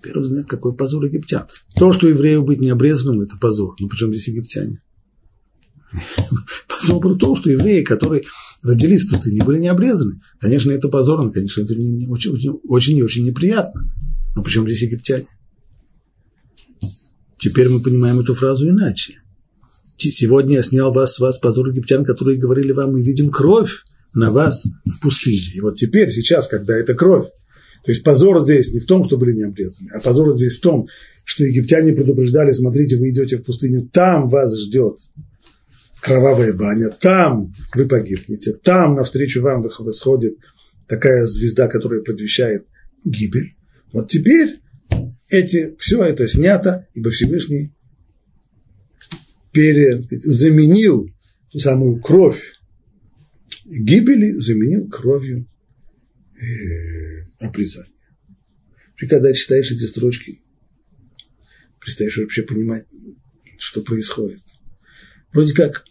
Первый 0.04 0.22
взгляд, 0.22 0.46
какой 0.46 0.76
позор 0.76 1.06
египтян. 1.06 1.46
То, 1.76 1.92
что 1.92 2.06
еврею 2.06 2.44
быть 2.44 2.60
необрезанным, 2.60 3.22
это 3.22 3.38
позор. 3.38 3.74
Но 3.80 3.88
причем 3.88 4.12
здесь 4.12 4.28
египтяне? 4.28 4.80
Позор 6.68 7.08
в 7.08 7.18
том, 7.18 7.36
что 7.36 7.50
евреи, 7.50 7.82
которые 7.82 8.24
родились 8.62 9.04
в 9.04 9.10
пустыне, 9.10 9.42
были 9.44 9.60
не 9.60 9.68
обрезаны. 9.68 10.20
Конечно, 10.40 10.72
это 10.72 10.88
позорно, 10.88 11.30
конечно, 11.30 11.62
это 11.62 11.74
не, 11.76 12.06
очень, 12.08 12.32
очень, 12.32 12.50
очень 12.68 12.98
и 12.98 13.02
очень 13.02 13.24
неприятно. 13.24 13.90
Но 14.34 14.42
почему 14.42 14.66
здесь 14.66 14.82
египтяне? 14.82 15.26
Теперь 17.38 17.68
мы 17.70 17.80
понимаем 17.80 18.20
эту 18.20 18.34
фразу 18.34 18.68
иначе. 18.68 19.22
Сегодня 19.96 20.56
я 20.56 20.62
снял 20.62 20.92
вас 20.92 21.14
с 21.14 21.20
вас 21.20 21.38
позор 21.38 21.70
египтян, 21.70 22.04
которые 22.04 22.36
говорили 22.36 22.72
вам, 22.72 22.92
мы 22.92 23.02
видим 23.02 23.30
кровь 23.30 23.84
на 24.14 24.30
вас 24.30 24.66
в 24.84 25.00
пустыне. 25.00 25.52
И 25.54 25.60
вот 25.60 25.76
теперь, 25.76 26.10
сейчас, 26.10 26.46
когда 26.46 26.76
это 26.76 26.94
кровь, 26.94 27.28
то 27.84 27.90
есть 27.90 28.02
позор 28.02 28.40
здесь 28.42 28.72
не 28.72 28.80
в 28.80 28.86
том, 28.86 29.04
что 29.04 29.18
были 29.18 29.32
не 29.32 29.44
а 29.44 30.00
позор 30.00 30.32
здесь 30.34 30.56
в 30.56 30.60
том, 30.60 30.88
что 31.24 31.44
египтяне 31.44 31.92
предупреждали, 31.92 32.50
смотрите, 32.50 32.96
вы 32.96 33.10
идете 33.10 33.36
в 33.36 33.44
пустыню, 33.44 33.88
там 33.92 34.28
вас 34.28 34.58
ждет 34.58 34.98
кровавая 36.00 36.52
баня, 36.54 36.90
там 37.00 37.52
вы 37.74 37.86
погибнете, 37.86 38.52
там 38.52 38.94
навстречу 38.94 39.42
вам 39.42 39.62
восходит 39.62 40.36
такая 40.86 41.24
звезда, 41.24 41.66
которая 41.68 42.02
предвещает 42.02 42.66
гибель. 43.04 43.54
Вот 43.92 44.08
теперь 44.08 44.60
эти, 45.30 45.74
все 45.78 46.02
это 46.04 46.26
снято, 46.26 46.86
ибо 46.94 47.10
Всевышний 47.10 47.72
пере, 49.52 50.06
заменил 50.10 51.10
ту 51.50 51.58
самую 51.58 52.00
кровь 52.00 52.54
гибели, 53.64 54.32
заменил 54.32 54.88
кровью 54.88 55.46
э, 56.36 57.13
обрезания. 57.46 57.90
И 59.00 59.06
когда 59.06 59.32
читаешь 59.32 59.70
эти 59.70 59.84
строчки, 59.84 60.40
перестаешь 61.80 62.16
вообще 62.16 62.42
понимать, 62.42 62.86
что 63.58 63.82
происходит. 63.82 64.40
Вроде 65.32 65.54
как 65.54 65.84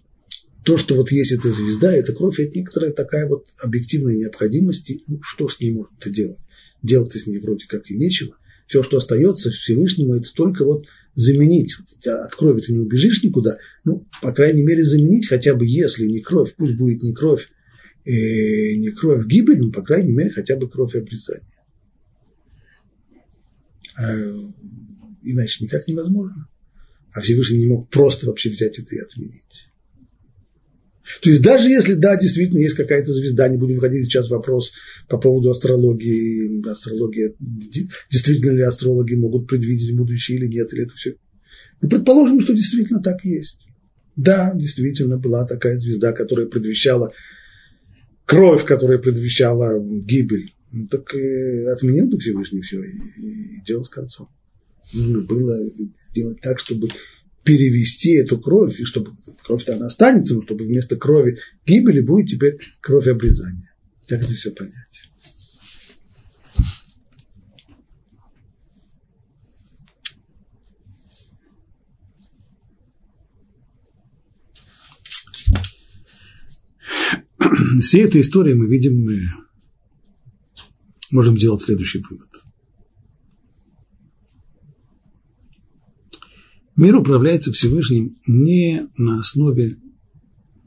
то, 0.64 0.78
что 0.78 0.96
вот 0.96 1.12
есть 1.12 1.34
эта 1.34 1.52
звезда, 1.52 1.94
эта 1.94 2.14
кровь, 2.14 2.40
это 2.40 2.58
некоторая 2.58 2.92
такая 2.92 3.28
вот 3.28 3.48
объективная 3.60 4.16
необходимость, 4.16 4.92
ну, 5.08 5.20
что 5.22 5.48
с 5.48 5.60
ней 5.60 5.74
можно 5.74 5.96
делать? 6.06 6.40
Делать-то 6.82 7.20
с 7.20 7.28
ней 7.28 7.40
вроде 7.40 7.66
как 7.68 7.90
и 7.92 7.96
нечего. 7.96 8.38
Все, 8.66 8.82
что 8.82 8.98
остается 8.98 9.52
Всевышнему, 9.52 10.16
это 10.16 10.34
только 10.34 10.64
вот 10.64 10.86
заменить. 11.16 11.76
От 12.06 12.34
крови 12.34 12.62
ты 12.62 12.72
не 12.72 12.80
убежишь 12.80 13.24
никуда, 13.24 13.58
ну, 13.84 14.08
по 14.22 14.32
крайней 14.32 14.64
мере, 14.64 14.84
заменить 14.84 15.28
хотя 15.28 15.54
бы, 15.54 15.68
если 15.68 16.06
не 16.06 16.22
кровь, 16.22 16.56
пусть 16.56 16.76
будет 16.76 17.04
не 17.04 17.14
кровь, 17.14 17.50
э, 18.06 18.76
не 18.76 18.90
кровь 18.92 19.26
гибель, 19.26 19.60
но, 19.60 19.72
по 19.72 19.82
крайней 19.82 20.14
мере, 20.14 20.30
хотя 20.30 20.56
бы 20.56 20.70
кровь 20.70 20.96
обрезания. 20.96 21.46
А 23.96 24.16
иначе 25.24 25.64
никак 25.64 25.88
невозможно. 25.88 26.48
А 27.14 27.22
Всевышний 27.22 27.60
не 27.60 27.68
мог 27.68 27.90
просто 27.90 28.26
вообще 28.28 28.50
взять 28.50 28.80
это 28.80 28.96
и 28.96 29.00
отменить. 29.00 29.70
То 31.22 31.30
есть 31.30 31.42
даже 31.42 31.70
если, 31.70 31.96
да, 31.96 32.16
действительно 32.16 32.60
есть 32.60 32.76
какая-то 32.76 33.12
звезда, 33.12 33.50
не 33.50 33.58
будем 33.58 33.78
входить 33.78 34.06
сейчас 34.06 34.28
в 34.28 34.32
вопрос 34.32 34.72
по 35.10 35.18
поводу 35.18 35.50
астрологии, 35.50 36.68
астрология, 36.68 37.34
действительно 38.10 38.52
ли 38.52 38.62
астрологи 38.62 39.16
могут 39.16 39.48
предвидеть 39.48 39.96
будущее 39.96 40.38
или 40.38 40.48
нет, 40.48 40.74
или 40.74 40.84
это 40.84 40.94
все. 40.96 41.16
Ну, 41.82 41.90
предположим, 41.90 42.40
что 42.40 42.54
действительно 42.54 43.02
так 43.02 43.24
есть. 43.26 43.60
Да, 44.16 44.54
действительно 44.56 45.18
была 45.18 45.46
такая 45.46 45.76
звезда, 45.76 46.14
которая 46.14 46.46
предвещала 46.46 47.12
кровь, 48.26 48.66
которая 48.66 48.98
предвещала 48.98 49.80
гибель. 49.80 50.56
Ну, 50.72 50.88
так 50.88 51.14
э, 51.14 51.68
отменил 51.72 52.08
бы 52.08 52.18
Всевышний 52.18 52.62
все 52.62 52.84
и, 52.84 52.90
и 52.90 53.62
дело 53.66 53.84
с 53.84 53.90
концом. 53.90 54.28
Нужно 54.94 55.22
было 55.22 55.58
сделать 56.12 56.42
так, 56.42 56.60
чтобы 56.60 56.88
перевести 57.44 58.14
эту 58.14 58.40
кровь, 58.40 58.80
и 58.80 58.86
чтобы 58.86 59.12
кровь-то 59.44 59.76
она 59.76 59.88
останется, 59.88 60.36
но 60.36 60.42
чтобы 60.42 60.66
вместо 60.66 60.96
крови 60.96 61.40
гибели 61.66 62.02
будет 62.02 62.28
теперь 62.28 62.58
кровь 62.82 63.08
обрезания. 63.08 63.74
Как 64.08 64.24
это 64.24 64.34
все 64.34 64.52
понять? 64.52 65.10
Всей 77.80 78.04
этой 78.06 78.22
истории 78.22 78.54
мы 78.54 78.68
видим, 78.68 79.04
мы 79.04 79.20
можем 81.12 81.38
сделать 81.38 81.62
следующий 81.62 82.00
вывод– 82.00 82.30
Мир 86.76 86.98
управляется 86.98 87.52
Всевышним 87.52 88.18
не 88.26 88.90
на 88.98 89.20
основе 89.20 89.78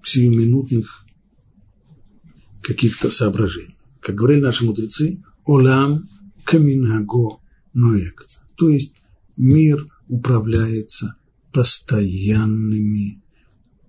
сиюминутных 0.05 1.05
каких-то 2.63 3.11
соображений. 3.11 3.75
Как 4.01 4.15
говорили 4.15 4.41
наши 4.41 4.65
мудрецы, 4.65 5.21
«Олам 5.45 6.01
каминаго 6.45 7.41
ноек». 7.73 8.25
То 8.57 8.69
есть 8.69 8.93
мир 9.37 9.85
управляется 10.09 11.17
постоянными, 11.53 13.21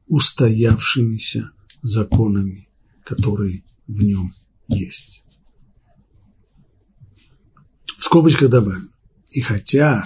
устоявшимися 0.08 1.52
законами, 1.84 2.67
которые 3.08 3.63
в 3.88 4.04
нем 4.04 4.34
есть. 4.67 5.24
В 7.98 8.04
скобочках 8.04 8.50
добавим. 8.50 8.91
И 9.32 9.39
хотя 9.39 10.04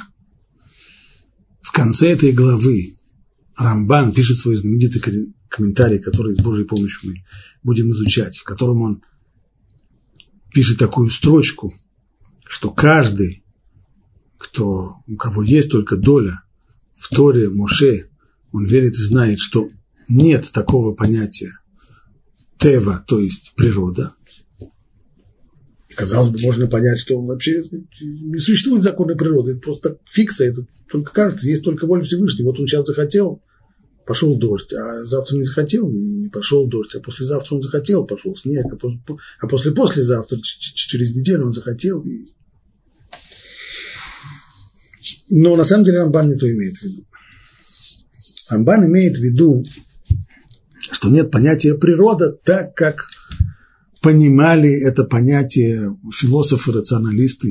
в 1.62 1.72
конце 1.72 2.12
этой 2.12 2.32
главы 2.32 2.96
Рамбан 3.56 4.14
пишет 4.14 4.38
свой 4.38 4.56
знаменитый 4.56 5.02
комментарий, 5.50 6.00
который 6.00 6.36
с 6.36 6.42
Божьей 6.42 6.66
помощью 6.66 7.10
мы 7.10 7.16
будем 7.64 7.90
изучать, 7.92 8.38
в 8.38 8.44
котором 8.44 8.82
он 8.84 9.04
пишет 10.54 10.78
такую 10.78 11.10
строчку, 11.10 11.74
что 12.48 12.70
каждый, 12.70 13.44
кто, 14.38 14.98
у 15.08 15.16
кого 15.16 15.42
есть 15.42 15.72
только 15.72 15.98
доля 15.98 16.44
в 16.94 17.10
Торе 17.10 17.50
Моше, 17.50 18.10
он 18.52 18.66
верит 18.66 18.94
и 18.94 19.04
знает, 19.04 19.40
что 19.40 19.70
нет 20.08 20.52
такого 20.52 20.94
понятия 20.94 21.61
тева, 22.62 23.04
то 23.08 23.20
есть 23.20 23.54
природа, 23.56 24.14
и, 25.92 25.94
казалось 25.94 26.30
бы, 26.30 26.40
можно 26.44 26.68
понять, 26.68 27.00
что 27.00 27.20
вообще 27.22 27.64
не 28.02 28.38
существует 28.38 28.82
законной 28.82 29.18
природы. 29.18 29.52
Это 29.52 29.60
просто 29.60 29.98
фикция, 30.06 30.52
это 30.52 30.66
только 30.90 31.12
кажется, 31.12 31.50
есть 31.50 31.64
только 31.64 31.86
воля 31.86 32.02
Всевышнего. 32.02 32.48
Вот 32.48 32.60
он 32.60 32.68
сейчас 32.68 32.86
захотел, 32.86 33.42
пошел 34.06 34.38
дождь, 34.38 34.72
а 34.74 35.04
завтра 35.04 35.36
не 35.36 35.44
захотел, 35.44 35.90
не 35.90 36.30
пошел 36.30 36.68
дождь, 36.68 36.96
а 36.96 37.02
послезавтра 37.02 37.56
он 37.56 37.62
захотел, 37.62 38.06
пошел 38.06 38.36
снег, 38.38 38.66
а, 38.72 38.76
после, 38.78 39.00
а 39.42 39.48
после 39.48 39.72
послезавтра, 39.72 40.38
через 40.42 41.14
неделю 41.16 41.48
он 41.48 41.54
захотел. 41.54 42.02
И... 42.04 42.28
Но 45.30 45.58
на 45.58 45.66
самом 45.66 45.84
деле 45.84 46.00
Рамбан 46.00 46.30
не 46.30 46.38
то 46.38 46.50
имеет 46.50 46.78
в 46.78 46.84
виду. 46.84 47.06
Рамбан 48.50 48.86
имеет 48.86 49.18
в 49.18 49.22
виду, 49.22 49.64
что 51.02 51.10
нет 51.10 51.32
понятия 51.32 51.74
природа 51.74 52.32
так, 52.32 52.76
как 52.76 53.08
понимали 54.04 54.70
это 54.70 55.04
понятие 55.04 55.98
философы, 56.14 56.72
рационалисты, 56.72 57.48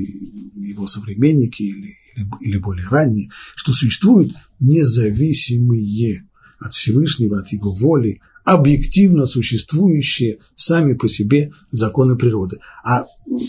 его 0.54 0.86
современники 0.86 1.64
или, 1.64 1.96
или, 2.14 2.28
или 2.42 2.58
более 2.58 2.86
ранние, 2.86 3.28
что 3.56 3.72
существуют 3.72 4.32
независимые 4.60 6.28
от 6.60 6.74
Всевышнего, 6.74 7.40
от 7.40 7.48
его 7.48 7.74
воли, 7.74 8.20
объективно 8.44 9.26
существующие 9.26 10.38
сами 10.54 10.94
по 10.94 11.08
себе 11.08 11.50
законы 11.72 12.16
природы. 12.16 12.58
А 12.84 13.04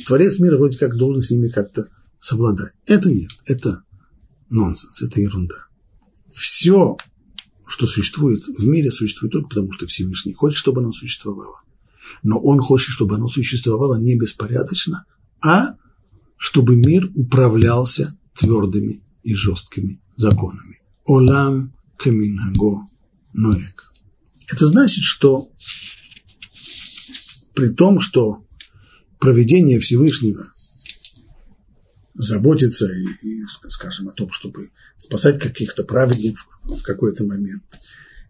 Творец 0.07 0.39
мира 0.39 0.57
вроде 0.57 0.79
как 0.79 0.95
должен 0.95 1.21
с 1.21 1.29
ними 1.29 1.49
как-то 1.49 1.89
совладать. 2.19 2.73
Это 2.87 3.11
нет, 3.11 3.29
это 3.45 3.83
нонсенс, 4.49 4.99
это 5.03 5.21
ерунда. 5.21 5.67
Все, 6.33 6.97
что 7.71 7.87
существует 7.87 8.43
в 8.45 8.65
мире, 8.65 8.91
существует 8.91 9.33
только 9.33 9.49
потому, 9.49 9.71
что 9.71 9.87
Всевышний 9.87 10.33
хочет, 10.33 10.57
чтобы 10.57 10.81
оно 10.81 10.93
существовало 10.93 11.61
но 12.23 12.39
он 12.39 12.59
хочет, 12.59 12.89
чтобы 12.89 13.15
оно 13.15 13.27
существовало 13.27 13.99
не 13.99 14.17
беспорядочно, 14.17 15.05
а 15.41 15.75
чтобы 16.37 16.75
мир 16.75 17.09
управлялся 17.15 18.17
твердыми 18.35 19.03
и 19.23 19.33
жесткими 19.33 20.01
законами. 20.15 20.81
Олам 21.05 21.73
каминаго 21.97 22.85
ноек. 23.33 23.91
Это 24.47 24.65
значит, 24.65 25.03
что 25.03 25.49
при 27.53 27.69
том, 27.69 27.99
что 27.99 28.45
проведение 29.19 29.79
Всевышнего 29.79 30.47
заботится 32.13 32.85
и, 32.85 33.27
и, 33.27 33.43
скажем, 33.67 34.09
о 34.09 34.13
том, 34.13 34.31
чтобы 34.31 34.69
спасать 34.97 35.39
каких-то 35.39 35.83
праведников 35.83 36.47
в 36.63 36.81
какой-то 36.81 37.25
момент, 37.25 37.63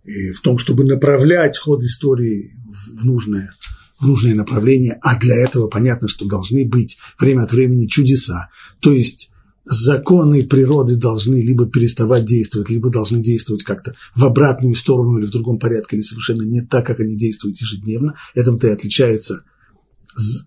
и 0.04 0.32
в 0.32 0.42
том, 0.42 0.58
чтобы 0.58 0.84
направлять 0.84 1.58
ход 1.58 1.82
истории 1.84 2.56
в 2.96 3.06
нужное 3.06 3.52
в 4.00 4.08
нужное 4.08 4.34
направление, 4.34 4.98
а 5.04 5.20
для 5.20 5.36
этого 5.36 5.68
понятно, 5.68 6.08
что 6.08 6.26
должны 6.26 6.68
быть 6.68 6.98
время 7.20 7.44
от 7.44 7.52
времени 7.52 7.86
чудеса. 7.86 8.50
То 8.80 8.92
есть 8.92 9.32
законы 9.64 10.44
природы 10.44 10.96
должны 10.96 11.44
либо 11.44 11.70
переставать 11.70 12.26
действовать, 12.26 12.70
либо 12.70 12.90
должны 12.90 13.22
действовать 13.22 13.64
как-то 13.64 13.96
в 14.16 14.26
обратную 14.26 14.74
сторону 14.74 15.20
или 15.20 15.28
в 15.28 15.32
другом 15.32 15.60
порядке, 15.60 15.96
или 15.96 16.04
совершенно 16.04 16.42
не 16.42 16.62
так, 16.62 16.86
как 16.86 17.00
они 17.00 17.16
действуют 17.16 17.62
ежедневно. 17.62 18.16
Этим-то 18.34 18.68
и 18.68 18.72
отличается 18.72 19.44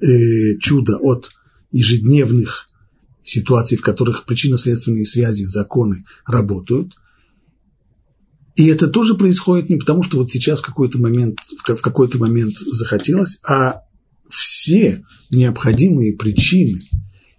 э, 0.03 0.59
чудо 0.59 0.97
от 0.99 1.31
ежедневных 1.71 2.67
ситуаций, 3.25 3.77
в 3.77 3.83
которых 3.83 4.25
причинно-следственные 4.27 5.07
связи, 5.07 5.43
законы 5.43 6.05
работают– 6.27 6.95
и 8.57 8.67
это 8.67 8.87
тоже 8.87 9.15
происходит 9.15 9.69
не 9.69 9.77
потому, 9.77 10.03
что 10.03 10.19
вот 10.19 10.31
сейчас 10.31 10.61
в 10.61 10.65
какой-то 10.65 10.99
момент, 10.99 11.39
в 11.41 11.63
какой-то 11.63 12.19
момент 12.19 12.53
захотелось, 12.53 13.39
а 13.47 13.83
все 14.29 15.03
необходимые 15.31 16.15
причины 16.15 16.81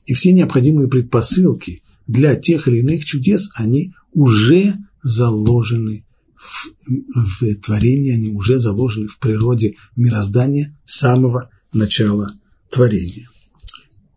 и 0.06 0.14
все 0.14 0.34
необходимые 0.34 0.90
предпосылки 0.90 1.84
для 2.06 2.36
тех 2.36 2.68
или 2.68 2.80
иных 2.80 3.06
чудес, 3.06 3.50
они 3.56 3.94
уже 4.12 4.76
заложены 5.04 6.06
в, 6.36 6.72
в 6.86 7.56
творении, 7.62 8.14
они 8.14 8.30
уже 8.30 8.60
заложены 8.60 9.08
в 9.08 9.18
природе 9.20 9.76
мироздания 9.96 10.78
с 10.84 11.00
самого 11.00 11.50
начала 11.74 12.34
творения. 12.70 13.30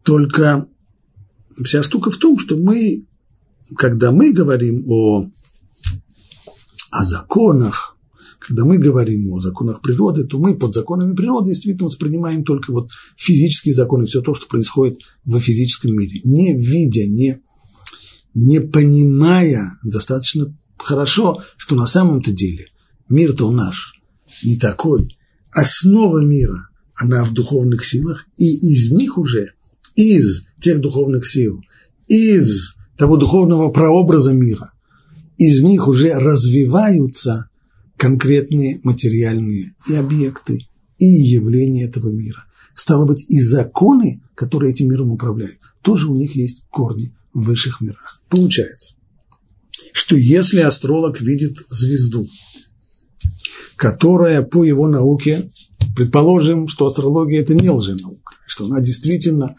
Только 0.02 0.66
вся 1.64 1.82
штука 1.82 2.10
в 2.10 2.16
том, 2.16 2.38
что 2.38 2.56
мы, 2.56 3.06
когда 3.76 4.10
мы 4.12 4.32
говорим 4.32 4.84
о 4.86 5.30
о 6.90 7.04
законах, 7.04 7.96
когда 8.40 8.64
мы 8.64 8.78
говорим 8.78 9.30
о 9.30 9.40
законах 9.40 9.82
природы, 9.82 10.24
то 10.24 10.38
мы 10.38 10.56
под 10.56 10.72
законами 10.72 11.14
природы 11.14 11.50
действительно 11.50 11.86
воспринимаем 11.86 12.44
только 12.44 12.72
вот 12.72 12.90
физические 13.16 13.74
законы, 13.74 14.06
все 14.06 14.22
то, 14.22 14.32
что 14.34 14.46
происходит 14.46 14.98
в 15.24 15.38
физическом 15.38 15.92
мире, 15.94 16.20
не 16.24 16.56
видя, 16.56 17.06
не, 17.06 17.42
не 18.34 18.60
понимая 18.60 19.78
достаточно 19.82 20.56
хорошо, 20.78 21.42
что 21.56 21.74
на 21.74 21.86
самом-то 21.86 22.32
деле 22.32 22.66
мир-то 23.08 23.46
у 23.46 23.52
наш 23.52 24.00
не 24.42 24.56
такой. 24.56 25.16
Основа 25.50 26.20
мира, 26.20 26.68
она 26.94 27.24
в 27.24 27.32
духовных 27.32 27.84
силах, 27.84 28.26
и 28.36 28.46
из 28.46 28.90
них 28.92 29.18
уже, 29.18 29.52
из 30.02 30.46
тех 30.60 30.80
духовных 30.80 31.26
сил, 31.26 31.60
из 32.06 32.74
того 32.96 33.16
духовного 33.16 33.70
прообраза 33.70 34.32
мира– 34.32 34.72
из 35.38 35.62
них 35.62 35.86
уже 35.86 36.14
развиваются 36.14 37.48
конкретные 37.96 38.80
материальные 38.82 39.74
и 39.88 39.94
объекты, 39.94 40.66
и 40.98 41.06
явления 41.06 41.84
этого 41.84 42.10
мира. 42.10 42.44
Стало 42.74 43.06
быть, 43.06 43.24
и 43.28 43.40
законы, 43.40 44.20
которые 44.34 44.72
этим 44.72 44.88
миром 44.88 45.12
управляют, 45.12 45.58
тоже 45.82 46.08
у 46.08 46.14
них 46.14 46.34
есть 46.36 46.64
корни 46.70 47.14
в 47.32 47.44
высших 47.44 47.80
мирах. 47.80 48.20
Получается, 48.28 48.94
что 49.92 50.16
если 50.16 50.60
астролог 50.60 51.20
видит 51.20 51.56
звезду, 51.68 52.26
которая 53.76 54.42
по 54.42 54.64
его 54.64 54.88
науке, 54.88 55.48
предположим, 55.96 56.66
что 56.66 56.86
астрология– 56.86 57.40
это 57.42 57.54
не 57.54 57.70
лженаука, 57.70 58.34
что 58.46 58.66
она 58.66 58.80
действительно 58.80 59.56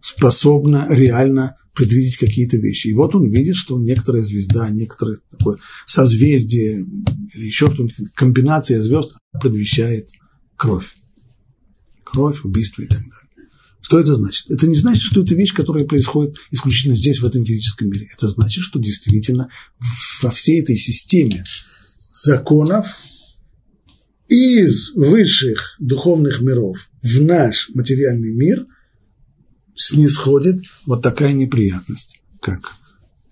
способна 0.00 0.86
реально 0.90 1.56
предвидеть 1.74 2.16
какие-то 2.16 2.56
вещи. 2.56 2.88
И 2.88 2.94
вот 2.94 3.14
он 3.14 3.30
видит, 3.30 3.56
что 3.56 3.78
некоторая 3.78 4.22
звезда, 4.22 4.68
некоторое 4.70 5.18
такое 5.30 5.58
созвездие 5.86 6.84
или 7.34 7.44
еще 7.44 7.70
что-нибудь, 7.70 8.12
комбинация 8.14 8.82
звезд 8.82 9.16
предвещает 9.40 10.10
кровь. 10.56 10.94
Кровь, 12.04 12.44
убийство 12.44 12.82
и 12.82 12.86
так 12.86 12.98
далее. 12.98 13.48
Что 13.80 13.98
это 13.98 14.14
значит? 14.14 14.50
Это 14.50 14.66
не 14.66 14.74
значит, 14.74 15.02
что 15.02 15.22
это 15.22 15.34
вещь, 15.34 15.54
которая 15.54 15.84
происходит 15.84 16.36
исключительно 16.50 16.96
здесь, 16.96 17.20
в 17.20 17.26
этом 17.26 17.44
физическом 17.44 17.88
мире. 17.88 18.08
Это 18.12 18.28
значит, 18.28 18.62
что 18.62 18.78
действительно 18.78 19.48
во 20.22 20.30
всей 20.30 20.60
этой 20.60 20.76
системе 20.76 21.44
законов 22.12 22.86
из 24.28 24.92
высших 24.94 25.76
духовных 25.78 26.40
миров 26.40 26.90
в 27.02 27.22
наш 27.22 27.70
материальный 27.74 28.34
мир– 28.34 28.66
снисходит 29.80 30.62
вот 30.84 31.02
такая 31.02 31.32
неприятность, 31.32 32.20
как 32.40 32.74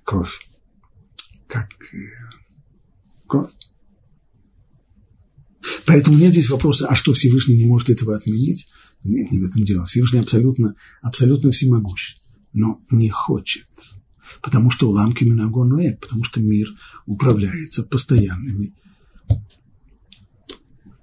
кровь. 0.02 0.48
Как 1.46 1.68
э, 1.92 1.98
кровь. 3.26 3.50
Поэтому 5.84 6.16
нет 6.16 6.32
здесь 6.32 6.48
вопроса, 6.48 6.87
а 6.88 6.96
что 6.96 7.12
Всевышний 7.12 7.56
не 7.56 7.66
может 7.66 7.90
этого 7.90 8.16
отменить? 8.16 8.68
Нет, 9.04 9.30
не 9.30 9.40
в 9.40 9.44
этом 9.44 9.62
дело. 9.64 9.84
Всевышний 9.84 10.20
абсолютно, 10.20 10.74
абсолютно 11.02 11.50
всемогущ, 11.50 12.16
но 12.54 12.80
не 12.90 13.11
хочет. 13.11 13.68
Потому 14.42 14.70
что 14.70 14.88
уламки 14.88 15.24
Минагонуэ, 15.24 15.96
потому 15.96 16.24
что 16.24 16.40
мир 16.40 16.68
управляется 17.04 17.82
постоянными 17.82 18.74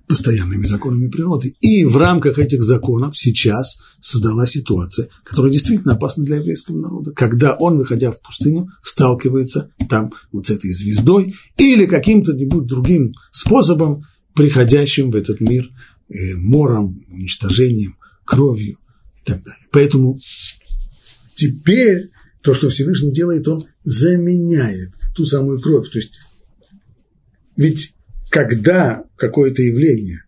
постоянными 0.08 0.64
законами 0.64 1.10
природы. 1.10 1.56
И 1.62 1.84
в 1.86 1.98
рамках 1.98 2.40
этих 2.40 2.64
законов 2.64 3.18
сейчас 3.18 3.78
создала 4.00 4.46
ситуация, 4.46 5.10
которая 5.24 5.52
действительно 5.52 5.94
опасна 5.94 6.24
для 6.24 6.38
еврейского 6.38 6.78
народа, 6.78 7.12
когда 7.12 7.56
он, 7.56 7.78
выходя 7.78 8.12
в 8.12 8.22
пустыню, 8.22 8.70
сталкивается 8.82 9.72
там 9.90 10.12
вот 10.32 10.48
с 10.48 10.52
этой 10.52 10.72
звездой 10.72 11.36
или 11.58 11.86
каким-то 11.86 12.34
нибудь 12.34 12.68
другим 12.68 13.14
способом, 13.32 14.04
приходящим 14.34 15.12
в 15.12 15.16
этот 15.16 15.40
мир 15.40 15.70
э, 16.10 16.36
мором, 16.36 17.04
уничтожением, 17.10 17.98
кровью 18.26 18.78
и 19.22 19.26
так 19.26 19.44
далее. 19.44 19.68
Поэтому 19.72 20.20
теперь 21.36 22.10
то, 22.44 22.54
что 22.54 22.70
Всевышний 22.70 23.14
делает, 23.14 23.48
он 23.48 23.64
заменяет 23.84 24.94
ту 25.16 25.26
самую 25.26 25.60
кровь. 25.62 25.90
То 25.90 26.00
есть 26.00 26.12
ведь 27.56 27.94
когда 28.30 29.04
какое-то 29.18 29.62
явление 29.62 30.22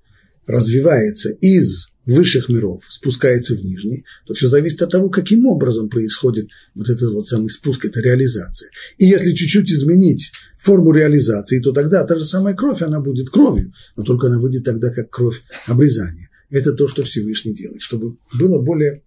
развивается 0.46 1.30
из 1.30 1.90
высших 2.06 2.48
миров, 2.48 2.84
спускается 2.90 3.56
в 3.56 3.64
нижний, 3.64 4.06
то 4.26 4.34
все 4.34 4.48
зависит 4.48 4.82
от 4.82 4.92
того, 4.92 5.10
каким 5.10 5.46
образом 5.46 5.90
происходит 5.90 6.48
вот 6.74 6.90
этот 6.90 7.12
вот 7.12 7.28
самый 7.28 7.50
спуск, 7.50 7.84
эта 7.84 8.00
реализация. 8.02 8.70
И 8.98 9.06
если 9.06 9.32
чуть-чуть 9.32 9.70
изменить 9.70 10.32
форму 10.58 10.94
реализации, 10.94 11.60
то 11.60 11.74
тогда 11.74 12.06
та 12.06 12.18
же 12.18 12.24
самая 12.24 12.56
кровь, 12.56 12.82
она 12.82 13.02
будет 13.02 13.30
кровью, 13.30 13.74
но 13.98 14.04
только 14.04 14.28
она 14.28 14.40
выйдет 14.40 14.64
тогда 14.64 14.90
как 14.90 15.10
кровь 15.10 15.44
обрезания. 15.66 16.30
Это 16.50 16.74
то, 16.74 16.88
что 16.88 17.04
Всевышний 17.04 17.54
делает. 17.54 17.82
Чтобы 17.82 18.18
было 18.40 18.62
более 18.62 19.04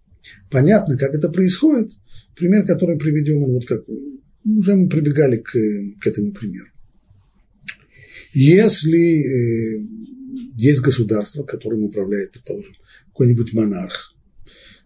понятно, 0.51 0.95
как 0.95 1.15
это 1.15 1.29
происходит, 1.29 1.91
пример, 2.37 2.67
который 2.67 2.99
приведем, 2.99 3.41
он 3.43 3.51
вот 3.53 3.65
как 3.65 3.81
уже 4.45 4.75
мы 4.75 4.89
прибегали 4.89 5.37
к, 5.37 5.51
к 6.01 6.07
этому 6.07 6.33
примеру. 6.33 6.67
Если 8.33 9.79
э, 9.79 9.85
есть 10.57 10.81
государство, 10.81 11.43
которым 11.43 11.83
управляет, 11.83 12.31
предположим, 12.31 12.75
какой-нибудь 13.07 13.53
монарх, 13.53 14.15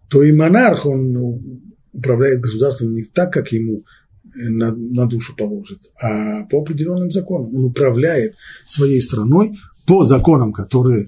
то 0.08 0.22
и 0.22 0.32
монарх, 0.32 0.86
он 0.86 1.60
управляет 1.92 2.40
государством 2.40 2.92
не 2.92 3.04
так, 3.04 3.32
как 3.32 3.52
ему 3.52 3.84
э, 4.24 4.48
на, 4.48 4.74
на 4.74 5.06
душу 5.06 5.34
положит, 5.36 5.90
а 6.00 6.44
по 6.46 6.60
определенным 6.60 7.10
законам. 7.10 7.54
Он 7.54 7.64
управляет 7.66 8.34
своей 8.66 9.00
страной 9.00 9.58
по 9.86 10.04
законам, 10.04 10.52
которые, 10.52 11.06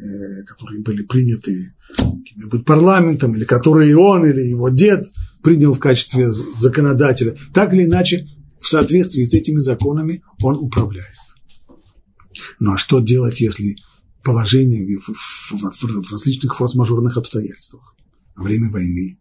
э, 0.00 0.42
которые 0.44 0.82
были 0.82 1.02
приняты 1.02 1.74
каким-нибудь 1.96 2.64
парламентом, 2.64 3.34
или 3.34 3.44
которые 3.44 3.96
он 3.96 4.26
или 4.26 4.42
его 4.42 4.68
дед 4.68 5.08
принял 5.42 5.74
в 5.74 5.80
качестве 5.80 6.30
законодателя. 6.30 7.36
Так 7.52 7.74
или 7.74 7.84
иначе, 7.84 8.28
в 8.60 8.66
соответствии 8.66 9.24
с 9.24 9.34
этими 9.34 9.58
законами 9.58 10.22
он 10.42 10.56
управляет. 10.56 11.19
Ну 12.58 12.72
а 12.72 12.78
что 12.78 13.00
делать, 13.00 13.40
если 13.40 13.76
положение 14.22 14.98
в, 14.98 15.12
в, 15.12 15.72
в, 15.72 16.02
в 16.02 16.12
различных 16.12 16.54
форс-мажорных 16.54 17.16
обстоятельствах, 17.16 17.94
время 18.36 18.70
войны 18.70 19.18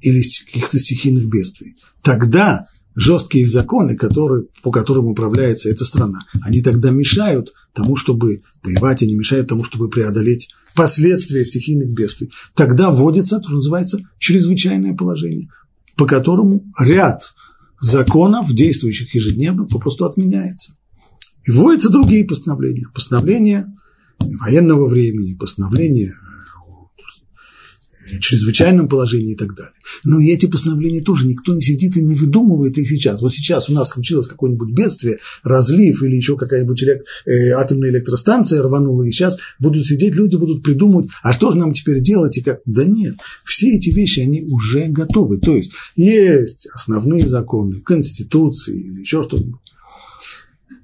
или 0.00 0.22
каких-то 0.22 0.78
стихийных 0.78 1.26
бедствий? 1.26 1.76
Тогда 2.02 2.66
жесткие 2.94 3.46
законы, 3.46 3.96
которые, 3.96 4.46
по 4.62 4.70
которым 4.70 5.06
управляется 5.06 5.68
эта 5.68 5.84
страна, 5.84 6.20
они 6.42 6.62
тогда 6.62 6.90
мешают 6.90 7.52
тому, 7.72 7.96
чтобы 7.96 8.42
воевать, 8.62 9.02
они 9.02 9.14
мешают 9.14 9.48
тому, 9.48 9.64
чтобы 9.64 9.88
преодолеть 9.88 10.50
последствия 10.74 11.44
стихийных 11.44 11.94
бедствий. 11.94 12.30
Тогда 12.54 12.90
вводится 12.90 13.38
то, 13.38 13.44
что 13.44 13.54
называется 13.54 13.98
чрезвычайное 14.18 14.94
положение, 14.94 15.48
по 15.96 16.06
которому 16.06 16.64
ряд 16.78 17.34
законов, 17.80 18.52
действующих 18.52 19.14
ежедневно, 19.14 19.66
попросту 19.66 20.04
отменяется. 20.04 20.76
И 21.50 21.52
вводятся 21.52 21.88
другие 21.88 22.24
постановления. 22.24 22.86
Постановления 22.94 23.66
военного 24.20 24.86
времени, 24.86 25.34
постановления 25.34 26.14
чрезвычайном 28.20 28.88
положении 28.88 29.32
и 29.32 29.36
так 29.36 29.56
далее. 29.56 29.72
Но 30.04 30.20
и 30.20 30.28
эти 30.28 30.46
постановления 30.46 31.00
тоже 31.00 31.26
никто 31.26 31.52
не 31.52 31.60
сидит 31.60 31.96
и 31.96 32.04
не 32.04 32.14
выдумывает 32.14 32.78
их 32.78 32.88
сейчас. 32.88 33.20
Вот 33.20 33.34
сейчас 33.34 33.68
у 33.68 33.74
нас 33.74 33.90
случилось 33.90 34.28
какое-нибудь 34.28 34.72
бедствие, 34.72 35.18
разлив 35.42 36.02
или 36.04 36.14
еще 36.14 36.36
какая-нибудь 36.36 36.82
элект... 36.84 37.06
э, 37.26 37.50
атомная 37.56 37.90
электростанция 37.90 38.62
рванула, 38.62 39.02
и 39.02 39.10
сейчас 39.10 39.38
будут 39.58 39.86
сидеть 39.86 40.14
люди, 40.14 40.36
будут 40.36 40.62
придумывать, 40.62 41.08
а 41.22 41.32
что 41.32 41.50
же 41.50 41.58
нам 41.58 41.72
теперь 41.72 42.00
делать 42.00 42.38
и 42.38 42.42
как. 42.42 42.60
Да 42.64 42.84
нет, 42.84 43.16
все 43.44 43.76
эти 43.76 43.90
вещи, 43.90 44.20
они 44.20 44.42
уже 44.44 44.86
готовы. 44.86 45.38
То 45.38 45.56
есть 45.56 45.72
есть 45.96 46.68
основные 46.72 47.26
законы, 47.26 47.80
конституции 47.80 48.88
или 48.88 49.00
еще 49.00 49.24
что-нибудь 49.24 49.60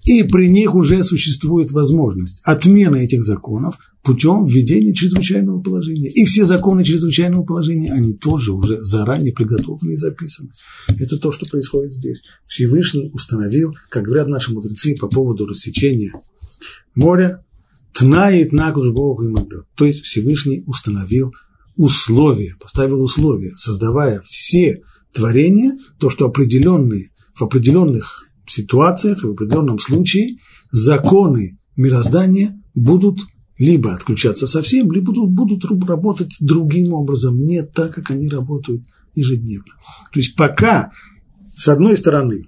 и 0.07 0.23
при 0.23 0.49
них 0.49 0.77
уже 0.77 1.03
существует 1.03 1.73
возможность 1.73 2.40
отмены 2.45 2.99
этих 3.05 3.25
законов 3.25 3.77
путем 4.05 4.45
введения 4.45 4.95
чрезвычайного 4.95 5.61
положения. 5.61 6.09
И 6.09 6.25
все 6.25 6.47
законы 6.47 6.85
чрезвычайного 6.85 7.45
положения, 7.45 7.92
они 7.92 8.14
тоже 8.14 8.53
уже 8.53 8.81
заранее 8.85 9.35
приготовлены 9.35 9.95
и 9.95 9.97
записаны. 9.97 10.51
Это 11.01 11.19
то, 11.19 11.33
что 11.33 11.45
происходит 11.47 11.92
здесь. 11.92 12.23
Всевышний 12.45 13.11
установил, 13.12 13.75
как 13.90 14.05
говорят 14.05 14.29
наши 14.29 14.53
мудрецы 14.53 14.95
по 14.95 15.09
поводу 15.09 15.45
рассечения 15.45 16.12
моря, 16.95 17.45
тнает 17.92 18.53
накуш 18.53 18.92
Богу 18.92 19.25
и 19.25 19.29
моглет. 19.29 19.64
То 19.75 19.87
есть 19.87 20.05
Всевышний 20.05 20.62
установил 20.66 21.33
условия, 21.77 22.55
поставил 22.61 23.03
условия, 23.03 23.53
создавая 23.57 24.21
все 24.21 24.83
творения, 25.12 25.77
то, 25.99 26.11
что 26.11 26.27
определенные, 26.27 27.11
в 27.35 27.42
определенных 27.42 28.25
ситуациях 28.50 29.22
и 29.22 29.26
в 29.26 29.30
определенном 29.32 29.78
случае 29.78 30.38
законы 30.70 31.59
мироздания 31.76 32.61
будут 32.74 33.20
либо 33.59 33.94
отключаться 33.94 34.46
совсем, 34.46 34.92
либо 34.92 35.12
будут, 35.12 35.30
будут 35.30 35.88
работать 35.88 36.37
другим 36.40 36.92
образом, 36.92 37.38
не 37.38 37.62
так, 37.62 37.94
как 37.94 38.11
они 38.11 38.28
работают 38.28 38.82
ежедневно. 39.14 39.73
То 40.12 40.21
есть 40.21 40.37
пока, 40.37 40.92
с 41.56 41.68
одной 41.68 41.96
стороны, 41.96 42.42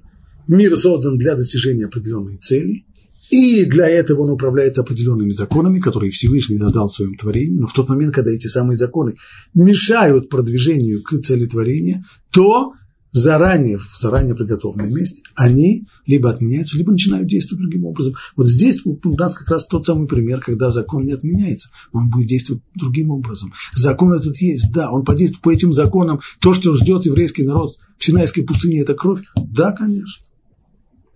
мир 0.47 0.77
создан 0.77 1.17
для 1.17 1.35
достижения 1.35 1.87
определенной 1.87 2.37
цели, 2.37 2.85
и 3.31 3.67
для 3.67 3.89
этого 3.89 4.23
он 4.23 4.31
управляется 4.31 4.81
определенными 4.81 5.31
законами, 5.31 5.81
которые 5.81 6.11
Всевышний 6.11 6.57
задал 6.57 6.89
в 6.89 6.95
своем 6.95 7.15
творении, 7.15 7.59
но 7.59 7.67
в 7.67 7.75
тот 7.75 7.89
момент, 7.89 8.15
когда 8.15 8.31
эти 8.31 8.47
самые 8.47 8.77
законы 8.77 9.15
мешают 9.55 10.31
продвижению 10.31 11.03
к 11.03 11.21
цели 11.21 11.45
творения, 11.45 12.05
то 12.33 12.73
заранее, 13.11 13.79
в 13.79 13.97
заранее 13.99 14.35
приготовленном 14.35 14.93
месте, 14.93 15.23
они 15.35 15.87
либо 16.07 16.31
отменяются, 16.31 16.77
либо 16.77 16.93
начинают 16.93 17.29
действовать 17.29 17.63
другим 17.63 17.85
образом. 17.85 18.15
Вот 18.37 18.49
здесь 18.49 18.85
у 18.85 18.99
нас 19.17 19.35
как 19.35 19.51
раз 19.51 19.67
тот 19.67 19.87
самый 19.87 20.07
пример, 20.07 20.41
когда 20.41 20.71
закон 20.71 21.05
не 21.05 21.13
отменяется, 21.13 21.71
он 21.93 22.11
будет 22.11 22.29
действовать 22.29 22.63
другим 22.75 23.11
образом. 23.11 23.53
Закон 23.75 24.13
этот 24.13 24.37
есть, 24.39 24.73
да, 24.73 24.91
он 24.91 25.05
подействует 25.05 25.43
по 25.43 25.53
этим 25.53 25.73
законам. 25.73 26.21
То, 26.41 26.53
что 26.53 26.75
ждет 26.75 27.07
еврейский 27.07 27.45
народ 27.45 27.73
в 27.97 28.05
Синайской 28.05 28.45
пустыне, 28.45 28.81
это 28.81 28.95
кровь? 28.95 29.23
Да, 29.37 29.73
конечно. 29.73 30.25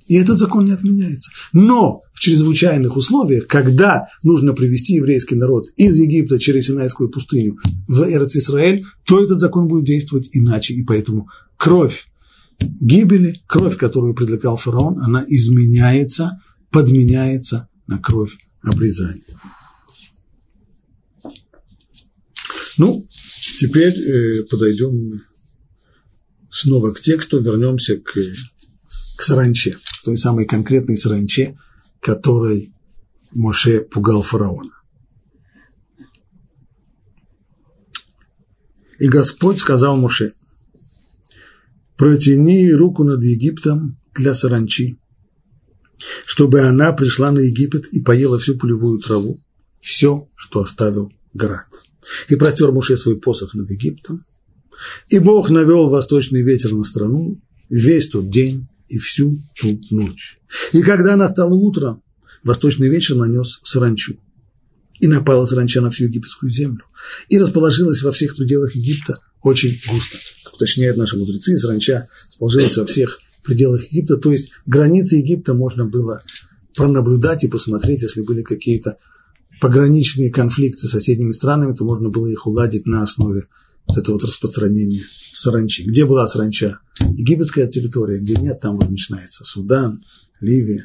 И 0.08 0.16
этот 0.16 0.38
закон 0.38 0.64
не 0.64 0.72
отменяется. 0.72 1.30
Но 1.52 2.02
в 2.12 2.20
чрезвычайных 2.20 2.96
условиях, 2.96 3.46
когда 3.46 4.08
нужно 4.22 4.52
привести 4.52 4.94
еврейский 4.94 5.36
народ 5.36 5.68
из 5.76 5.96
Египта 5.98 6.38
через 6.38 6.66
Синайскую 6.66 7.08
пустыню 7.08 7.56
в 7.88 8.02
Эрц 8.02 8.36
Исраэль, 8.36 8.82
то 9.06 9.22
этот 9.22 9.38
закон 9.38 9.68
будет 9.68 9.84
действовать 9.84 10.28
иначе. 10.32 10.74
И 10.74 10.84
поэтому 10.84 11.28
кровь 11.62 12.08
гибели, 12.58 13.40
кровь, 13.46 13.76
которую 13.76 14.14
предлагал 14.14 14.56
фараон, 14.56 14.98
она 14.98 15.24
изменяется, 15.28 16.42
подменяется 16.72 17.68
на 17.86 18.00
кровь 18.00 18.36
обрезания. 18.62 19.38
Ну, 22.78 23.06
теперь 23.60 23.96
э, 23.96 24.42
подойдем 24.50 25.20
снова 26.50 26.90
к 26.90 26.98
тексту, 26.98 27.40
вернемся 27.40 27.96
к, 27.96 28.12
к 29.16 29.22
саранче, 29.22 29.78
той 30.04 30.18
самой 30.18 30.46
конкретной 30.46 30.96
саранче, 30.96 31.56
которой 32.00 32.74
Моше 33.30 33.82
пугал 33.82 34.24
фараона. 34.24 34.72
И 38.98 39.06
Господь 39.06 39.60
сказал 39.60 39.96
Моше, 39.96 40.32
протяни 41.96 42.72
руку 42.72 43.04
над 43.04 43.22
Египтом 43.22 43.98
для 44.14 44.34
саранчи, 44.34 44.98
чтобы 46.26 46.60
она 46.60 46.92
пришла 46.92 47.30
на 47.30 47.40
Египет 47.40 47.86
и 47.86 48.00
поела 48.00 48.38
всю 48.38 48.56
полевую 48.56 48.98
траву, 48.98 49.38
все, 49.80 50.28
что 50.34 50.60
оставил 50.60 51.12
град. 51.34 51.66
И 52.28 52.36
простер 52.36 52.72
Муше 52.72 52.96
свой 52.96 53.18
посох 53.18 53.54
над 53.54 53.70
Египтом, 53.70 54.24
и 55.08 55.18
Бог 55.18 55.50
навел 55.50 55.88
восточный 55.88 56.42
ветер 56.42 56.72
на 56.72 56.84
страну 56.84 57.40
весь 57.68 58.08
тот 58.08 58.30
день 58.30 58.68
и 58.88 58.98
всю 58.98 59.38
ту 59.58 59.80
ночь. 59.90 60.38
И 60.72 60.82
когда 60.82 61.16
настало 61.16 61.54
утро, 61.54 62.00
восточный 62.42 62.88
ветер 62.88 63.16
нанес 63.16 63.60
саранчу. 63.62 64.18
И 65.00 65.08
напала 65.08 65.44
саранча 65.46 65.80
на 65.80 65.90
всю 65.90 66.04
египетскую 66.04 66.50
землю. 66.50 66.84
И 67.28 67.38
расположилась 67.38 68.02
во 68.02 68.12
всех 68.12 68.36
пределах 68.36 68.74
Египта 68.74 69.18
очень 69.40 69.76
густо. 69.88 70.18
Уточняют 70.62 70.96
наши 70.96 71.16
мудрецы, 71.16 71.58
саранча 71.58 72.06
расположилась 72.28 72.76
во 72.76 72.84
всех 72.84 73.18
пределах 73.42 73.84
Египта. 73.90 74.16
То 74.16 74.30
есть 74.30 74.52
границы 74.64 75.16
Египта 75.16 75.54
можно 75.54 75.84
было 75.84 76.22
пронаблюдать 76.76 77.42
и 77.42 77.48
посмотреть, 77.48 78.02
если 78.02 78.22
были 78.22 78.42
какие-то 78.42 78.96
пограничные 79.60 80.30
конфликты 80.30 80.86
с 80.86 80.92
соседними 80.92 81.32
странами, 81.32 81.74
то 81.74 81.84
можно 81.84 82.10
было 82.10 82.28
их 82.28 82.46
уладить 82.46 82.86
на 82.86 83.02
основе 83.02 83.48
вот 83.88 83.98
этого 83.98 84.14
вот 84.14 84.22
распространения 84.22 85.02
саранчи. 85.32 85.82
Где 85.82 86.06
была 86.06 86.28
саранча? 86.28 86.78
Египетская 87.00 87.66
территория, 87.66 88.20
где 88.20 88.36
нет, 88.36 88.60
там 88.60 88.76
вот 88.76 88.88
начинается 88.88 89.42
Судан, 89.42 90.00
Ливия. 90.40 90.84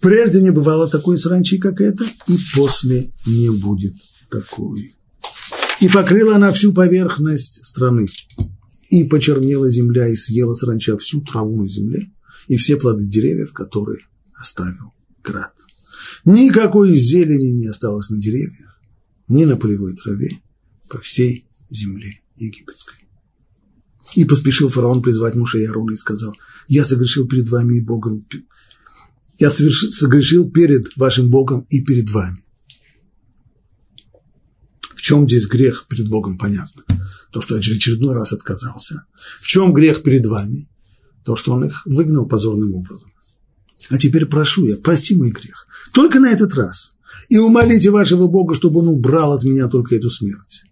Прежде 0.00 0.40
не 0.40 0.50
бывало 0.50 0.88
такой 0.88 1.18
саранчи, 1.18 1.58
как 1.58 1.82
это, 1.82 2.06
и 2.26 2.38
после 2.54 3.12
не 3.26 3.50
будет 3.50 3.92
такой. 4.30 4.93
И 5.84 5.88
покрыла 5.88 6.36
она 6.36 6.50
всю 6.50 6.72
поверхность 6.72 7.62
страны. 7.62 8.06
И 8.88 9.04
почернела 9.04 9.68
земля, 9.68 10.08
и 10.08 10.14
съела 10.14 10.54
саранча 10.54 10.96
всю 10.96 11.20
траву 11.20 11.60
на 11.60 11.68
земле, 11.68 12.10
и 12.48 12.56
все 12.56 12.78
плоды 12.78 13.04
деревьев, 13.04 13.52
которые 13.52 14.00
оставил 14.32 14.94
град. 15.22 15.52
Никакой 16.24 16.94
зелени 16.94 17.50
не 17.52 17.66
осталось 17.66 18.08
на 18.08 18.18
деревьях, 18.18 18.80
ни 19.28 19.44
на 19.44 19.58
полевой 19.58 19.94
траве 19.94 20.30
по 20.88 20.96
всей 21.00 21.46
земле 21.68 22.18
египетской. 22.36 23.06
И 24.14 24.24
поспешил 24.24 24.70
фараон 24.70 25.02
призвать 25.02 25.34
мужа 25.34 25.58
и 25.58 25.66
Аарона 25.66 25.92
и 25.92 25.96
сказал, 25.96 26.34
я 26.66 26.86
согрешил 26.86 27.28
перед 27.28 27.50
вами 27.50 27.76
и 27.76 27.82
Богом, 27.82 28.26
я 29.38 29.50
совершил, 29.50 29.92
согрешил 29.92 30.50
перед 30.50 30.96
вашим 30.96 31.28
Богом 31.28 31.66
и 31.68 31.84
перед 31.84 32.08
вами. 32.08 32.42
Чем 35.04 35.28
здесь 35.28 35.46
грех 35.46 35.84
перед 35.86 36.08
Богом, 36.08 36.38
понятно. 36.38 36.82
То, 37.30 37.42
что 37.42 37.56
очередной 37.56 38.14
раз 38.14 38.32
отказался. 38.32 39.04
В 39.38 39.46
чем 39.46 39.74
грех 39.74 40.02
перед 40.02 40.24
вами? 40.24 40.66
То, 41.26 41.36
что 41.36 41.52
он 41.52 41.66
их 41.66 41.82
выгнал 41.84 42.26
позорным 42.26 42.74
образом. 42.74 43.12
А 43.90 43.98
теперь 43.98 44.24
прошу 44.24 44.64
я, 44.64 44.78
прости 44.78 45.14
мой 45.14 45.30
грех. 45.30 45.66
Только 45.92 46.20
на 46.20 46.30
этот 46.30 46.54
раз 46.54 46.94
и 47.28 47.36
умолите 47.36 47.90
вашего 47.90 48.28
Бога, 48.28 48.54
чтобы 48.54 48.80
он 48.80 48.88
убрал 48.88 49.34
от 49.34 49.44
меня 49.44 49.68
только 49.68 49.94
эту 49.94 50.08
смерть. 50.08 50.64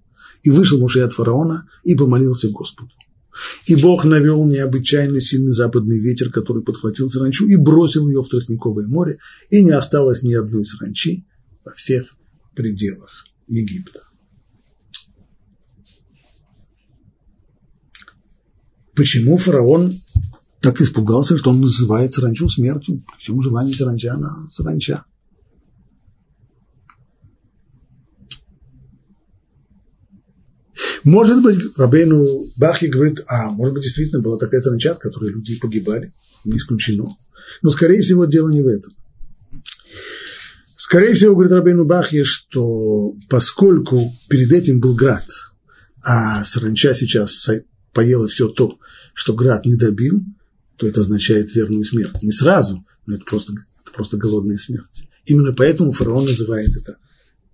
И 0.44 0.48
вышел 0.48 0.78
Муше 0.78 1.00
от 1.00 1.12
фараона 1.12 1.68
и 1.84 1.94
помолился 1.94 2.48
Господу. 2.48 2.92
И 3.66 3.76
Бог 3.76 4.06
навел 4.06 4.46
необычайно 4.46 5.20
сильный 5.20 5.52
западный 5.52 5.98
ветер, 5.98 6.30
который 6.30 6.62
подхватил 6.62 7.10
саранчу 7.10 7.46
и 7.48 7.56
бросил 7.56 8.08
ее 8.08 8.22
в 8.22 8.28
Тростниковое 8.28 8.86
море, 8.86 9.18
и 9.50 9.62
не 9.62 9.72
осталось 9.72 10.22
ни 10.22 10.32
одной 10.32 10.64
саранчи 10.64 11.26
во 11.66 11.74
всех 11.74 12.06
пределах 12.54 13.26
Египта. 13.46 14.00
Почему 18.94 19.36
фараон 19.38 19.92
так 20.60 20.80
испугался, 20.80 21.38
что 21.38 21.50
он 21.50 21.60
называет 21.60 22.12
саранчу 22.12 22.48
смертью? 22.48 23.02
При 23.06 23.18
всем 23.18 23.42
желании 23.42 23.72
саранча 23.72 24.16
на 24.16 24.48
саранча. 24.50 25.04
Может 31.04 31.42
быть, 31.42 31.58
Рабейну 31.76 32.44
Бахи 32.58 32.86
говорит, 32.86 33.24
а 33.26 33.50
может 33.50 33.74
быть, 33.74 33.82
действительно 33.82 34.22
была 34.22 34.38
такая 34.38 34.60
саранча, 34.60 34.92
от 34.92 34.98
которой 34.98 35.32
люди 35.32 35.58
погибали, 35.58 36.12
не 36.44 36.56
исключено. 36.56 37.08
Но, 37.62 37.70
скорее 37.70 38.02
всего, 38.02 38.24
дело 38.24 38.50
не 38.50 38.62
в 38.62 38.66
этом. 38.66 38.94
Скорее 40.76 41.14
всего, 41.14 41.32
говорит 41.32 41.52
Рабейну 41.52 41.86
Бахи, 41.86 42.22
что 42.24 43.14
поскольку 43.28 44.12
перед 44.28 44.52
этим 44.52 44.78
был 44.78 44.94
град, 44.94 45.24
а 46.04 46.44
саранча 46.44 46.94
сейчас 46.94 47.48
поела 47.92 48.26
все 48.28 48.48
то, 48.48 48.78
что 49.14 49.34
град 49.34 49.64
не 49.66 49.76
добил, 49.76 50.24
то 50.76 50.86
это 50.86 51.00
означает 51.00 51.54
верную 51.54 51.84
смерть. 51.84 52.22
Не 52.22 52.32
сразу, 52.32 52.84
но 53.06 53.14
это 53.14 53.24
просто, 53.24 53.52
это 53.52 53.92
просто 53.92 54.16
голодная 54.16 54.58
смерть. 54.58 55.08
Именно 55.24 55.52
поэтому 55.52 55.92
фараон 55.92 56.24
называет 56.24 56.70
это 56.76 56.96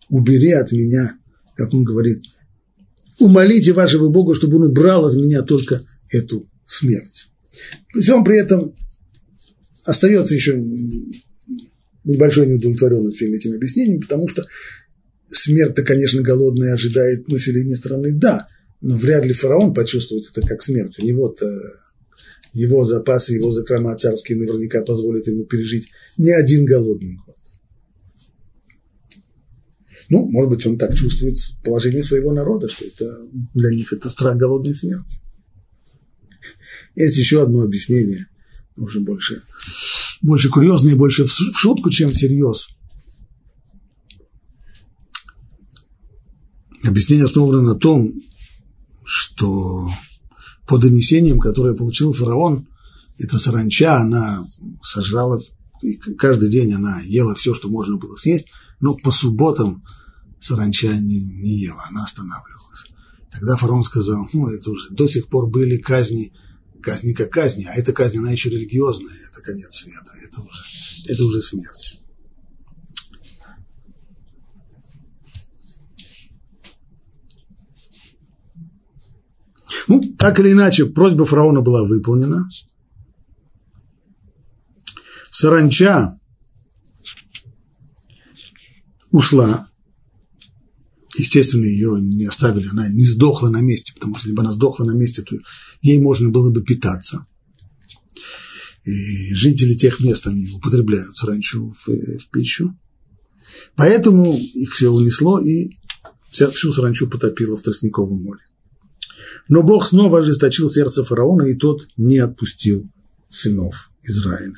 «убери 0.09 0.53
от 0.53 0.73
меня», 0.73 1.19
как 1.55 1.75
он 1.75 1.85
говорит, 1.85 2.23
умолите 3.19 3.73
вашего 3.73 4.09
Бога, 4.09 4.35
чтобы 4.35 4.57
он 4.57 4.71
убрал 4.71 5.07
от 5.07 5.15
меня 5.15 5.43
только 5.43 5.83
эту 6.11 6.49
смерть. 6.65 7.29
При 7.93 8.01
всем 8.01 8.25
при 8.25 8.39
этом 8.39 8.75
остается 9.85 10.35
еще 10.35 10.57
небольшой 12.05 12.47
неудовлетворенность 12.47 13.17
всеми 13.17 13.37
этими 13.37 13.57
объяснениями, 13.57 14.01
потому 14.01 14.29
что 14.29 14.47
смерть-то, 15.27 15.83
конечно, 15.83 16.23
голодная 16.23 16.75
ожидает 16.75 17.29
население 17.29 17.77
страны, 17.77 18.13
да, 18.13 18.47
но 18.81 18.97
вряд 18.97 19.25
ли 19.25 19.33
фараон 19.33 19.75
почувствует 19.75 20.31
это 20.31 20.47
как 20.47 20.63
смерть. 20.63 20.99
У 20.99 21.05
него-то 21.05 21.47
его 22.53 22.85
запасы, 22.85 23.35
его 23.35 23.51
закрома 23.51 23.97
царские 23.97 24.39
наверняка 24.39 24.83
позволят 24.83 25.27
ему 25.27 25.45
пережить 25.45 25.89
не 26.17 26.31
один 26.31 26.65
голодный 26.65 27.17
год. 27.17 27.37
Ну, 30.11 30.27
может 30.31 30.51
быть, 30.51 30.67
он 30.67 30.79
так 30.79 30.95
чувствует 30.95 31.37
положение 31.63 32.03
своего 32.03 32.33
народа, 32.33 32.69
что 32.69 32.87
это 32.87 33.29
для 33.55 33.71
них 33.71 33.93
это 33.93 34.09
страх 34.09 34.37
голодной 34.37 34.75
смерти. 34.75 35.21
Есть 36.95 37.19
еще 37.19 37.43
одно 37.43 37.63
объяснение, 37.63 38.27
уже 38.77 39.01
больше, 39.01 39.43
больше 40.23 40.49
курьезное, 40.49 40.97
больше 40.97 41.27
в 41.27 41.31
шутку, 41.31 41.91
чем 41.91 42.09
всерьез. 42.09 42.71
Объяснение 46.85 47.25
основано 47.25 47.61
на 47.61 47.75
том, 47.75 48.19
что 49.09 49.89
по 50.67 50.77
донесениям, 50.77 51.41
которые 51.41 51.75
получил 51.75 52.13
фараон, 52.13 52.69
эта 53.17 53.39
саранча, 53.39 53.97
она 53.97 54.45
сожрала, 54.83 55.41
каждый 56.19 56.51
день 56.51 56.75
она 56.75 57.01
ела 57.01 57.35
все, 57.35 57.55
что 57.55 57.71
можно 57.71 57.97
было 57.97 58.17
съесть, 58.17 58.49
но 58.81 58.95
по 58.95 59.11
субботам 59.11 59.83
саранча 60.39 60.89
не, 60.89 61.21
не 61.37 61.59
ела, 61.59 61.83
она 61.89 62.05
останавливалась. 62.05 62.93
Тогда 63.31 63.57
фараон 63.57 63.83
сказал, 63.83 64.29
ну, 64.35 64.47
это 64.49 64.71
уже 64.71 64.91
до 64.91 65.09
сих 65.09 65.29
пор 65.29 65.49
были 65.49 65.79
казни, 65.79 66.35
казни 66.83 67.15
как 67.15 67.31
казни, 67.31 67.65
а 67.65 67.75
эта 67.77 67.95
казнь, 67.95 68.19
она 68.19 68.31
еще 68.31 68.51
религиозная, 68.51 69.17
это 69.31 69.41
конец 69.41 69.75
света, 69.75 70.13
это 70.23 70.43
уже, 70.43 70.63
это 71.07 71.25
уже 71.25 71.41
смерть. 71.41 71.98
Ну, 79.89 80.03
так 80.19 80.39
или 80.39 80.53
иначе, 80.53 80.85
просьба 80.87 81.25
фараона 81.25 81.63
была 81.63 81.83
выполнена. 81.85 82.49
Саранча 85.31 86.19
ушла, 89.11 89.69
естественно, 91.17 91.65
ее 91.65 91.99
не 92.01 92.27
оставили, 92.27 92.69
она 92.69 92.89
не 92.89 93.07
сдохла 93.07 93.49
на 93.49 93.61
месте, 93.61 93.93
потому 93.95 94.15
что 94.15 94.27
если 94.27 94.37
бы 94.37 94.43
она 94.43 94.53
сдохла 94.53 94.85
на 94.85 94.93
месте, 94.93 95.23
то 95.23 95.37
ей 95.81 95.99
можно 96.01 96.29
было 96.29 96.51
бы 96.51 96.63
питаться. 96.63 97.27
И 98.85 99.35
жители 99.35 99.75
тех 99.75 100.01
мест, 100.01 100.27
они 100.27 100.47
употребляют 100.55 101.17
саранчу 101.17 101.69
в, 101.69 101.89
в 101.89 102.31
пищу. 102.31 102.77
Поэтому 103.77 104.35
их 104.35 104.73
все 104.73 104.91
унесло 104.91 105.41
и 105.41 105.79
вся, 106.29 106.51
всю 106.51 106.73
саранчу 106.73 107.09
потопило 107.09 107.57
в 107.57 107.63
Тростниковом 107.63 108.23
море. 108.23 108.43
Но 109.49 109.63
Бог 109.63 109.87
снова 109.87 110.21
ожесточил 110.21 110.69
сердце 110.69 111.05
фараона, 111.05 111.45
и 111.45 111.55
тот 111.55 111.89
не 111.97 112.19
отпустил 112.19 112.91
сынов 113.31 113.91
Израиля. 114.03 114.55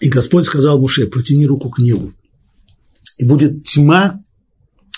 И 0.00 0.08
Господь 0.08 0.46
сказал 0.46 0.80
Муше, 0.80 1.06
протяни 1.06 1.46
руку 1.46 1.70
к 1.70 1.78
небу, 1.78 2.12
и 3.18 3.24
будет 3.24 3.64
тьма 3.64 4.22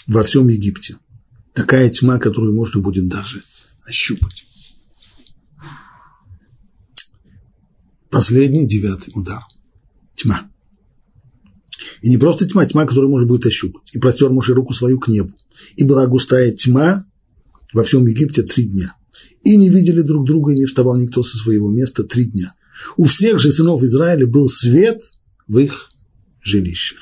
во 0.07 0.22
всем 0.22 0.49
Египте. 0.49 0.97
Такая 1.53 1.91
тьма, 1.91 2.18
которую 2.18 2.55
можно 2.55 2.80
будет 2.80 3.09
даже 3.09 3.43
ощупать. 3.85 4.47
Последний, 8.11 8.66
девятый 8.66 9.12
удар. 9.14 9.43
Тьма. 10.14 10.51
И 12.03 12.11
не 12.11 12.18
просто 12.18 12.46
тьма, 12.46 12.66
тьма, 12.66 12.84
которую 12.84 13.11
можно 13.11 13.28
будет 13.28 13.46
ощупать. 13.46 13.94
И 13.94 13.98
простер 13.98 14.30
Муше 14.30 14.55
руку 14.55 14.74
свою 14.74 14.98
к 14.98 15.07
небу. 15.07 15.32
И 15.76 15.84
была 15.84 16.07
густая 16.09 16.53
тьма 16.53 17.07
во 17.72 17.84
всем 17.84 18.05
Египте 18.07 18.42
три 18.42 18.64
дня. 18.64 18.96
И 19.44 19.57
не 19.57 19.70
видели 19.70 20.03
друг 20.03 20.26
друга, 20.26 20.53
и 20.53 20.57
не 20.57 20.66
вставал 20.66 20.98
никто 20.98 21.22
со 21.22 21.36
своего 21.36 21.70
места 21.70 22.03
три 22.03 22.24
дня. 22.24 22.55
У 22.96 23.05
всех 23.05 23.38
же 23.38 23.53
сынов 23.53 23.82
Израиля 23.82 24.26
был 24.26 24.48
свет 24.48 25.00
в 25.46 25.59
их 25.59 25.90
жилищах. 26.42 26.98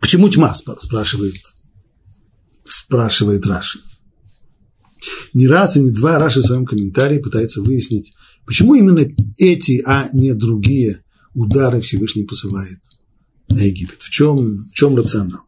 Почему 0.00 0.28
тьма, 0.28 0.54
спрашивает, 0.54 1.34
спрашивает 2.64 3.46
Раши. 3.46 3.78
Не 5.34 5.46
раз 5.46 5.76
и 5.76 5.80
не 5.80 5.92
два 5.92 6.18
Раши 6.18 6.40
в 6.40 6.46
своем 6.46 6.66
комментарии 6.66 7.18
пытается 7.18 7.60
выяснить, 7.62 8.14
почему 8.48 8.74
именно 8.74 9.06
эти, 9.36 9.82
а 9.84 10.08
не 10.14 10.32
другие 10.32 11.04
удары 11.34 11.82
Всевышний 11.82 12.24
посылает 12.24 12.80
на 13.50 13.60
Египет. 13.60 14.00
В 14.00 14.08
чем, 14.08 14.64
в 14.64 14.72
чем 14.72 14.96
рационал? 14.96 15.42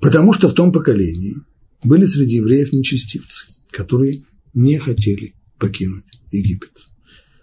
Потому 0.00 0.32
что 0.32 0.48
в 0.48 0.54
том 0.54 0.72
поколении 0.72 1.36
были 1.84 2.06
среди 2.06 2.36
евреев 2.36 2.72
нечестивцы, 2.72 3.46
которые 3.70 4.24
не 4.54 4.78
хотели 4.78 5.34
покинуть 5.58 6.06
Египет. 6.32 6.72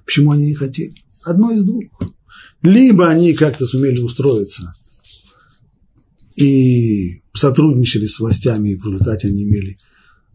Почему 0.04 0.32
они 0.32 0.48
не 0.48 0.56
хотели? 0.56 0.96
Одно 1.26 1.52
из 1.52 1.64
двух. 1.64 1.84
Либо 2.64 3.08
они 3.08 3.36
как-то 3.36 3.68
сумели 3.68 4.00
устроиться 4.00 4.74
и 6.36 7.22
сотрудничали 7.34 8.06
с 8.06 8.20
властями, 8.20 8.70
и 8.70 8.76
в 8.76 8.84
результате 8.84 9.28
они 9.28 9.44
имели 9.44 9.78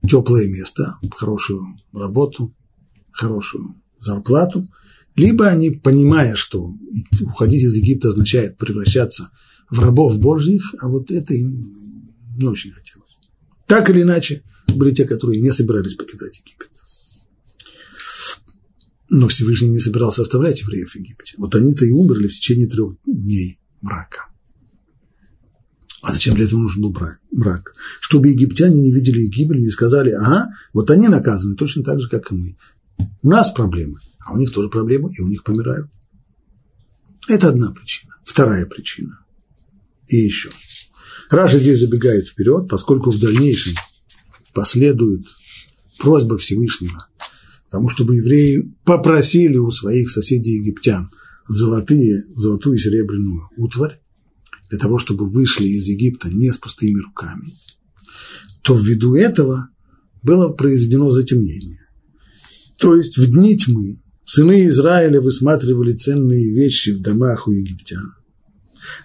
теплое 0.07 0.49
место, 0.49 0.99
хорошую 1.17 1.65
работу, 1.93 2.55
хорошую 3.13 3.75
зарплату, 3.99 4.69
либо 5.15 5.47
они, 5.47 5.71
понимая, 5.71 6.35
что 6.35 6.75
уходить 7.23 7.63
из 7.63 7.77
Египта 7.77 8.09
означает 8.09 8.59
превращаться 8.59 9.31
в 9.71 9.81
рабов 9.81 10.19
Божьих, 10.19 10.75
а 10.79 10.89
вот 10.89 11.11
это 11.11 11.35
им 11.35 11.75
не 12.37 12.47
очень 12.47 12.73
хотелось. 12.73 13.17
Так 13.67 13.89
или 13.91 14.03
иначе, 14.03 14.43
были 14.75 14.93
те, 14.93 15.05
которые 15.05 15.41
не 15.41 15.51
собирались 15.51 15.95
покидать 15.95 16.39
Египет. 16.39 16.71
Но 19.09 19.29
Всевышний 19.29 19.71
не 19.71 19.79
собирался 19.79 20.23
оставлять 20.23 20.61
евреев 20.61 20.91
в 20.91 20.97
Египте. 20.97 21.35
Вот 21.39 21.55
они-то 21.55 21.85
и 21.85 21.93
умерли 21.93 22.27
в 22.27 22.35
течение 22.35 22.67
трех 22.67 22.97
дней 23.07 23.59
мрака. 23.81 24.29
А 26.07 26.13
зачем 26.13 26.37
для 26.37 26.45
этого 26.45 26.61
нужен 26.61 26.83
был 26.83 26.97
мрак? 27.33 27.73
Чтобы 28.01 28.29
египтяне 28.29 28.81
не 28.81 28.93
видели 28.93 29.27
гибель, 29.27 29.59
не 29.59 29.71
сказали, 29.71 30.13
ага, 30.13 30.51
вот 30.73 30.89
они 30.93 31.09
наказаны 31.09 31.57
точно 31.57 31.83
так 31.83 32.01
же, 32.01 32.09
как 32.09 32.31
и 32.31 32.37
мы. 32.37 32.57
У 33.23 33.29
нас 33.29 33.51
проблемы, 33.51 33.99
а 34.25 34.35
у 34.35 34.37
них 34.37 34.53
тоже 34.53 34.69
проблемы, 34.69 35.11
и 35.13 35.21
у 35.21 35.27
них 35.27 35.43
помирают. 35.43 35.91
Это 37.27 37.49
одна 37.49 37.73
причина. 37.73 38.15
Вторая 38.23 38.67
причина. 38.67 39.19
И 40.07 40.17
еще. 40.17 40.51
Раша 41.29 41.59
здесь 41.59 41.81
забегает 41.81 42.29
вперед, 42.29 42.69
поскольку 42.69 43.11
в 43.11 43.19
дальнейшем 43.19 43.75
последует 44.55 45.27
просьба 45.99 46.39
Всевышнего, 46.39 47.09
тому, 47.69 47.89
чтобы 47.89 48.15
евреи 48.15 48.73
попросили 48.85 49.57
у 49.57 49.73
своих 49.73 50.09
соседей 50.11 50.59
египтян 50.59 51.11
золотые, 51.49 52.23
золотую 52.33 52.77
и 52.77 52.79
серебряную 52.79 53.51
утварь, 53.57 54.01
для 54.71 54.79
того, 54.79 54.99
чтобы 54.99 55.31
вышли 55.31 55.69
из 55.69 55.87
Египта 55.87 56.29
не 56.29 56.51
с 56.51 56.59
пустыми 56.59 56.99
руками, 57.01 57.49
то 58.63 58.75
ввиду 58.75 59.15
этого 59.15 59.69
было 60.23 60.49
произведено 60.49 61.11
затемнение. 61.11 61.81
То 62.79 62.97
есть 62.97 63.17
в 63.17 63.31
дни 63.31 63.57
тьмы 63.57 64.01
сыны 64.25 64.67
Израиля 64.67 65.21
высматривали 65.21 65.93
ценные 65.93 66.53
вещи 66.53 66.91
в 66.91 67.01
домах 67.01 67.47
у 67.49 67.53
египтян. 67.53 68.15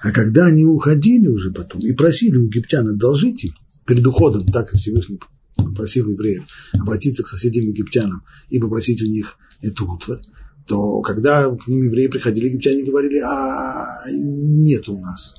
А 0.02 0.12
когда 0.12 0.46
они 0.48 0.66
уходили 0.66 1.28
уже 1.28 1.52
потом 1.52 1.82
и 1.82 1.94
просили 1.94 2.38
у 2.38 2.46
египтян 2.46 2.88
одолжить 2.88 3.46
им, 3.46 3.54
перед 3.86 4.06
уходом, 4.06 4.46
так 4.46 4.70
как 4.70 4.80
Всевышний 4.80 5.20
попросил 5.58 6.10
евреев 6.10 6.44
обратиться 6.80 7.24
к 7.24 7.28
соседям 7.28 7.66
египтянам 7.66 8.24
и 8.50 8.60
попросить 8.60 9.02
у 9.02 9.08
них 9.08 9.38
эту 9.62 9.90
утварь, 9.90 10.22
то 10.68 11.02
когда 11.02 11.50
к 11.50 11.68
ним 11.68 11.84
евреи 11.84 12.08
приходили, 12.08 12.48
египтяне 12.48 12.84
говорили, 12.84 13.20
а 13.20 14.04
нет 14.10 14.88
у 14.90 15.00
нас. 15.00 15.36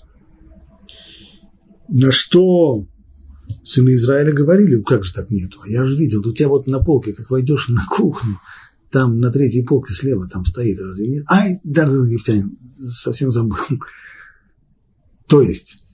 На 1.95 2.11
что 2.11 2.88
сыны 3.64 3.90
Израиля 3.90 4.32
говорили, 4.32 4.80
как 4.80 5.05
же 5.05 5.12
так 5.12 5.30
нету? 5.30 5.61
А 5.62 5.68
я 5.68 5.84
же 5.84 5.95
видел, 5.95 6.26
у 6.26 6.32
тебя 6.32 6.49
вот 6.49 6.66
на 6.66 6.80
полке, 6.82 7.12
как 7.12 7.30
войдешь 7.30 7.68
на 7.68 7.84
кухню, 7.84 8.38
там 8.90 9.20
на 9.20 9.30
третьей 9.30 9.62
полке 9.62 9.93
слева 9.93 10.26
там 10.26 10.47
стоит, 10.47 10.80
разве 10.80 11.07
нет? 11.07 11.24
Ай, 11.28 11.61
даже 11.64 11.93
египтянин, 11.93 12.57
совсем 12.78 13.30
забыл. 13.30 13.59
То 15.26 15.43
есть, 15.43 15.84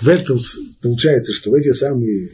в 0.00 0.08
этом 0.08 0.40
получается, 0.82 1.32
что 1.32 1.50
в 1.50 1.54
эти 1.54 1.72
самые 1.72 2.30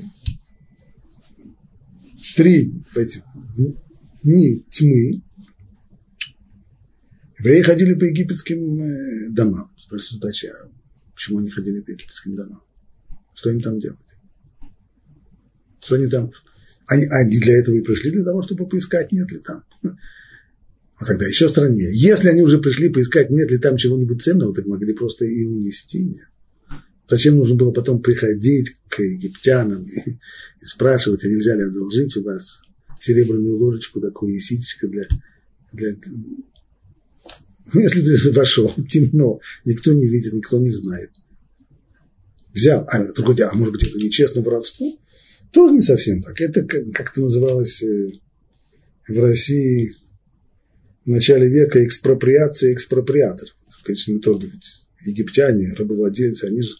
три 2.36 2.72
в 2.90 2.96
эти 2.96 3.22
дни 4.22 4.64
тьмы 4.70 5.22
евреи 7.38 7.60
ходили 7.60 7.94
по 7.94 8.04
египетским 8.04 8.82
э, 8.82 9.28
домам. 9.30 9.70
Спросил 9.78 10.18
задача, 10.18 10.48
почему 11.14 11.40
они 11.40 11.50
ходили 11.50 11.80
по 11.80 11.90
египетским 11.90 12.34
домам? 12.34 12.62
Что 13.34 13.50
им 13.50 13.60
там 13.60 13.78
делать? 13.78 13.98
Что 15.82 15.96
они 15.96 16.08
там? 16.08 16.30
Они, 16.86 17.06
они 17.06 17.38
для 17.38 17.58
этого 17.58 17.74
и 17.76 17.82
пришли, 17.82 18.10
для 18.10 18.24
того, 18.24 18.42
чтобы 18.42 18.68
поискать, 18.68 19.12
нет 19.12 19.30
ли 19.30 19.38
там. 19.38 19.64
А 20.96 21.04
тогда 21.06 21.26
еще 21.26 21.48
страннее. 21.48 21.90
Если 21.94 22.28
они 22.28 22.42
уже 22.42 22.58
пришли 22.58 22.90
поискать, 22.90 23.30
нет 23.30 23.50
ли 23.50 23.58
там 23.58 23.76
чего-нибудь 23.76 24.22
ценного, 24.22 24.54
так 24.54 24.66
могли 24.66 24.92
просто 24.92 25.24
и 25.24 25.44
унести, 25.46 26.04
нет. 26.04 26.28
Зачем 27.06 27.36
нужно 27.36 27.56
было 27.56 27.72
потом 27.72 28.02
приходить 28.02 28.76
к 28.88 29.00
египтянам 29.00 29.82
и, 29.84 30.10
и 30.60 30.64
спрашивать, 30.64 31.24
а 31.24 31.28
нельзя 31.28 31.56
ли 31.56 31.62
одолжить 31.62 32.16
у 32.16 32.22
вас 32.22 32.62
серебряную 33.00 33.56
ложечку 33.56 34.00
такую 34.00 34.34
и 34.34 34.38
ситечко 34.38 34.86
для, 34.88 35.06
для... 35.72 35.96
Ну, 37.72 37.80
если 37.80 38.02
ты 38.02 38.32
вошел, 38.38 38.72
темно, 38.88 39.40
никто 39.64 39.92
не 39.92 40.06
видит, 40.06 40.34
никто 40.34 40.58
не 40.58 40.72
знает. 40.72 41.10
Взял, 42.52 42.84
а 42.88 43.12
другой 43.12 43.36
а 43.42 43.54
может 43.54 43.72
быть, 43.72 43.86
это 43.86 43.98
нечестное 43.98 44.42
воровство? 44.42 44.86
Тоже 45.52 45.74
не 45.74 45.80
совсем 45.80 46.22
так. 46.22 46.40
Это 46.40 46.62
как 46.64 47.12
это 47.12 47.20
называлось 47.20 47.82
э, 47.82 48.12
в 49.08 49.18
России 49.18 49.94
в 51.04 51.08
начале 51.08 51.48
века 51.48 51.84
экспроприация 51.84 52.72
экспроприаторов. 52.72 53.54
В 53.68 53.82
конечном 53.82 54.18
итоге 54.18 54.48
ведь 54.48 54.86
египтяне, 55.04 55.74
рабовладельцы, 55.74 56.44
они 56.44 56.62
же 56.62 56.74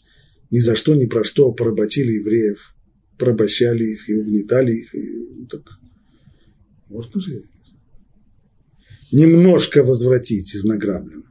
ни 0.50 0.58
за 0.58 0.76
что, 0.76 0.94
ни 0.94 1.06
про 1.06 1.24
что 1.24 1.52
поработили 1.52 2.12
евреев, 2.14 2.74
порабощали 3.18 3.84
их 3.84 4.08
и 4.08 4.14
угнетали 4.16 4.72
их. 4.72 4.94
И, 4.94 5.26
ну, 5.36 5.46
так 5.46 5.62
можно 6.88 7.20
же 7.20 7.44
немножко 9.12 9.82
возвратить 9.82 10.54
из 10.54 10.64
награбленного. 10.64 11.29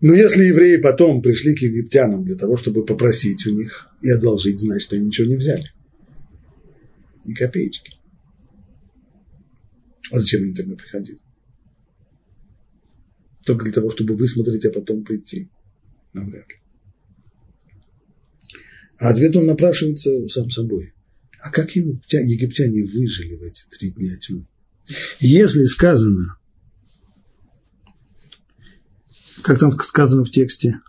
Но 0.00 0.14
если 0.14 0.44
евреи 0.44 0.76
потом 0.76 1.22
пришли 1.22 1.54
к 1.54 1.62
египтянам 1.62 2.24
для 2.24 2.36
того, 2.36 2.56
чтобы 2.56 2.84
попросить 2.84 3.46
у 3.46 3.50
них 3.50 3.88
и 4.00 4.10
одолжить, 4.10 4.60
значит, 4.60 4.92
они 4.92 5.06
ничего 5.06 5.26
не 5.26 5.36
взяли. 5.36 5.72
Ни 7.24 7.34
копеечки. 7.34 7.94
А 10.10 10.18
зачем 10.18 10.44
они 10.44 10.54
тогда 10.54 10.76
приходили? 10.76 11.18
только 13.48 13.64
для 13.64 13.72
того, 13.72 13.88
чтобы 13.88 14.14
высмотреть, 14.14 14.66
а 14.66 14.70
потом 14.70 15.02
прийти. 15.04 15.48
Навряд 16.12 16.46
ли. 16.50 16.56
А 18.98 19.08
ответ 19.08 19.34
он 19.36 19.46
напрашивается 19.46 20.28
сам 20.28 20.50
собой. 20.50 20.92
А 21.40 21.50
как 21.50 21.70
египтяне 21.74 22.84
выжили 22.84 23.36
в 23.36 23.42
эти 23.42 23.62
три 23.70 23.90
дня 23.92 24.14
тьмы? 24.18 24.46
Если 25.20 25.64
сказано, 25.64 26.37
как 29.42 29.58
там 29.58 29.72
сказано 29.72 30.24
в 30.24 30.30
тексте, 30.30 30.80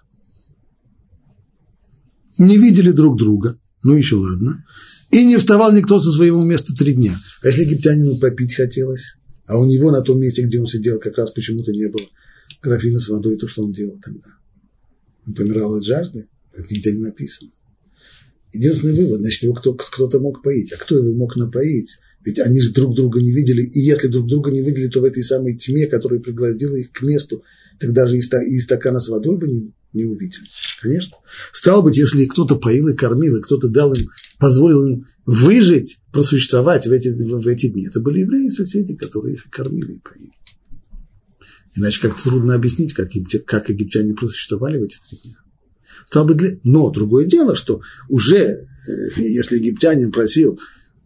не 2.38 2.58
видели 2.58 2.92
друг 2.92 3.18
друга, 3.18 3.60
ну 3.84 3.96
еще 3.96 4.16
ладно. 4.16 4.66
И 5.12 5.26
не 5.26 5.38
вставал 5.38 5.74
никто 5.74 6.00
со 6.00 6.12
своего 6.12 6.44
места 6.44 6.74
три 6.74 6.94
дня. 6.94 7.16
А 7.44 7.48
если 7.48 7.64
египтянину 7.64 8.18
попить 8.18 8.56
хотелось, 8.56 9.18
а 9.46 9.58
у 9.58 9.66
него 9.66 9.92
на 9.92 10.02
том 10.02 10.20
месте, 10.20 10.44
где 10.44 10.60
он 10.60 10.68
сидел, 10.68 11.00
как 11.00 11.18
раз 11.18 11.32
почему-то 11.32 11.72
не 11.72 11.88
было 11.88 12.06
графина 12.62 13.00
с 13.00 13.10
водой, 13.10 13.38
то 13.38 13.48
что 13.48 13.64
он 13.64 13.74
делал 13.74 14.00
тогда? 14.02 14.28
Он 15.26 15.34
помирал 15.34 15.76
от 15.76 15.84
жажды? 15.84 16.28
Это 16.54 16.74
нигде 16.74 16.94
не 16.94 17.02
написано. 17.02 17.52
Единственный 18.54 18.94
вывод, 18.94 19.22
значит, 19.22 19.44
его 19.44 19.54
кто, 19.54 19.74
кто-то 19.74 20.20
мог 20.20 20.42
поить. 20.42 20.72
А 20.74 20.78
кто 20.78 20.98
его 20.98 21.14
мог 21.16 21.36
напоить? 21.36 22.00
Ведь 22.26 22.40
они 22.40 22.62
же 22.62 22.72
друг 22.74 22.96
друга 22.96 23.22
не 23.22 23.32
видели, 23.32 23.62
и 23.62 23.80
если 23.80 24.08
друг 24.08 24.28
друга 24.28 24.52
не 24.52 24.62
видели, 24.62 24.88
то 24.88 25.02
в 25.02 25.06
этой 25.06 25.24
самой 25.24 25.56
тьме, 25.56 25.88
которая 25.88 26.20
пригвоздила 26.20 26.76
их 26.76 26.92
к 26.92 27.02
месту, 27.02 27.44
тогда 27.80 28.08
же 28.08 28.18
и 28.18 28.60
стакана 28.60 29.00
с 29.00 29.10
водой 29.10 29.38
бы 29.38 29.48
не, 29.48 29.74
не 29.94 30.06
увидели. 30.06 30.46
Конечно. 30.82 31.18
Стало 31.52 31.82
быть, 31.82 31.98
если 31.98 32.26
кто-то 32.26 32.56
поил 32.56 32.88
и 32.88 32.96
кормил, 32.96 33.36
и 33.36 33.42
кто-то 33.42 33.70
дал 33.70 33.94
им, 33.94 34.10
позволил 34.38 34.86
им 34.86 35.06
выжить, 35.26 36.00
просуществовать 36.12 36.88
в 36.88 36.92
эти, 36.92 37.10
в 37.10 37.48
эти 37.48 37.68
дни, 37.68 37.88
это 37.88 38.00
были 38.00 38.22
евреи 38.22 38.50
соседи, 38.50 38.96
которые 38.96 39.36
их 39.36 39.46
и 39.46 39.50
кормили, 39.50 39.94
и 39.94 40.00
поили. 40.00 40.34
Иначе 41.76 42.02
как-то 42.02 42.24
трудно 42.24 42.56
объяснить, 42.56 42.94
как, 42.94 43.10
как 43.46 43.70
египтяне 43.70 44.14
просуществовали 44.14 44.80
в 44.80 44.84
эти 44.84 44.98
три 45.08 45.20
дня. 45.24 45.38
Стало 46.06 46.26
быть, 46.26 46.38
для... 46.38 46.58
но 46.64 46.90
другое 46.90 47.26
дело, 47.26 47.56
что 47.56 47.82
уже, 48.08 48.38
э, 48.38 48.66
если 49.18 49.58
египтянин 49.58 50.12
просил 50.12 50.60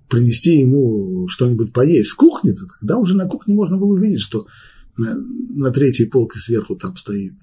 принести 0.10 0.60
ему 0.60 1.28
что-нибудь 1.28 1.74
поесть 1.74 2.12
с 2.12 2.14
кухни, 2.14 2.52
то 2.52 2.62
тогда 2.80 2.98
уже 2.98 3.16
на 3.16 3.28
кухне 3.28 3.56
можно 3.56 3.78
было 3.78 3.94
увидеть, 3.94 4.22
что 4.22 4.46
на, 4.98 5.72
третьей 5.72 6.08
полке 6.08 6.40
сверху 6.40 6.76
там 6.76 6.96
стоит 6.98 7.34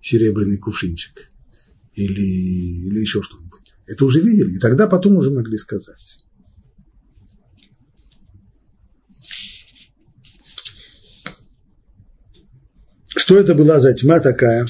серебряный 0.00 0.58
кувшинчик 0.58 1.30
или, 1.94 2.22
или 2.22 3.00
еще 3.00 3.22
что-нибудь. 3.22 3.74
Это 3.86 4.04
уже 4.04 4.20
видели, 4.20 4.54
и 4.54 4.58
тогда 4.58 4.86
потом 4.86 5.16
уже 5.16 5.30
могли 5.30 5.56
сказать. 5.56 6.18
Что 13.16 13.38
это 13.38 13.54
была 13.54 13.78
за 13.78 13.94
тьма 13.94 14.20
такая? 14.20 14.66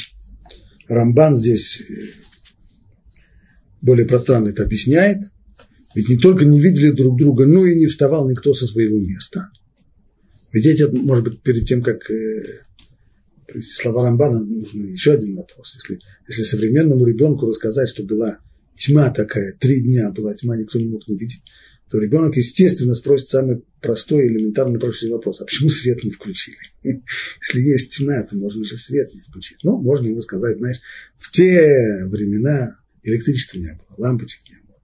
Рамбан 0.88 1.36
здесь 1.36 1.80
э, 1.80 2.22
более 3.80 4.06
пространно 4.06 4.48
это 4.48 4.64
объясняет. 4.64 5.30
Ведь 5.94 6.08
не 6.08 6.16
только 6.16 6.44
не 6.44 6.60
видели 6.60 6.90
друг 6.90 7.18
друга, 7.18 7.46
но 7.46 7.64
и 7.64 7.76
не 7.76 7.86
вставал 7.86 8.28
никто 8.28 8.52
со 8.54 8.66
своего 8.66 8.98
места. 8.98 9.50
Ведь 10.52 10.66
эти, 10.66 10.82
может 10.82 11.24
быть, 11.24 11.42
перед 11.42 11.64
тем, 11.64 11.82
как 11.82 12.10
э, 12.10 12.42
слова 13.62 14.04
Рамбана, 14.04 14.44
нужен 14.44 14.84
еще 14.84 15.12
один 15.12 15.36
вопрос. 15.36 15.74
Если, 15.74 15.98
если 16.28 16.42
современному 16.42 17.06
ребенку 17.06 17.46
рассказать, 17.46 17.88
что 17.88 18.04
была 18.04 18.38
тьма 18.74 19.10
такая, 19.10 19.54
три 19.58 19.82
дня 19.82 20.10
была 20.10 20.34
тьма, 20.34 20.56
никто 20.56 20.78
не 20.78 20.88
мог 20.88 21.06
не 21.08 21.16
видеть, 21.16 21.42
то 21.90 21.98
ребенок, 21.98 22.36
естественно, 22.36 22.94
спросит 22.94 23.28
самый 23.28 23.64
простой, 23.80 24.26
элементарный, 24.26 24.80
простой 24.80 25.10
вопрос, 25.10 25.40
а 25.40 25.44
почему 25.44 25.68
свет 25.68 26.02
не 26.02 26.10
включили? 26.10 26.56
Если 26.82 27.60
есть 27.60 27.96
тьма, 27.96 28.22
то 28.22 28.36
можно 28.36 28.64
же 28.64 28.76
свет 28.76 29.12
не 29.12 29.20
включить. 29.20 29.58
Ну, 29.62 29.78
можно 29.78 30.06
ему 30.06 30.22
сказать, 30.22 30.56
знаешь, 30.56 30.80
в 31.18 31.30
те 31.30 32.06
времена 32.06 32.78
электричества 33.02 33.58
не 33.58 33.72
было, 33.74 33.94
лампочек 33.98 34.40
не 34.48 34.56
было. 34.66 34.78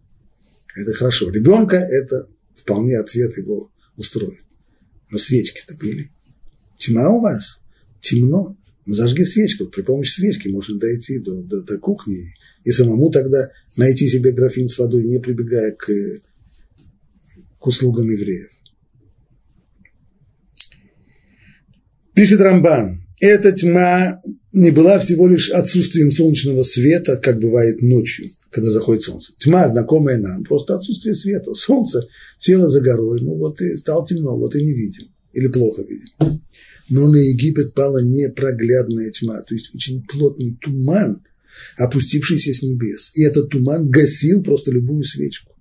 Это 0.76 0.92
хорошо. 0.94 1.30
Ребенка 1.30 1.76
это 1.76 2.28
вполне 2.54 2.98
ответ 2.98 3.36
его 3.38 3.72
устроит. 3.96 4.47
Но 5.10 5.18
свечки-то 5.18 5.74
были. 5.74 6.10
Тьма 6.76 7.10
у 7.10 7.20
вас? 7.20 7.60
Темно. 8.00 8.56
Ну, 8.86 8.94
зажги 8.94 9.24
свечку. 9.24 9.66
При 9.66 9.82
помощи 9.82 10.12
свечки 10.12 10.48
можно 10.48 10.78
дойти 10.78 11.18
до, 11.18 11.42
до, 11.42 11.62
до 11.62 11.78
кухни 11.78 12.32
и 12.64 12.72
самому 12.72 13.10
тогда 13.10 13.50
найти 13.76 14.08
себе 14.08 14.32
графин 14.32 14.68
с 14.68 14.78
водой, 14.78 15.04
не 15.04 15.18
прибегая 15.18 15.72
к 15.72 15.88
к 17.58 17.66
услугам 17.66 18.10
евреев. 18.10 18.50
Пишет 22.14 22.40
Рамбан, 22.40 23.04
эта 23.20 23.52
тьма 23.52 24.20
не 24.52 24.70
была 24.70 24.98
всего 24.98 25.28
лишь 25.28 25.50
отсутствием 25.50 26.10
солнечного 26.10 26.62
света, 26.62 27.16
как 27.16 27.38
бывает 27.38 27.80
ночью, 27.82 28.28
когда 28.50 28.70
заходит 28.70 29.02
солнце. 29.02 29.32
Тьма, 29.38 29.68
знакомая 29.68 30.18
нам, 30.18 30.44
просто 30.44 30.74
отсутствие 30.74 31.14
света. 31.14 31.52
Солнце 31.54 32.08
село 32.38 32.68
за 32.68 32.80
горой, 32.80 33.20
ну 33.20 33.34
вот 33.36 33.60
и 33.60 33.76
стало 33.76 34.06
темно, 34.06 34.36
вот 34.36 34.54
и 34.54 34.62
не 34.62 34.72
видим, 34.72 35.08
или 35.32 35.48
плохо 35.48 35.82
видим. 35.82 36.40
Но 36.90 37.08
на 37.08 37.16
Египет 37.16 37.74
пала 37.74 38.02
непроглядная 38.02 39.10
тьма, 39.10 39.42
то 39.42 39.54
есть 39.54 39.74
очень 39.74 40.02
плотный 40.06 40.58
туман, 40.60 41.22
опустившийся 41.76 42.54
с 42.54 42.62
небес. 42.62 43.10
И 43.14 43.22
этот 43.22 43.50
туман 43.50 43.90
гасил 43.90 44.42
просто 44.42 44.70
любую 44.70 45.04
свечку. 45.04 45.54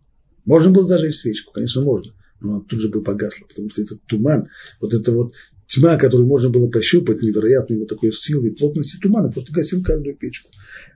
Можно 0.46 0.72
было 0.72 0.86
зажечь 0.86 1.18
свечку, 1.18 1.52
конечно, 1.52 1.82
можно, 1.82 2.14
но 2.40 2.56
она 2.56 2.64
тут 2.64 2.80
же 2.80 2.88
бы 2.88 3.04
погасла, 3.04 3.46
потому 3.46 3.70
что 3.70 3.82
этот 3.82 4.02
туман, 4.06 4.48
вот 4.80 4.94
эта 4.94 5.12
вот 5.12 5.34
тьма, 5.68 5.98
которую 5.98 6.28
можно 6.28 6.50
было 6.50 6.70
пощупать, 6.70 7.22
невероятной 7.22 7.80
вот 7.80 7.90
такой 7.90 8.14
силы 8.14 8.48
и 8.48 8.56
плотности 8.56 8.98
тумана, 9.02 9.30
просто 9.30 9.52
гасил 9.52 9.84
каждую 9.84 10.16
печку, 10.16 10.50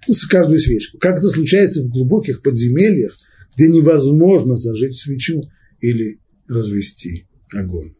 ну, 0.07 0.13
каждую 0.29 0.59
свечку. 0.59 0.97
Как 0.97 1.17
это 1.17 1.29
случается 1.29 1.83
в 1.83 1.89
глубоких 1.89 2.41
подземельях, 2.41 3.17
где 3.55 3.67
невозможно 3.67 4.55
зажечь 4.55 4.97
свечу 4.97 5.43
или 5.79 6.19
развести 6.47 7.25
огонь. 7.53 7.93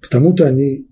Потому-то 0.00 0.46
они 0.46 0.88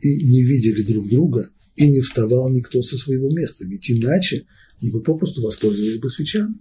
и 0.00 0.24
не 0.24 0.42
видели 0.42 0.82
друг 0.82 1.08
друга, 1.08 1.50
и 1.76 1.88
не 1.88 2.00
вставал 2.00 2.50
никто 2.50 2.82
со 2.82 2.98
своего 2.98 3.30
места, 3.30 3.64
ведь 3.64 3.90
иначе 3.90 4.46
они 4.80 4.90
бы 4.90 5.02
попросту 5.02 5.42
воспользовались 5.42 5.98
бы 5.98 6.10
свечами. 6.10 6.54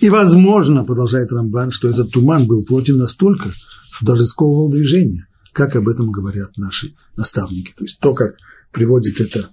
И 0.00 0.10
возможно, 0.10 0.84
продолжает 0.84 1.30
Рамбан, 1.30 1.70
что 1.70 1.88
этот 1.88 2.10
туман 2.10 2.48
был 2.48 2.64
плотен 2.64 2.96
настолько, 2.96 3.52
что 3.92 4.06
даже 4.06 4.26
сковывал 4.26 4.68
движение, 4.68 5.26
как 5.52 5.76
об 5.76 5.88
этом 5.88 6.10
говорят 6.10 6.56
наши 6.56 6.94
наставники. 7.16 7.72
То 7.76 7.84
есть 7.84 8.00
то, 8.00 8.14
как 8.14 8.36
приводит 8.72 9.20
это 9.20 9.50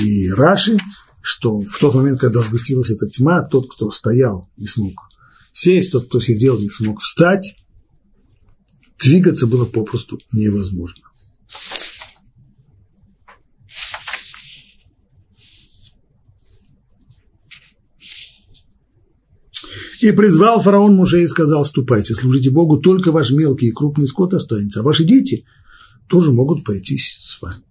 и 0.00 0.30
Раши, 0.30 0.76
что 1.22 1.60
в 1.60 1.78
тот 1.78 1.94
момент, 1.94 2.20
когда 2.20 2.42
сгустилась 2.42 2.90
эта 2.90 3.08
тьма, 3.08 3.42
тот, 3.42 3.72
кто 3.72 3.90
стоял, 3.90 4.50
не 4.56 4.66
смог 4.66 4.94
сесть, 5.52 5.92
тот, 5.92 6.06
кто 6.08 6.20
сидел, 6.20 6.58
не 6.58 6.68
смог 6.68 7.00
встать, 7.00 7.56
двигаться 8.98 9.46
было 9.46 9.64
попросту 9.64 10.20
невозможно. 10.32 11.04
И 20.04 20.12
призвал 20.12 20.60
фараон 20.60 20.96
Муше 20.96 21.22
и 21.22 21.26
сказал, 21.26 21.64
ступайте, 21.64 22.14
служите 22.14 22.50
Богу, 22.50 22.76
только 22.76 23.10
ваш 23.10 23.30
мелкий 23.30 23.68
и 23.68 23.72
крупный 23.72 24.06
скот 24.06 24.34
останется, 24.34 24.80
а 24.80 24.82
ваши 24.82 25.02
дети 25.04 25.46
тоже 26.08 26.30
могут 26.30 26.62
пойти 26.62 26.98
с 26.98 27.38
вами. 27.40 27.62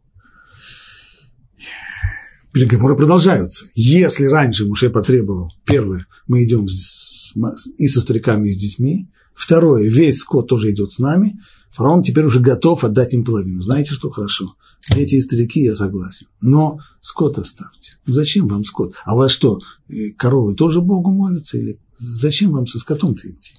Переговоры 2.52 2.96
продолжаются. 2.96 3.68
Если 3.76 4.26
раньше 4.26 4.66
Муше 4.66 4.90
потребовал, 4.90 5.54
первое, 5.64 6.08
мы 6.28 6.44
идем 6.44 6.68
с, 6.68 7.36
и 7.78 7.88
со 7.88 8.02
стариками, 8.02 8.50
и 8.50 8.54
с 8.54 8.58
детьми, 8.58 9.12
второе, 9.36 9.88
весь 9.88 10.18
скот 10.18 10.48
тоже 10.48 10.72
идет 10.72 10.92
с 10.92 10.98
нами, 10.98 11.40
фараон 11.70 12.02
теперь 12.02 12.26
уже 12.26 12.40
готов 12.40 12.84
отдать 12.84 13.14
им 13.14 13.24
половину. 13.24 13.62
Знаете, 13.62 13.94
что 13.94 14.10
хорошо? 14.10 14.46
Дети 14.90 15.16
и 15.16 15.22
старики, 15.22 15.62
я 15.62 15.76
согласен, 15.76 16.26
но 16.42 16.80
скот 17.00 17.38
оставьте. 17.38 18.00
Зачем 18.08 18.48
вам 18.48 18.64
скот? 18.64 18.96
А 19.06 19.14
у 19.14 19.20
вас 19.20 19.32
что, 19.32 19.60
э, 19.88 20.10
коровы 20.18 20.56
тоже 20.56 20.82
Богу 20.82 21.12
молятся 21.12 21.60
или 21.60 21.80
Зачем 22.04 22.52
вам 22.52 22.68
со 22.68 22.80
скотом-то 22.80 23.30
идти? 23.30 23.54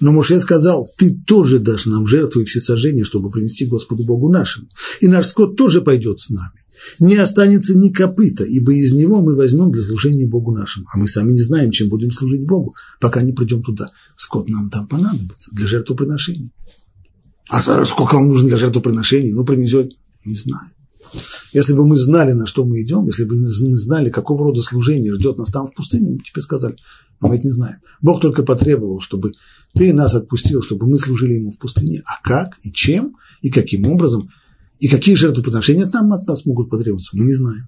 Но 0.00 0.12
Муше 0.12 0.38
сказал, 0.38 0.88
ты 0.98 1.10
тоже 1.26 1.58
дашь 1.58 1.86
нам 1.86 2.06
жертву 2.06 2.40
и 2.40 2.44
всесожжение, 2.44 3.04
чтобы 3.04 3.30
принести 3.30 3.66
Господу 3.66 4.04
Богу 4.04 4.30
нашему. 4.30 4.68
И 5.00 5.08
наш 5.08 5.26
скот 5.26 5.56
тоже 5.56 5.82
пойдет 5.82 6.20
с 6.20 6.30
нами. 6.30 6.52
Не 7.00 7.16
останется 7.16 7.74
ни 7.76 7.88
копыта, 7.88 8.44
ибо 8.44 8.72
из 8.72 8.92
него 8.92 9.20
мы 9.20 9.34
возьмем 9.34 9.72
для 9.72 9.82
служения 9.82 10.26
Богу 10.26 10.52
нашему. 10.52 10.86
А 10.92 10.98
мы 10.98 11.08
сами 11.08 11.32
не 11.32 11.40
знаем, 11.40 11.70
чем 11.70 11.88
будем 11.88 12.12
служить 12.12 12.46
Богу, 12.46 12.74
пока 13.00 13.22
не 13.22 13.32
придем 13.32 13.62
туда. 13.62 13.90
Скот 14.16 14.48
нам 14.48 14.70
там 14.70 14.86
понадобится 14.86 15.50
для 15.52 15.66
жертвоприношения. 15.66 16.50
А 17.50 17.60
сколько 17.84 18.14
вам 18.14 18.28
нужно 18.28 18.48
для 18.48 18.56
жертвоприношения? 18.56 19.34
Ну, 19.34 19.44
принесет, 19.44 19.92
не 20.24 20.34
знаю. 20.34 20.70
Если 21.52 21.74
бы 21.74 21.86
мы 21.86 21.96
знали, 21.96 22.32
на 22.32 22.46
что 22.46 22.64
мы 22.64 22.82
идем, 22.82 23.06
если 23.06 23.24
бы 23.24 23.36
мы 23.36 23.76
знали, 23.76 24.10
какого 24.10 24.44
рода 24.44 24.62
служение 24.62 25.14
ждет 25.14 25.36
нас 25.38 25.50
там 25.50 25.66
в 25.66 25.74
пустыне, 25.74 26.10
мы 26.10 26.16
бы 26.16 26.22
тебе 26.24 26.42
сказали, 26.42 26.76
мы 27.20 27.36
это 27.36 27.46
не 27.46 27.52
знаем. 27.52 27.78
Бог 28.00 28.20
только 28.20 28.42
потребовал, 28.42 29.00
чтобы 29.00 29.32
ты 29.74 29.92
нас 29.92 30.14
отпустил, 30.14 30.62
чтобы 30.62 30.86
мы 30.86 30.98
служили 30.98 31.34
ему 31.34 31.50
в 31.50 31.58
пустыне. 31.58 32.02
А 32.06 32.22
как, 32.22 32.58
и 32.62 32.72
чем, 32.72 33.16
и 33.40 33.50
каким 33.50 33.86
образом, 33.86 34.28
и 34.78 34.88
какие 34.88 35.14
жертвоприношения 35.14 35.88
нам 35.92 36.12
от 36.12 36.26
нас 36.26 36.44
могут 36.46 36.70
потребоваться, 36.70 37.16
мы 37.16 37.24
не 37.24 37.34
знаем. 37.34 37.66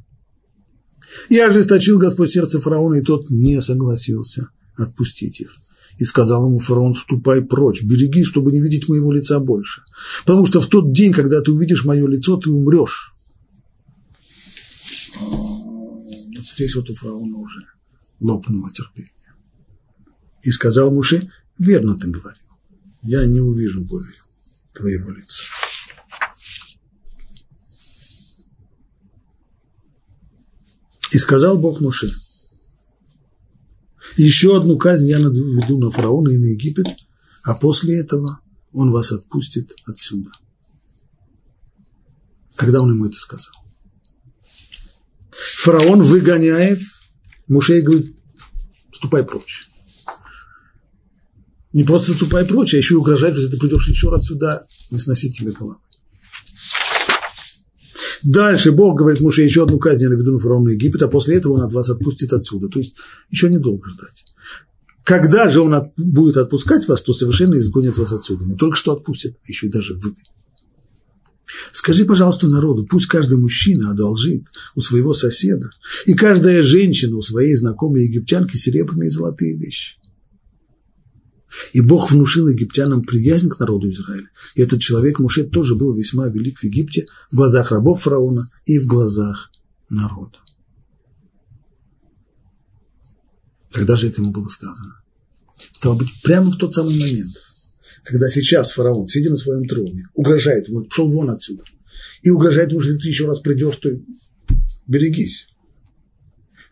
И 1.29 1.39
ожесточил 1.39 1.99
Господь 1.99 2.31
сердце 2.31 2.61
фараона, 2.61 2.97
и 2.97 3.03
тот 3.03 3.31
не 3.31 3.61
согласился 3.61 4.51
отпустить 4.77 5.41
их. 5.41 5.57
И 5.99 6.05
сказал 6.05 6.47
ему 6.47 6.59
фараон, 6.59 6.93
ступай 6.93 7.41
прочь, 7.43 7.83
береги, 7.83 8.23
чтобы 8.23 8.53
не 8.53 8.61
видеть 8.61 8.89
моего 8.89 9.13
лица 9.13 9.41
больше. 9.41 9.83
Потому 10.27 10.45
что 10.45 10.61
в 10.61 10.67
тот 10.67 10.93
день, 10.93 11.13
когда 11.13 11.41
ты 11.41 11.53
увидишь 11.53 11.85
мое 11.85 12.07
лицо, 12.07 12.37
ты 12.37 12.51
умрешь. 12.51 13.15
здесь 16.57 16.75
вот 16.75 16.89
у 16.91 16.95
фараона 16.95 17.39
уже 17.39 17.61
лопнуло 18.21 18.71
терпение. 18.71 19.16
И 20.47 20.53
сказал 20.53 20.93
Муше, 20.93 21.29
верно 21.59 21.99
ты 21.99 22.07
говорил, 22.07 22.41
я 23.03 23.27
не 23.27 23.41
увижу 23.41 23.83
более 23.83 24.21
твоего 24.77 25.11
лица. 25.11 25.43
И 31.11 31.19
сказал 31.19 31.59
Бог 31.59 31.81
Муше, 31.81 32.09
еще 34.17 34.57
одну 34.57 34.79
казнь 34.79 35.09
я 35.09 35.19
наведу 35.19 35.81
на 35.81 35.91
фараона 35.91 36.29
и 36.29 36.39
на 36.39 36.45
Египет, 36.45 36.87
а 37.43 37.57
после 37.57 37.99
этого 37.99 38.41
он 38.71 38.93
вас 38.93 39.11
отпустит 39.11 39.75
отсюда. 39.85 40.31
Когда 42.55 42.83
он 42.83 42.93
ему 42.93 43.07
это 43.07 43.19
сказал? 43.19 43.53
Фараон 45.33 46.03
выгоняет 46.03 46.83
Муше 47.49 47.79
и 47.79 47.83
говорит, 47.83 48.17
ступай 48.93 49.25
прочь. 49.25 49.71
Не 51.77 51.85
просто 51.85 52.13
ступай 52.13 52.47
прочь, 52.47 52.73
а 52.73 52.79
еще 52.79 52.95
и 52.95 52.97
угрожает, 52.97 53.37
что 53.37 53.51
ты 53.51 53.59
придешь 53.59 53.87
еще 53.91 54.09
раз 54.09 54.25
сюда, 54.25 54.65
не 54.91 54.97
сносить 54.97 55.37
тебе 55.37 55.53
голову. 55.53 55.77
Дальше 58.25 58.73
Бог 58.73 58.97
говорит 58.97 59.21
Муше, 59.21 59.43
еще 59.43 59.65
одну 59.65 59.79
казнь 59.79 60.05
я 60.05 60.09
наведу 60.09 60.33
на 60.33 60.39
фараона 60.39 60.71
Египет, 60.71 61.03
а 61.03 61.09
после 61.09 61.37
этого 61.37 61.53
он 61.53 61.61
от 61.61 61.75
вас 61.75 61.91
отпустит 61.91 62.33
отсюда. 62.33 62.69
То 62.69 62.79
есть 62.79 62.97
еще 63.29 63.51
недолго 63.51 63.91
ждать. 63.91 64.25
Когда 65.05 65.51
же 65.51 65.61
он 65.61 65.75
от, 65.75 65.93
будет 65.99 66.39
отпускать 66.39 66.89
вас, 66.89 67.03
то 67.03 67.13
совершенно 67.13 67.59
изгонит 67.59 67.99
вас 67.99 68.11
отсюда. 68.11 68.47
Не 68.47 68.57
только 68.57 68.79
что 68.79 68.93
отпустит, 68.93 69.37
а 69.37 69.47
еще 69.47 69.67
и 69.67 69.71
даже 69.71 69.93
выгонит. 69.97 70.25
Скажи, 71.73 72.07
пожалуйста, 72.07 72.49
народу, 72.49 72.87
пусть 72.89 73.05
каждый 73.05 73.37
мужчина 73.37 73.91
одолжит 73.91 74.47
у 74.77 74.81
своего 74.81 75.13
соседа, 75.13 75.69
и 76.07 76.15
каждая 76.15 76.63
женщина 76.63 77.19
у 77.19 77.23
своей 77.23 77.55
знакомой 77.55 78.05
египтянки 78.05 78.57
серебряные 78.57 79.09
и 79.09 79.13
золотые 79.13 79.59
вещи. 79.59 79.99
И 81.73 81.81
Бог 81.81 82.11
внушил 82.11 82.49
египтянам 82.49 83.03
приязнь 83.03 83.49
к 83.49 83.59
народу 83.59 83.91
Израиля. 83.91 84.29
И 84.55 84.63
этот 84.63 84.81
человек 84.81 85.19
Муше 85.19 85.45
тоже 85.45 85.75
был 85.75 85.95
весьма 85.95 86.29
велик 86.29 86.59
в 86.59 86.65
Египте 86.65 87.07
в 87.31 87.37
глазах 87.37 87.71
рабов 87.71 88.03
фараона 88.03 88.49
и 88.65 88.79
в 88.79 88.87
глазах 88.87 89.51
народа. 89.89 90.39
Когда 93.71 93.97
же 93.97 94.09
это 94.09 94.23
ему 94.23 94.33
было 94.33 94.49
сказано? 94.49 95.01
Стало 95.73 95.97
быть, 95.97 96.09
прямо 96.23 96.51
в 96.51 96.57
тот 96.57 96.73
самый 96.73 96.99
момент, 96.99 97.29
когда 98.05 98.29
сейчас 98.29 98.73
фараон, 98.73 99.07
сидя 99.07 99.31
на 99.31 99.37
своем 99.37 99.67
троне, 99.69 100.05
угрожает 100.15 100.69
ему, 100.69 100.85
пошел 100.85 101.11
вон 101.13 101.31
отсюда, 101.31 101.63
и 102.23 102.31
угрожает 102.31 102.71
ему, 102.71 102.81
что 102.81 102.91
если 102.91 103.03
ты 103.03 103.09
еще 103.09 103.27
раз 103.27 103.41
придешь, 103.41 103.77
то 103.77 103.91
берегись. 104.87 105.49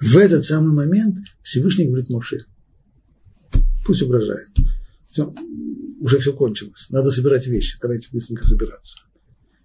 В 0.01 0.16
этот 0.16 0.45
самый 0.45 0.72
момент 0.72 1.18
Всевышний 1.43 1.87
говорит 1.87 2.11
Моше, 2.11 2.47
пусть 3.85 4.03
угрожает 4.03 4.49
все, 5.14 5.32
уже 6.01 6.18
все 6.18 6.32
кончилось, 6.32 6.87
надо 6.91 7.11
собирать 7.11 7.47
вещи, 7.47 7.78
давайте 7.80 8.09
быстренько 8.12 8.45
собираться. 8.45 8.99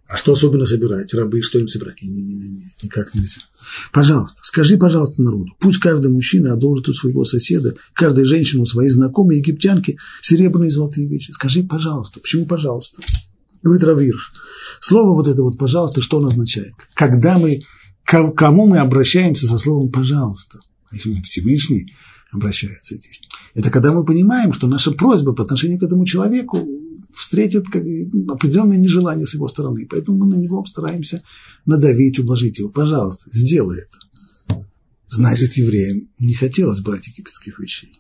А 0.07 0.17
что 0.17 0.31
особенно 0.31 0.65
собирать? 0.65 1.13
Рабы, 1.13 1.41
что 1.43 1.59
им 1.59 1.67
собирать? 1.67 2.01
Не-не-не, 2.01 2.63
никак 2.81 3.13
нельзя. 3.13 3.41
Пожалуйста, 3.91 4.39
скажи, 4.43 4.77
пожалуйста, 4.77 5.21
народу, 5.21 5.53
пусть 5.59 5.79
каждый 5.79 6.09
мужчина 6.09 6.53
одолжит 6.53 6.89
у 6.89 6.93
своего 6.93 7.25
соседа, 7.25 7.75
каждая 7.93 8.25
женщина 8.25 8.63
у 8.63 8.65
своей 8.65 8.89
знакомой 8.89 9.37
египтянки 9.37 9.99
серебряные 10.21 10.69
и 10.69 10.71
золотые 10.71 11.07
вещи. 11.07 11.31
Скажи, 11.31 11.61
пожалуйста. 11.61 12.19
Почему 12.19 12.47
пожалуйста? 12.47 13.03
Говорит 13.61 13.83
Равир. 13.83 14.15
Слово 14.79 15.13
вот 15.13 15.27
это 15.27 15.43
вот 15.43 15.57
«пожалуйста» 15.57 16.01
что 16.01 16.17
оно 16.17 16.27
означает? 16.27 16.73
Когда 16.95 17.37
мы, 17.37 17.61
к 18.03 18.31
кому 18.31 18.65
мы 18.65 18.79
обращаемся 18.79 19.45
со 19.45 19.57
словом 19.59 19.89
«пожалуйста»? 19.89 20.59
Всевышний 20.91 21.93
обращается 22.31 22.95
здесь. 22.95 23.21
Это 23.53 23.71
когда 23.71 23.91
мы 23.91 24.05
понимаем, 24.05 24.53
что 24.53 24.67
наша 24.67 24.91
просьба 24.91 25.33
по 25.33 25.43
отношению 25.43 25.79
к 25.79 25.83
этому 25.83 26.05
человеку 26.05 26.67
встретит 27.11 27.67
как, 27.67 27.83
определенное 28.29 28.77
нежелание 28.77 29.25
с 29.25 29.33
его 29.33 29.47
стороны. 29.47 29.87
Поэтому 29.89 30.19
мы 30.19 30.35
на 30.35 30.39
него 30.39 30.63
стараемся 30.65 31.23
надавить, 31.65 32.19
ублажить 32.19 32.59
его. 32.59 32.69
Пожалуйста, 32.69 33.29
сделай 33.31 33.79
это. 33.79 34.65
Значит, 35.07 35.53
евреям 35.53 36.09
не 36.19 36.35
хотелось 36.35 36.81
брать 36.81 37.07
египетских 37.07 37.59
вещей. 37.59 37.99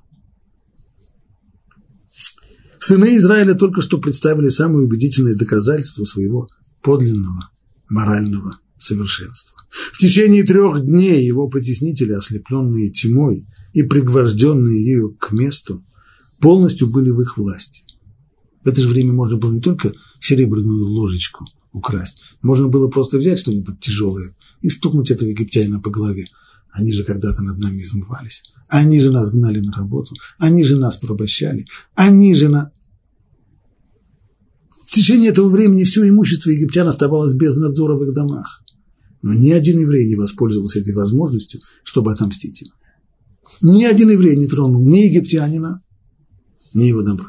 Сыны 2.77 3.17
Израиля 3.17 3.55
только 3.55 3.81
что 3.81 3.97
представили 3.97 4.49
самые 4.49 4.85
убедительные 4.85 5.35
доказательства 5.35 6.05
своего 6.05 6.47
подлинного 6.81 7.49
морального 7.89 8.59
совершенства. 8.77 9.57
В 9.69 9.97
течение 9.97 10.43
трех 10.43 10.85
дней 10.85 11.25
его 11.25 11.49
потеснители, 11.49 12.13
ослепленные 12.13 12.91
тьмой 12.91 13.45
и 13.73 13.83
пригвожденные 13.83 14.83
ею 14.83 15.15
к 15.15 15.31
месту, 15.31 15.83
полностью 16.41 16.89
были 16.91 17.09
в 17.09 17.21
их 17.21 17.37
власти. 17.37 17.83
В 18.63 18.67
это 18.67 18.81
же 18.81 18.87
время 18.87 19.13
можно 19.13 19.37
было 19.37 19.53
не 19.53 19.61
только 19.61 19.93
серебряную 20.19 20.85
ложечку 20.85 21.45
украсть, 21.71 22.23
можно 22.41 22.67
было 22.67 22.89
просто 22.89 23.17
взять 23.17 23.39
что-нибудь 23.39 23.79
тяжелое 23.79 24.35
и 24.61 24.69
стукнуть 24.69 25.11
этого 25.11 25.29
египтянина 25.29 25.79
по 25.79 25.89
голове. 25.89 26.25
Они 26.71 26.93
же 26.93 27.03
когда-то 27.03 27.41
над 27.41 27.57
нами 27.57 27.81
измывались. 27.81 28.43
Они 28.67 28.99
же 29.01 29.11
нас 29.11 29.31
гнали 29.31 29.59
на 29.59 29.71
работу. 29.71 30.15
Они 30.37 30.63
же 30.63 30.75
нас 30.75 30.97
порабощали. 30.97 31.65
Они 31.95 32.35
же 32.35 32.49
на... 32.49 32.71
В 34.85 34.91
течение 34.91 35.29
этого 35.29 35.49
времени 35.49 35.83
все 35.83 36.07
имущество 36.07 36.49
египтян 36.51 36.87
оставалось 36.87 37.33
без 37.33 37.57
надзора 37.57 37.95
в 37.95 38.03
их 38.03 38.13
домах. 38.13 38.63
Но 39.21 39.33
ни 39.33 39.51
один 39.51 39.79
еврей 39.79 40.07
не 40.07 40.15
воспользовался 40.15 40.79
этой 40.79 40.93
возможностью, 40.93 41.59
чтобы 41.83 42.11
отомстить 42.11 42.61
им. 42.61 42.69
Ни 43.61 43.83
один 43.83 44.09
еврей 44.09 44.35
не 44.35 44.47
тронул 44.47 44.87
ни 44.87 44.99
египтянина, 44.99 45.83
ни 46.73 46.85
его 46.85 47.01
добра. 47.01 47.27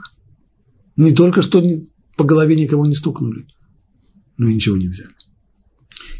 Не 0.96 1.12
только 1.12 1.42
что 1.42 1.62
по 2.16 2.24
голове 2.24 2.56
никого 2.56 2.86
не 2.86 2.94
стукнули, 2.94 3.46
но 4.36 4.48
и 4.48 4.54
ничего 4.54 4.76
не 4.76 4.88
взяли. 4.88 5.14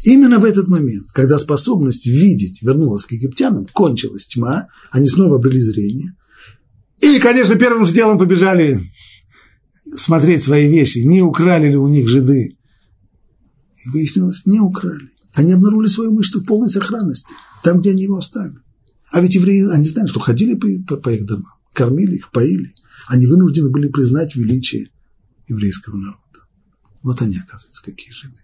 Именно 0.03 0.39
в 0.39 0.45
этот 0.45 0.67
момент, 0.67 1.05
когда 1.13 1.37
способность 1.37 2.07
видеть 2.07 2.61
вернулась 2.63 3.05
к 3.05 3.11
египтянам, 3.11 3.67
кончилась 3.71 4.25
тьма, 4.25 4.67
они 4.89 5.07
снова 5.07 5.35
обрели 5.35 5.59
зрение. 5.59 6.15
И, 6.99 7.19
конечно, 7.19 7.55
первым 7.55 7.85
делом 7.85 8.17
побежали 8.17 8.81
смотреть 9.95 10.43
свои 10.43 10.69
вещи, 10.69 10.99
не 10.99 11.21
украли 11.21 11.67
ли 11.67 11.75
у 11.75 11.87
них 11.87 12.07
жиды. 12.07 12.57
И 13.85 13.89
выяснилось, 13.89 14.45
не 14.45 14.59
украли. 14.59 15.09
Они 15.33 15.53
обнаружили 15.53 15.89
свое 15.89 16.09
имущество 16.09 16.39
в 16.39 16.45
полной 16.45 16.69
сохранности, 16.69 17.33
там, 17.63 17.79
где 17.79 17.91
они 17.91 18.03
его 18.03 18.17
оставили. 18.17 18.57
А 19.11 19.19
ведь 19.19 19.35
евреи, 19.35 19.69
они 19.69 19.87
знали, 19.87 20.07
что 20.07 20.21
ходили 20.21 20.55
по, 20.55 20.67
по, 20.87 21.01
по 21.01 21.09
их 21.09 21.25
домам, 21.25 21.53
кормили 21.73 22.15
их, 22.15 22.31
поили. 22.31 22.73
Они 23.09 23.27
вынуждены 23.27 23.69
были 23.69 23.89
признать 23.89 24.35
величие 24.35 24.89
еврейского 25.47 25.97
народа. 25.97 26.19
Вот 27.03 27.21
они, 27.21 27.37
оказывается, 27.37 27.83
какие 27.83 28.11
жиды. 28.13 28.37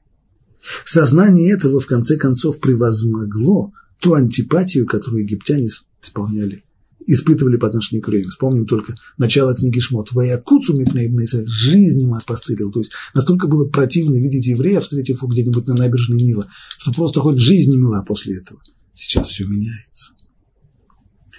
Сознание 0.84 1.54
этого, 1.54 1.80
в 1.80 1.88
конце 1.88 2.18
концов, 2.18 2.60
превозмогло 2.60 3.72
ту 4.02 4.14
антипатию, 4.14 4.86
которую 4.86 5.24
египтяне 5.24 5.70
исполняли, 6.02 6.66
испытывали 7.06 7.56
по 7.56 7.68
отношению 7.68 8.04
к 8.04 8.10
евреям. 8.10 8.30
Вспомним 8.30 8.66
только 8.66 8.94
начало 9.18 9.56
книги 9.56 9.80
Шмот. 9.80 10.12
«Ваякуцу 10.12 10.76
мипнейбнейса»– 10.76 11.46
жизнь 11.48 12.02
им 12.02 12.14
опостылил. 12.14 12.74
То 12.74 12.80
есть 12.80 12.92
настолько 13.14 13.48
было 13.48 13.70
противно 13.70 14.18
видеть 14.18 14.48
еврея, 14.48 14.82
встретив 14.82 15.18
его 15.18 15.30
где-нибудь 15.30 15.68
на 15.68 15.76
набережной 15.76 16.20
Нила, 16.20 16.46
что 16.78 16.92
просто 16.92 17.22
хоть 17.22 17.40
жизнь 17.40 17.72
не 17.72 17.78
мила 17.78 18.04
после 18.06 18.38
этого. 18.38 18.62
Сейчас 18.94 19.30
все 19.30 19.46
меняется 19.46 20.12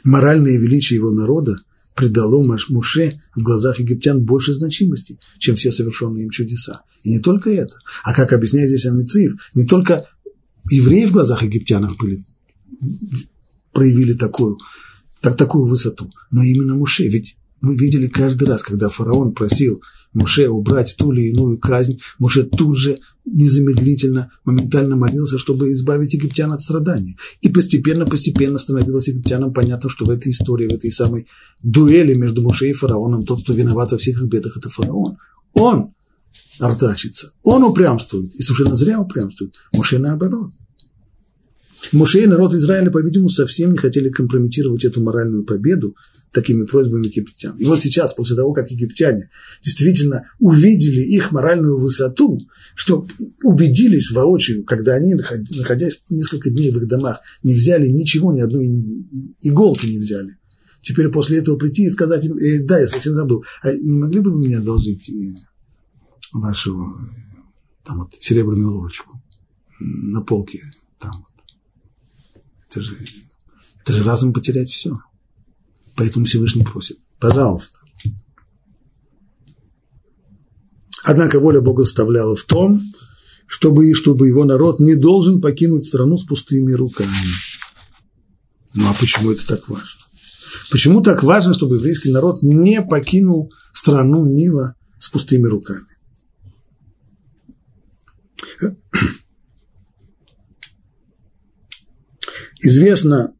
моральное 0.04 0.56
величие 0.56 0.96
его 0.96 1.10
народа 1.10 1.56
придало 1.94 2.44
Муше 2.68 3.20
в 3.34 3.42
глазах 3.42 3.80
египтян 3.80 4.24
больше 4.24 4.52
значимости, 4.52 5.18
чем 5.38 5.56
все 5.56 5.72
совершенные 5.72 6.24
им 6.24 6.30
чудеса. 6.30 6.82
И 7.02 7.10
не 7.10 7.20
только 7.20 7.50
это. 7.50 7.74
А 8.04 8.14
как 8.14 8.32
объясняет 8.32 8.68
здесь 8.68 8.86
Аницив, 8.86 9.34
не 9.54 9.64
только 9.64 10.08
евреи 10.70 11.06
в 11.06 11.12
глазах 11.12 11.42
египтянов 11.42 11.96
были, 11.96 12.24
проявили 13.72 14.12
такую, 14.12 14.58
так, 15.20 15.36
такую 15.36 15.66
высоту, 15.66 16.10
но 16.30 16.42
именно 16.42 16.74
Муше. 16.74 17.08
Ведь 17.08 17.36
мы 17.60 17.76
видели 17.76 18.06
каждый 18.06 18.46
раз, 18.46 18.62
когда 18.62 18.88
фараон 18.88 19.32
просил 19.32 19.82
Муше 20.12 20.48
убрать 20.48 20.94
ту 20.96 21.12
или 21.12 21.30
иную 21.30 21.58
казнь, 21.58 21.98
Муше 22.18 22.44
тут 22.44 22.76
же 22.76 22.98
незамедлительно, 23.32 24.30
моментально 24.44 24.96
молился, 24.96 25.38
чтобы 25.38 25.72
избавить 25.72 26.14
египтян 26.14 26.52
от 26.52 26.60
страданий. 26.60 27.16
И 27.40 27.48
постепенно-постепенно 27.48 28.58
становилось 28.58 29.08
египтянам 29.08 29.52
понятно, 29.52 29.90
что 29.90 30.04
в 30.04 30.10
этой 30.10 30.32
истории, 30.32 30.68
в 30.68 30.72
этой 30.72 30.90
самой 30.90 31.26
дуэли 31.62 32.14
между 32.14 32.42
Муше 32.42 32.70
и 32.70 32.72
фараоном, 32.72 33.24
тот, 33.24 33.42
кто 33.42 33.52
виноват 33.52 33.92
во 33.92 33.98
всех 33.98 34.22
их 34.22 34.28
бедах, 34.28 34.56
это 34.56 34.68
фараон. 34.68 35.18
Он 35.54 35.94
артачится, 36.58 37.32
он 37.42 37.64
упрямствует, 37.64 38.34
и 38.34 38.42
совершенно 38.42 38.74
зря 38.74 39.00
упрямствует. 39.00 39.56
Муше 39.74 39.98
наоборот. 39.98 40.52
Муше 41.92 42.22
и 42.22 42.26
народ 42.26 42.54
Израиля, 42.54 42.90
по-видимому, 42.90 43.28
совсем 43.28 43.72
не 43.72 43.78
хотели 43.78 44.10
компрометировать 44.10 44.84
эту 44.84 45.02
моральную 45.02 45.44
победу 45.44 45.96
такими 46.32 46.66
просьбами 46.66 47.06
египтян. 47.06 47.56
И 47.56 47.64
вот 47.64 47.80
сейчас, 47.80 48.12
после 48.12 48.36
того, 48.36 48.52
как 48.52 48.70
египтяне 48.70 49.30
действительно 49.62 50.30
увидели 50.38 51.00
их 51.00 51.32
моральную 51.32 51.78
высоту, 51.78 52.38
что 52.74 53.06
убедились 53.42 54.10
воочию, 54.10 54.64
когда 54.64 54.94
они, 54.94 55.14
находясь 55.14 56.02
несколько 56.10 56.50
дней 56.50 56.70
в 56.70 56.76
их 56.78 56.86
домах, 56.86 57.20
не 57.42 57.54
взяли 57.54 57.88
ничего, 57.88 58.32
ни 58.32 58.40
одной 58.40 58.66
иголки 59.40 59.86
не 59.86 59.98
взяли. 59.98 60.36
Теперь 60.82 61.08
после 61.08 61.38
этого 61.38 61.56
прийти 61.56 61.84
и 61.84 61.90
сказать 61.90 62.24
им, 62.24 62.36
э, 62.36 62.62
да, 62.62 62.78
я 62.78 62.86
совсем 62.86 63.14
забыл, 63.14 63.44
а 63.62 63.72
не 63.72 63.98
могли 63.98 64.20
бы 64.20 64.30
вы 64.30 64.38
мне 64.38 64.58
одолжить 64.58 65.10
э, 65.10 65.34
вашу 66.32 66.96
там 67.84 67.98
вот, 67.98 68.14
серебряную 68.14 68.72
ложечку 68.72 69.20
на 69.80 70.20
полке 70.22 70.62
там 70.98 71.27
это 72.68 72.82
же, 72.82 72.98
это 73.80 73.92
же 73.92 74.02
разом 74.04 74.32
потерять 74.32 74.68
все. 74.68 74.98
Поэтому 75.96 76.26
Всевышний 76.26 76.64
просит, 76.64 76.98
пожалуйста. 77.18 77.80
Однако 81.04 81.40
воля 81.40 81.60
Бога 81.60 81.84
составляла 81.84 82.36
в 82.36 82.44
том, 82.44 82.80
чтобы, 83.46 83.94
чтобы 83.94 84.28
его 84.28 84.44
народ 84.44 84.78
не 84.78 84.94
должен 84.94 85.40
покинуть 85.40 85.86
страну 85.86 86.18
с 86.18 86.24
пустыми 86.24 86.72
руками. 86.72 87.10
Ну 88.74 88.88
а 88.88 88.94
почему 88.94 89.32
это 89.32 89.46
так 89.46 89.68
важно? 89.68 90.02
Почему 90.70 91.00
так 91.00 91.22
важно, 91.22 91.54
чтобы 91.54 91.76
еврейский 91.76 92.10
народ 92.10 92.42
не 92.42 92.82
покинул 92.82 93.52
страну 93.72 94.26
Нила 94.26 94.74
с 94.98 95.08
пустыми 95.08 95.46
руками? 95.46 95.86
Известно 102.60 103.34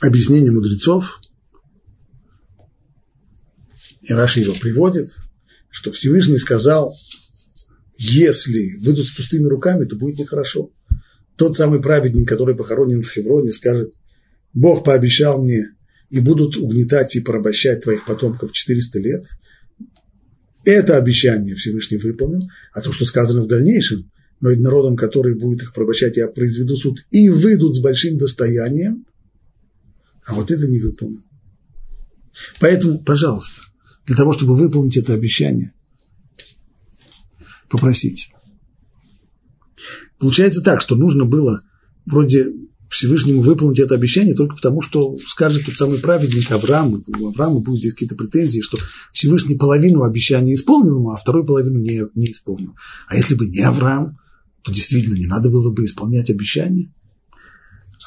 объяснение 0.00 0.50
мудрецов, 0.50 1.20
и 4.02 4.12
Раши 4.12 4.40
его 4.40 4.54
приводит, 4.54 5.08
что 5.70 5.92
Всевышний 5.92 6.38
сказал, 6.38 6.92
если 7.96 8.78
выйдут 8.84 9.06
с 9.06 9.12
пустыми 9.12 9.46
руками, 9.46 9.84
то 9.84 9.96
будет 9.96 10.18
нехорошо. 10.18 10.72
Тот 11.36 11.56
самый 11.56 11.80
праведник, 11.80 12.28
который 12.28 12.56
похоронен 12.56 13.02
в 13.02 13.10
Хевроне, 13.10 13.50
скажет, 13.50 13.92
Бог 14.54 14.84
пообещал 14.84 15.42
мне, 15.42 15.64
и 16.10 16.20
будут 16.20 16.56
угнетать 16.56 17.14
и 17.16 17.20
порабощать 17.20 17.82
твоих 17.82 18.04
потомков 18.04 18.52
400 18.52 18.98
лет. 18.98 19.24
Это 20.64 20.96
обещание 20.96 21.54
Всевышний 21.54 21.98
выполнил, 21.98 22.48
а 22.72 22.80
то, 22.80 22.92
что 22.92 23.04
сказано 23.04 23.42
в 23.42 23.46
дальнейшем, 23.46 24.10
но 24.40 24.50
и 24.50 24.56
народом, 24.56 24.96
который 24.96 25.34
будет 25.34 25.62
их 25.62 25.72
порабощать, 25.72 26.16
я 26.16 26.28
произведу 26.28 26.76
суд, 26.76 27.04
и 27.10 27.28
выйдут 27.28 27.76
с 27.76 27.80
большим 27.80 28.18
достоянием, 28.18 29.06
а 30.26 30.34
вот 30.34 30.50
это 30.50 30.66
не 30.66 30.78
выполнил. 30.78 31.22
Поэтому, 32.60 33.02
пожалуйста, 33.02 33.62
для 34.06 34.16
того, 34.16 34.32
чтобы 34.32 34.54
выполнить 34.54 34.96
это 34.96 35.14
обещание, 35.14 35.72
попросите. 37.68 38.32
Получается 40.18 40.62
так, 40.62 40.80
что 40.80 40.96
нужно 40.96 41.24
было 41.24 41.62
вроде 42.06 42.46
Всевышнему 42.88 43.42
выполнить 43.42 43.80
это 43.80 43.94
обещание 43.94 44.34
только 44.34 44.56
потому, 44.56 44.82
что 44.82 45.14
скажет 45.26 45.64
тот 45.64 45.74
самый 45.74 45.98
праведник 45.98 46.50
Авраам, 46.50 46.92
у 47.20 47.28
Авраама 47.28 47.60
будут 47.60 47.80
здесь 47.80 47.92
какие-то 47.92 48.16
претензии, 48.16 48.60
что 48.60 48.78
Всевышний 49.12 49.56
половину 49.56 50.02
обещания 50.02 50.54
исполнил 50.54 51.10
а 51.10 51.16
вторую 51.16 51.44
половину 51.44 51.78
не, 51.78 52.02
не 52.14 52.32
исполнил. 52.32 52.74
А 53.08 53.16
если 53.16 53.34
бы 53.34 53.46
не 53.46 53.60
Авраам, 53.60 54.18
то 54.62 54.72
действительно 54.72 55.14
не 55.14 55.26
надо 55.26 55.50
было 55.50 55.70
бы 55.70 55.84
исполнять 55.84 56.30
обещания. 56.30 56.92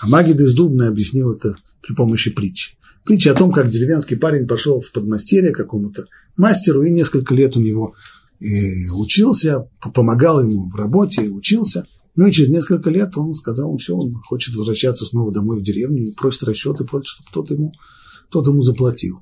А 0.02 0.08
Магид 0.08 0.39
из 0.39 0.54
Дубна 0.54 0.88
объяснил 0.88 1.34
это 1.34 1.56
при 1.82 1.93
помощи 1.93 2.32
притчи. 2.32 2.78
Притча 3.06 3.32
о 3.32 3.36
том, 3.36 3.52
как 3.52 3.70
деревенский 3.70 4.18
парень 4.18 4.47
пошел 4.47 4.80
в 4.80 4.91
подмастерье 4.91 5.52
какому-то 5.52 6.06
мастеру 6.38 6.84
и 6.84 6.91
несколько 6.91 7.34
лет 7.34 7.56
у 7.58 7.62
него 7.62 7.95
и 8.39 8.88
э, 8.88 8.91
учился, 8.91 9.70
помогал 9.93 10.41
ему 10.41 10.70
в 10.70 10.76
работе, 10.76 11.30
учился. 11.30 11.86
Ну 12.16 12.28
и 12.28 12.32
через 12.32 12.49
несколько 12.49 12.89
лет 12.89 13.16
он 13.18 13.34
сказал, 13.34 13.72
он 13.72 13.78
все, 13.78 13.95
он 13.95 14.16
хочет 14.28 14.56
возвращаться 14.56 15.06
снова 15.06 15.32
домой 15.32 15.60
в 15.60 15.64
деревню 15.64 16.04
и 16.04 16.14
просит 16.14 16.43
расчеты, 16.43 16.84
просит, 16.84 17.08
чтобы 17.08 17.30
кто-то 17.30 17.54
ему, 17.54 17.74
кто 18.30 18.41
ему 18.41 18.62
заплатил. 18.62 19.20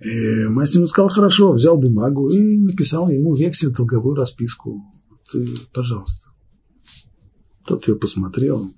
И 0.00 0.08
э, 0.08 0.48
мастер 0.48 0.78
ему 0.78 0.88
сказал, 0.88 1.10
хорошо, 1.10 1.52
взял 1.52 1.78
бумагу 1.78 2.28
и 2.30 2.58
написал 2.58 3.10
ему 3.10 3.34
вексель, 3.34 3.70
долговую 3.70 4.14
расписку. 4.14 4.82
Пожалуйста. 5.72 6.28
Тот 7.66 7.86
ее 7.88 7.96
посмотрел. 7.96 8.72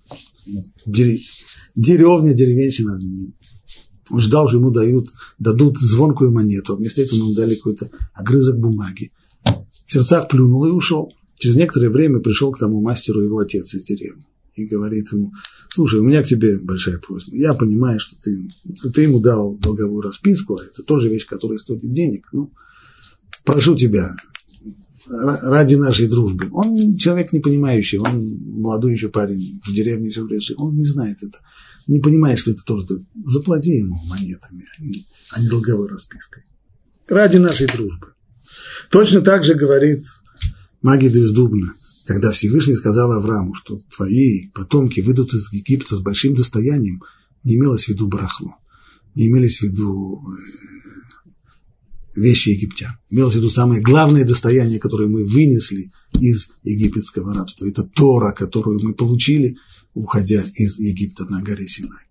Деревня, 0.87 2.35
деревенщина. 2.35 2.99
Он 4.11 4.21
ждал, 4.21 4.49
что 4.49 4.59
ему 4.59 4.71
дают, 4.71 5.09
дадут 5.39 5.79
звонкую 5.79 6.33
монету. 6.33 6.75
А 6.75 6.77
вместо 6.77 7.01
этого 7.01 7.19
ему 7.19 7.35
дали 7.35 7.55
какой-то 7.55 7.91
огрызок 8.13 8.59
бумаги. 8.59 9.13
В 9.87 9.93
сердцах 9.93 10.29
плюнул 10.29 10.67
и 10.67 10.71
ушел. 10.71 11.13
Через 11.37 11.57
некоторое 11.57 11.91
время 11.91 12.21
пришел 12.21 12.53
к 12.53 12.59
тому 12.59 12.81
мастеру 12.81 13.23
его 13.23 13.39
отец 13.39 13.75
из 13.75 13.83
деревни. 13.85 14.27
И 14.55 14.67
говорит 14.67 15.13
ему, 15.13 15.33
слушай, 15.69 15.99
у 15.99 16.05
меня 16.05 16.23
к 16.23 16.27
тебе 16.27 16.61
большая 16.61 16.99
просьба. 16.99 17.35
Я 17.35 17.55
понимаю, 17.55 17.99
что 17.99 18.15
ты, 18.23 18.49
что 18.77 18.91
ты 18.91 19.03
ему 19.03 19.21
дал 19.21 19.57
долговую 19.57 20.03
расписку, 20.03 20.57
а 20.57 20.65
это 20.65 20.83
тоже 20.85 21.09
вещь, 21.09 21.27
которая 21.27 21.59
стоит 21.59 21.81
денег. 21.81 22.29
Ну, 22.33 22.53
прошу 23.45 23.75
тебя, 23.75 24.15
ради 25.07 25.75
нашей 25.75 26.07
дружбы. 26.07 26.49
Он 26.53 26.97
человек 26.97 27.33
не 27.33 27.41
понимающий, 27.41 27.99
он 27.99 28.39
молодой 28.61 28.93
еще 28.93 29.09
парень, 29.09 29.61
в 29.65 29.73
деревне 29.73 30.11
все 30.11 30.25
время, 30.25 30.43
он 30.57 30.77
не 30.77 30.85
знает 30.85 31.23
это, 31.23 31.39
не 31.87 32.01
понимает, 32.01 32.39
что 32.39 32.51
это 32.51 32.63
тоже. 32.65 32.87
Заплати 33.25 33.71
ему 33.79 33.97
монетами, 34.07 34.65
а 34.79 34.83
не, 34.83 35.07
а 35.31 35.41
не 35.41 35.49
долговой 35.49 35.89
распиской. 35.89 36.45
Ради 37.09 37.37
нашей 37.37 37.67
дружбы. 37.67 38.15
Точно 38.91 39.21
так 39.21 39.45
же 39.45 39.55
говорит 39.55 40.01
Магид 40.83 41.15
из 41.15 41.33
Дубна, 41.33 41.73
когда 42.07 42.31
Всевышний 42.31 42.75
сказал 42.75 43.13
Аврааму, 43.13 43.55
что 43.55 43.79
твои 43.95 44.49
потомки 44.51 45.01
выйдут 45.01 45.33
из 45.35 45.53
Египта 45.53 45.97
с 45.97 46.01
большим 46.01 46.35
достоянием, 46.35 47.03
не 47.43 47.57
имелось 47.57 47.85
в 47.85 47.89
виду 47.89 48.09
барахло, 48.09 48.57
не 49.15 49.29
имелись 49.29 49.59
в 49.59 49.63
виду 49.63 50.21
э, 50.21 50.74
вещи 52.15 52.51
египтян. 52.51 52.93
Имелось 53.11 53.35
в 53.35 53.37
виду 53.37 53.51
самое 53.51 53.81
главное 53.81 54.25
достояние, 54.25 54.79
которое 54.79 55.09
мы 55.09 55.25
вынесли 55.25 55.91
из 56.21 56.49
египетского 56.63 57.35
рабства. 57.35 57.67
Это 57.67 57.83
Тора, 57.85 58.33
которую 58.33 58.81
мы 58.83 58.95
получили, 58.95 59.57
уходя 59.95 60.43
из 60.55 60.79
Египта 60.79 61.25
на 61.25 61.43
горе 61.43 61.67
Синай. 61.67 62.05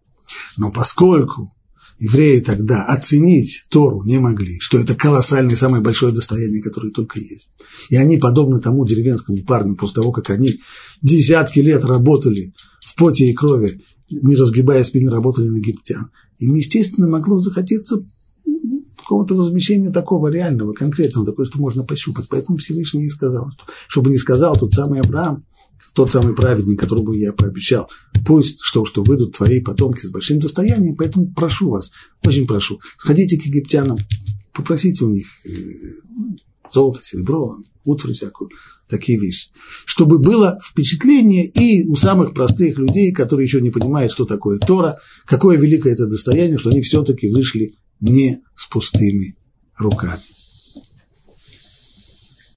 Но 0.57 0.71
поскольку 0.71 1.53
евреи 1.99 2.39
тогда 2.39 2.85
оценить 2.85 3.65
Тору 3.69 4.03
не 4.03 4.19
могли, 4.19 4.59
что 4.59 4.77
это 4.77 4.95
колоссальное, 4.95 5.55
самое 5.55 5.81
большое 5.81 6.13
достояние, 6.13 6.61
которое 6.61 6.91
только 6.91 7.19
есть. 7.19 7.51
И 7.89 7.95
они, 7.95 8.17
подобно 8.17 8.59
тому 8.59 8.85
деревенскому 8.85 9.37
парню, 9.43 9.75
после 9.75 9.95
того, 9.95 10.11
как 10.11 10.29
они 10.29 10.59
десятки 11.01 11.59
лет 11.59 11.83
работали 11.85 12.53
в 12.81 12.95
поте 12.95 13.25
и 13.25 13.33
крови, 13.33 13.81
не 14.09 14.35
разгибая 14.35 14.83
спины, 14.83 15.09
работали 15.11 15.47
на 15.49 15.57
египтян, 15.57 16.11
им, 16.39 16.55
естественно, 16.55 17.07
могло 17.07 17.39
захотеться 17.39 18.03
какого-то 19.13 19.35
возмещения 19.35 19.91
такого 19.91 20.29
реального, 20.29 20.73
конкретного, 20.73 21.23
такое, 21.23 21.45
что 21.45 21.59
можно 21.59 21.83
пощупать. 21.83 22.25
Поэтому 22.29 22.57
Всевышний 22.57 23.05
и 23.05 23.09
сказал, 23.09 23.51
что, 23.51 23.65
чтобы 23.87 24.09
не 24.09 24.17
сказал 24.17 24.55
тот 24.55 24.71
самый 24.71 25.01
Авраам, 25.01 25.45
тот 25.93 26.11
самый 26.11 26.33
праведник, 26.33 26.79
которому 26.79 27.13
я 27.13 27.31
пообещал, 27.31 27.87
пусть 28.25 28.57
что, 28.63 28.85
что 28.85 29.03
выйдут 29.03 29.37
твои 29.37 29.61
потомки 29.61 30.03
с 30.03 30.09
большим 30.09 30.39
достоянием, 30.39 30.95
поэтому 30.95 31.31
прошу 31.31 31.69
вас, 31.69 31.91
очень 32.25 32.47
прошу, 32.47 32.79
сходите 32.97 33.37
к 33.37 33.43
египтянам, 33.43 33.99
попросите 34.51 35.05
у 35.05 35.09
них 35.09 35.27
э, 35.45 35.49
золото, 36.73 37.03
серебро, 37.03 37.59
утварь 37.85 38.13
всякую, 38.13 38.49
такие 38.87 39.19
вещи. 39.19 39.49
Чтобы 39.85 40.17
было 40.17 40.57
впечатление 40.63 41.45
и 41.45 41.87
у 41.87 41.95
самых 41.95 42.33
простых 42.33 42.79
людей, 42.79 43.11
которые 43.11 43.45
еще 43.45 43.61
не 43.61 43.69
понимают, 43.69 44.11
что 44.11 44.25
такое 44.25 44.57
Тора, 44.57 44.97
какое 45.25 45.59
великое 45.59 45.93
это 45.93 46.07
достояние, 46.07 46.57
что 46.57 46.71
они 46.71 46.81
все-таки 46.81 47.29
вышли 47.29 47.75
не 47.99 48.41
с 48.55 48.67
пустыми 48.67 49.35
руками. 49.77 50.19